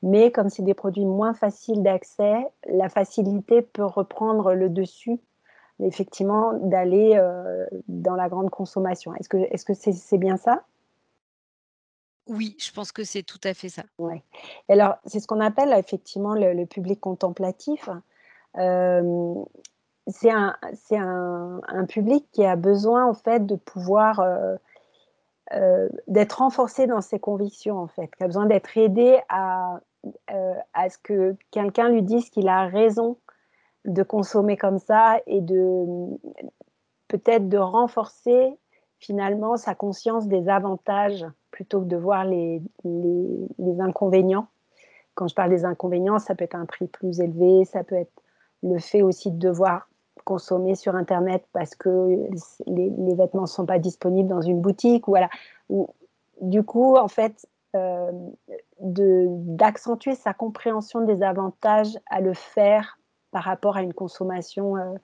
Mais 0.02 0.30
comme 0.30 0.50
c'est 0.50 0.62
des 0.62 0.74
produits 0.74 1.06
moins 1.06 1.34
faciles 1.34 1.82
d'accès, 1.82 2.46
la 2.66 2.88
facilité 2.88 3.62
peut 3.62 3.84
reprendre 3.84 4.52
le 4.52 4.68
dessus, 4.68 5.18
effectivement, 5.80 6.52
d'aller 6.54 7.14
euh, 7.16 7.66
dans 7.88 8.14
la 8.14 8.28
grande 8.28 8.50
consommation. 8.50 9.14
Est-ce 9.14 9.28
que 9.28 9.36
est-ce 9.36 9.64
que 9.64 9.74
c'est 9.74 10.18
bien 10.18 10.36
ça? 10.36 10.64
Oui, 12.26 12.56
je 12.58 12.72
pense 12.72 12.92
que 12.92 13.04
c'est 13.04 13.22
tout 13.22 13.40
à 13.44 13.52
fait 13.52 13.68
ça. 13.68 13.82
Ouais. 13.98 14.22
Alors, 14.68 14.96
c'est 15.04 15.20
ce 15.20 15.26
qu'on 15.26 15.40
appelle 15.40 15.74
effectivement 15.76 16.34
le, 16.34 16.64
public 16.64 17.00
contemplatif. 17.00 17.88
Euh, 18.56 19.34
c'est 20.06 20.30
un, 20.30 20.56
un, 20.92 21.60
un, 21.66 21.84
public 21.86 22.26
qui 22.32 22.44
a 22.44 22.56
besoin 22.56 23.06
en 23.06 23.14
fait 23.14 23.44
de 23.44 23.56
pouvoir 23.56 24.20
euh, 24.20 24.56
d'être 26.08 26.38
renforcé 26.38 26.86
dans 26.86 27.00
ses 27.00 27.18
convictions 27.18 27.78
en 27.78 27.86
fait, 27.86 28.08
qui 28.16 28.24
a 28.24 28.26
besoin 28.26 28.46
d'être 28.46 28.76
aidé 28.78 29.20
à 29.28 29.80
euh, 30.30 30.54
à 30.74 30.90
ce 30.90 30.98
que 30.98 31.36
quelqu'un 31.50 31.88
lui 31.88 32.02
dise 32.02 32.28
qu'il 32.28 32.48
a 32.48 32.66
raison 32.66 33.16
de 33.86 34.02
consommer 34.02 34.56
comme 34.56 34.78
ça 34.78 35.18
et 35.26 35.40
de 35.40 35.86
peut-être 37.08 37.48
de 37.48 37.58
renforcer 37.58 38.58
finalement 38.98 39.56
sa 39.56 39.74
conscience 39.74 40.26
des 40.26 40.48
avantages 40.48 41.24
plutôt 41.50 41.80
que 41.80 41.86
de 41.86 41.96
voir 41.96 42.24
les, 42.24 42.60
les, 42.84 43.80
inconvénients. 43.80 44.48
Quand 45.14 45.28
je 45.28 45.34
parle 45.34 45.50
des 45.50 45.64
inconvénients, 45.64 46.18
ça 46.18 46.34
peut 46.34 46.44
être 46.44 46.56
un 46.56 46.66
prix 46.66 46.86
plus 46.86 47.20
élevé, 47.20 47.64
ça 47.64 47.84
peut 47.84 47.94
être 47.94 48.22
le 48.62 48.78
fait 48.78 49.02
aussi 49.02 49.30
de 49.30 49.38
devoir 49.38 49.88
consommer 50.24 50.74
sur 50.74 50.96
Internet 50.96 51.44
parce 51.52 51.74
que 51.74 52.28
les, 52.66 53.14
vêtements 53.14 53.42
ne 53.42 53.46
sont 53.46 53.66
pas 53.66 53.78
disponibles 53.78 54.28
dans 54.28 54.40
une 54.40 54.60
boutique. 54.60 55.08
Ou 55.08 55.12
voilà. 55.12 55.28
Ou, 55.68 55.88
du 56.40 56.62
coup, 56.62 56.96
en 56.96 57.08
fait, 57.08 57.46
euh, 57.76 58.10
d'accentuer 58.80 60.14
sa 60.14 60.34
compréhension 60.34 61.02
des 61.02 61.22
avantages 61.22 61.98
à 62.06 62.20
le 62.20 62.34
faire 62.34 62.98
par 63.30 63.44
rapport 63.44 63.76
à 63.76 63.82
une 63.82 63.94
consommation 63.94 64.76
euh, 64.76 64.94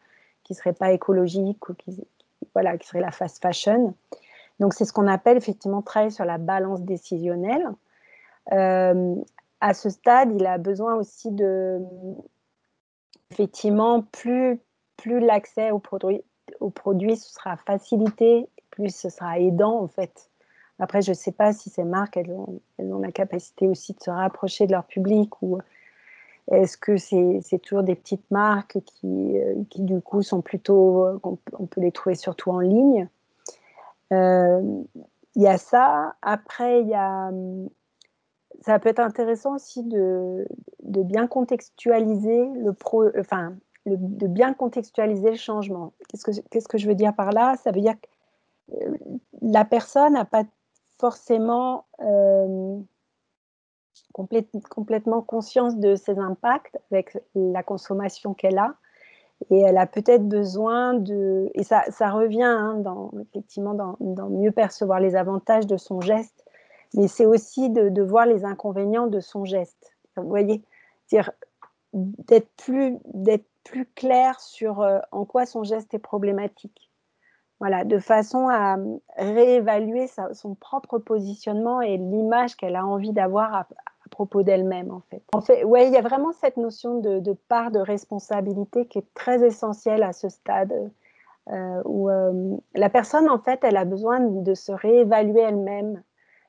qui 0.45 0.53
ne 0.53 0.57
serait 0.57 0.73
pas 0.73 0.93
écologique 0.93 1.69
ou 1.69 1.75
qui, 1.75 2.07
voilà, 2.55 2.77
qui 2.79 2.87
serait 2.87 3.01
la 3.01 3.11
fast 3.11 3.43
fashion. 3.43 3.95
Donc 4.61 4.75
c'est 4.75 4.85
ce 4.85 4.93
qu'on 4.93 5.07
appelle 5.07 5.37
effectivement 5.37 5.83
travailler 5.83 6.11
sur 6.11 6.25
la 6.25 6.39
balance 6.39 6.83
décisionnelle. 6.83 7.67
Euh, 8.53 9.17
à 9.61 9.75
ce 9.75 9.91
stade, 9.91 10.33
il 10.33 10.47
a 10.47 10.59
besoin 10.59 10.95
aussi 10.95 11.31
de 11.31 11.81
effectivement 13.31 14.03
plus 14.03 14.61
plus 15.01 15.21
l'accès 15.21 15.71
aux 15.71 15.79
produits 15.79 16.23
aux 16.59 16.71
produits 16.71 17.17
sera 17.17 17.57
facilité, 17.57 18.49
plus 18.71 18.95
ce 18.95 19.09
sera 19.09 19.39
aidant 19.39 19.81
en 19.81 19.89
fait 19.89 20.31
après, 20.81 21.03
je 21.03 21.11
ne 21.11 21.15
sais 21.15 21.33
pas 21.33 21.53
si 21.53 21.69
ces 21.69 21.85
marques, 21.85 22.17
elles 22.17 22.33
ont, 22.33 22.61
la 22.79 23.13
capacité 23.13 23.69
aussi 23.69 23.93
de 23.93 24.01
se 24.01 24.11
rapprocher 24.11 24.67
de 24.67 24.73
leur 24.73 24.85
public 24.85 25.31
ou 25.43 25.59
est-ce 26.51 26.79
que 26.79 26.97
c'est 26.97 27.59
toujours 27.63 27.83
des 27.83 27.95
petites 27.95 28.29
marques 28.31 28.79
qui, 28.85 29.39
euh, 29.39 29.63
qui, 29.69 29.83
du 29.83 30.01
coup, 30.01 30.23
sont 30.23 30.41
plutôt, 30.41 31.21
on, 31.23 31.67
peut 31.67 31.83
les 31.83 31.93
trouver 31.93 32.15
surtout 32.15 32.51
en 32.51 32.61
ligne. 32.61 33.09
Euh, 34.13 34.83
il 35.37 35.43
y 35.43 35.47
a 35.47 35.59
ça. 35.59 36.15
Après, 36.23 36.83
y 36.83 36.95
a, 36.95 37.31
ça 38.63 38.79
peut 38.79 38.89
être 38.89 39.01
intéressant 39.01 39.55
aussi 39.57 39.85
de, 39.85 40.49
de 40.83 41.03
bien 41.03 41.27
contextualiser 41.27 42.49
le 42.55 42.73
pro, 42.73 43.05
enfin, 43.19 43.55
de 43.87 44.27
bien 44.27 44.53
contextualiser 44.53 45.31
le 45.31 45.37
changement. 45.37 45.93
Qu'est-ce 46.09 46.69
que, 46.69 46.79
je 46.79 46.87
veux 46.87 46.95
dire 46.95 47.15
par 47.15 47.33
là? 47.33 47.57
Ça 47.57 47.71
veut 47.71 47.81
dire 47.81 47.95
que 48.01 48.75
euh, 48.77 48.97
la 49.43 49.65
personne 49.65 50.13
n'a 50.13 50.25
pas 50.25 50.45
forcément 50.99 51.87
euh, 52.01 52.79
complètement 54.13 55.23
conscience 55.23 55.77
de 55.77 55.97
ses 55.97 56.19
impacts 56.19 56.79
avec 56.91 57.17
la 57.35 57.63
consommation 57.63 58.35
qu'elle 58.35 58.59
a. 58.59 58.75
Et 59.49 59.61
elle 59.61 59.79
a 59.79 59.87
peut-être 59.87 60.29
besoin 60.29 60.93
de... 60.93 61.51
Et 61.55 61.63
ça, 61.63 61.83
revient 62.11 62.43
hein, 62.43 62.83
effectivement 63.23 63.73
dans, 63.73 64.29
mieux 64.29 64.53
percevoir 64.53 65.01
les 65.01 65.17
avantages 65.17 65.67
de 65.67 65.79
son 65.79 66.03
geste, 66.03 66.45
mais 66.93 67.09
c'est 67.09 67.25
aussi 67.25 67.71
de, 67.71 68.03
voir 68.03 68.27
les 68.27 68.45
inconvénients 68.45 69.07
de 69.07 69.21
son 69.21 69.47
geste. 69.47 69.97
Vous 70.17 70.29
voyez? 70.29 70.63
D'être 71.93 72.49
plus, 72.59 72.99
plus 73.65 73.87
clair 73.87 74.41
sur 74.41 74.81
euh, 74.81 74.99
en 75.13 75.25
quoi 75.25 75.47
son 75.47 75.65
geste 75.65 75.95
est 75.95 75.99
problématique. 75.99 76.91
Voilà, 77.61 77.85
de 77.85 77.99
façon 77.99 78.49
à 78.49 78.79
réévaluer 79.19 80.09
son 80.33 80.55
propre 80.55 80.99
positionnement 80.99 81.83
et 81.83 81.99
l'image 81.99 82.57
qu'elle 82.57 82.75
a 82.75 82.87
envie 82.87 83.13
d'avoir 83.13 83.55
à, 83.55 83.69
propos 84.11 84.43
d'elle-même 84.43 84.91
en 84.91 85.03
fait. 85.11 85.23
Ouais, 85.65 85.87
il 85.87 85.93
y 85.93 85.97
a 85.97 86.03
vraiment 86.03 86.33
cette 86.33 86.57
notion 86.57 87.01
de, 87.01 87.33
part 87.49 87.71
de 87.71 87.79
responsabilité 87.79 88.87
qui 88.87 88.99
est 88.99 89.15
très 89.15 89.47
essentielle 89.47 90.03
à 90.03 90.13
ce 90.13 90.29
stade 90.29 90.91
euh, 91.49 91.83
où 91.85 92.11
euh, 92.11 92.57
la 92.75 92.91
personne 92.91 93.31
en 93.31 93.39
fait, 93.39 93.61
elle 93.63 93.77
a 93.77 93.85
besoin 93.85 94.21
de 94.21 94.55
se 94.55 94.73
réévaluer 94.73 95.41
elle-même 95.41 96.03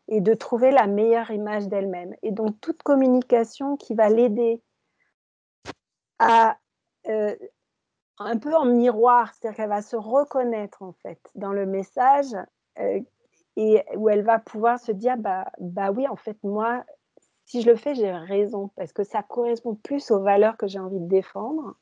et 0.07 0.21
de 0.21 0.33
trouver 0.33 0.71
la 0.71 0.87
meilleure 0.87 1.31
image 1.31 1.67
d'elle-même. 1.67 2.13
Et 2.23 2.31
donc 2.31 2.59
toute 2.59 2.83
communication 2.83 3.77
qui 3.77 3.95
va 3.95 4.09
l'aider 4.09 4.61
à 6.19 6.57
euh, 7.07 7.35
un 8.19 8.37
peu 8.37 8.55
en 8.55 8.65
miroir, 8.65 9.33
c'est-à-dire 9.33 9.57
qu'elle 9.57 9.69
va 9.69 9.81
se 9.81 9.95
reconnaître 9.95 10.83
en 10.83 10.93
fait 10.93 11.19
dans 11.35 11.53
le 11.53 11.65
message 11.65 12.35
euh, 12.79 12.99
et 13.55 13.83
où 13.95 14.09
elle 14.09 14.23
va 14.23 14.39
pouvoir 14.39 14.79
se 14.79 14.91
dire 14.91 15.17
bah, 15.17 15.45
bah 15.59 15.91
oui, 15.91 16.07
en 16.07 16.15
fait, 16.15 16.37
moi, 16.43 16.83
si 17.45 17.61
je 17.61 17.69
le 17.69 17.75
fais, 17.75 17.95
j'ai 17.95 18.11
raison 18.11 18.69
parce 18.75 18.93
que 18.93 19.03
ça 19.03 19.23
correspond 19.23 19.75
plus 19.75 20.11
aux 20.11 20.21
valeurs 20.21 20.57
que 20.57 20.67
j'ai 20.67 20.79
envie 20.79 20.99
de 20.99 21.07
défendre. 21.07 21.75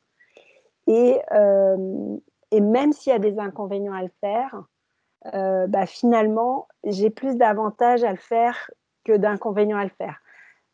Et, 0.87 1.19
euh, 1.31 2.17
même 2.53 2.93
s'il 2.93 3.11
y 3.11 3.15
a 3.15 3.19
des 3.19 3.37
inconvénients 3.37 3.93
à 3.93 4.01
le 4.01 4.11
faire, 4.21 4.63
bah, 5.23 5.85
finalement, 5.85 6.67
j'ai 6.83 7.11
plus 7.11 7.35
d'avantages 7.35 8.03
à 8.03 8.11
le 8.11 8.17
faire 8.17 8.71
que 9.03 9.15
d'inconvénients 9.15 9.77
à 9.77 9.83
le 9.83 9.91
faire. 9.91 10.19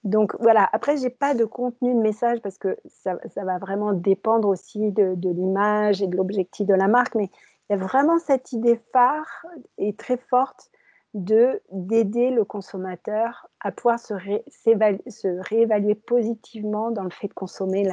Donc 0.05 0.35
voilà, 0.39 0.69
après, 0.71 0.97
j'ai 0.97 1.09
pas 1.09 1.33
de 1.33 1.45
contenu 1.45 1.95
de 1.95 1.99
message 1.99 2.39
parce 2.41 2.59
que 2.59 2.77
ça, 2.85 3.17
va 3.35 3.57
vraiment 3.57 3.91
dépendre 3.91 4.47
aussi 4.47 4.91
de, 4.91 5.15
l'image 5.31 6.01
et 6.03 6.07
de 6.07 6.15
l'objectif 6.15 6.67
de 6.67 6.75
la 6.75 6.87
marque, 6.87 7.15
mais 7.15 7.31
il 7.69 7.73
y 7.73 7.75
a 7.75 7.77
vraiment 7.77 8.19
cette 8.19 8.51
idée 8.51 8.79
phare 8.93 9.45
et 9.79 9.95
très 9.95 10.17
forte 10.17 10.69
de 11.15 11.61
d'aider 11.71 12.29
le 12.29 12.45
consommateur 12.45 13.49
à 13.61 13.71
pouvoir 13.71 13.99
se, 13.99 14.13
ré, 14.13 14.43
se, 14.53 15.41
réévaluer 15.49 15.95
positivement 15.95 16.91
dans 16.91 17.03
le 17.03 17.09
fait 17.09 17.27
de 17.27 17.33
consommer 17.33 17.87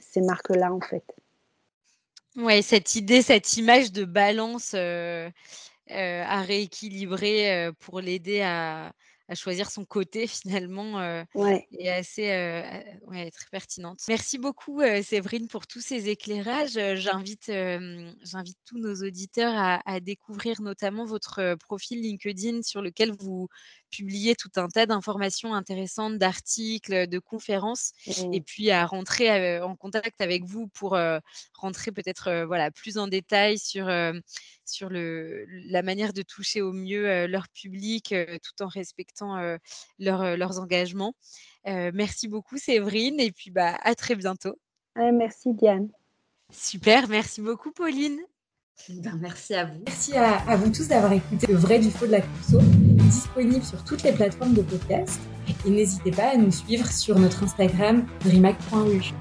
ces 0.00 0.20
marques-là, 0.20 0.72
en 0.72 0.80
fait. 0.80 1.04
Oui, 2.36 2.62
cette 2.62 2.96
idée, 2.96 3.22
cette 3.22 3.56
image 3.56 3.92
de 3.92 4.04
balance 4.04 4.72
euh, 4.74 5.30
euh, 5.90 6.22
à 6.26 6.42
rééquilibrer 6.42 7.52
euh, 7.52 7.72
pour 7.80 8.00
l'aider 8.00 8.42
à, 8.42 8.92
à 9.30 9.36
choisir 9.36 9.70
son 9.70 9.84
côté 9.84 10.26
finalement 10.26 10.98
euh, 10.98 11.22
ouais. 11.34 11.66
est 11.78 11.88
assez 11.88 12.30
euh, 12.30 12.62
ouais, 13.06 13.30
très 13.30 13.46
pertinente. 13.50 14.00
Merci 14.08 14.38
beaucoup 14.38 14.80
euh, 14.80 15.02
Séverine 15.02 15.46
pour 15.46 15.66
tous 15.66 15.80
ces 15.80 16.08
éclairages. 16.08 16.78
J'invite 16.96 17.50
j'invite 18.22 18.58
tous 18.66 18.78
nos 18.78 18.94
auditeurs 19.06 19.54
à, 19.54 19.80
à, 19.86 20.00
découvrir 20.00 20.60
notamment 20.60 21.04
votre 21.04 21.54
profil 21.54 22.02
LinkedIn 22.02 22.62
sur 22.62 22.82
lequel 22.82 23.12
vous 23.12 23.48
publiez 23.90 24.34
tout 24.34 24.50
un 24.56 24.68
tas 24.68 24.86
d'informations 24.86 25.54
intéressantes, 25.54 26.18
d'articles, 26.18 27.06
de 27.06 27.18
conférences, 27.18 27.92
mmh. 28.06 28.34
et 28.34 28.40
puis 28.40 28.70
à 28.70 28.86
rentrer 28.86 29.60
en 29.60 29.76
contact 29.76 30.20
avec 30.20 30.44
vous 30.44 30.68
pour 30.68 30.98
rentrer 31.54 31.92
peut-être 31.92 32.44
voilà 32.46 32.70
plus 32.70 32.98
en 32.98 33.06
détail 33.06 33.58
sur 33.58 33.90
sur 34.64 34.88
le, 34.88 35.44
la 35.68 35.82
manière 35.82 36.12
de 36.12 36.22
toucher 36.22 36.62
au 36.62 36.72
mieux 36.72 37.26
leur 37.26 37.48
public 37.48 38.14
tout 38.42 38.62
en 38.62 38.68
respectant 38.68 39.36
leur, 39.98 40.36
leurs 40.36 40.58
engagements. 40.60 41.14
merci 41.66 42.28
beaucoup 42.28 42.58
Séverine 42.58 43.20
et 43.20 43.32
puis 43.32 43.50
bah, 43.50 43.76
à 43.82 43.94
très 43.94 44.14
bientôt. 44.14 44.58
merci 44.96 45.54
Diane. 45.54 45.88
Super, 46.52 47.08
merci 47.08 47.40
beaucoup 47.40 47.72
Pauline. 47.72 48.20
Ben, 48.88 49.18
merci 49.20 49.54
à 49.54 49.66
vous. 49.66 49.82
Merci 49.86 50.16
à, 50.16 50.36
à 50.48 50.56
vous 50.56 50.70
tous 50.70 50.88
d'avoir 50.88 51.12
écouté 51.12 51.46
le 51.46 51.56
vrai 51.56 51.78
du 51.78 51.90
faux 51.90 52.06
de 52.06 52.12
la 52.12 52.22
conso, 52.22 52.60
disponible 53.10 53.64
sur 53.64 53.82
toutes 53.84 54.02
les 54.02 54.12
plateformes 54.12 54.54
de 54.54 54.62
podcast. 54.62 55.20
Et 55.66 55.70
n'hésitez 55.70 56.10
pas 56.12 56.30
à 56.34 56.36
nous 56.36 56.50
suivre 56.50 56.90
sur 56.90 57.18
notre 57.18 57.42
Instagram 57.42 58.06
rimac.ru. 58.24 59.12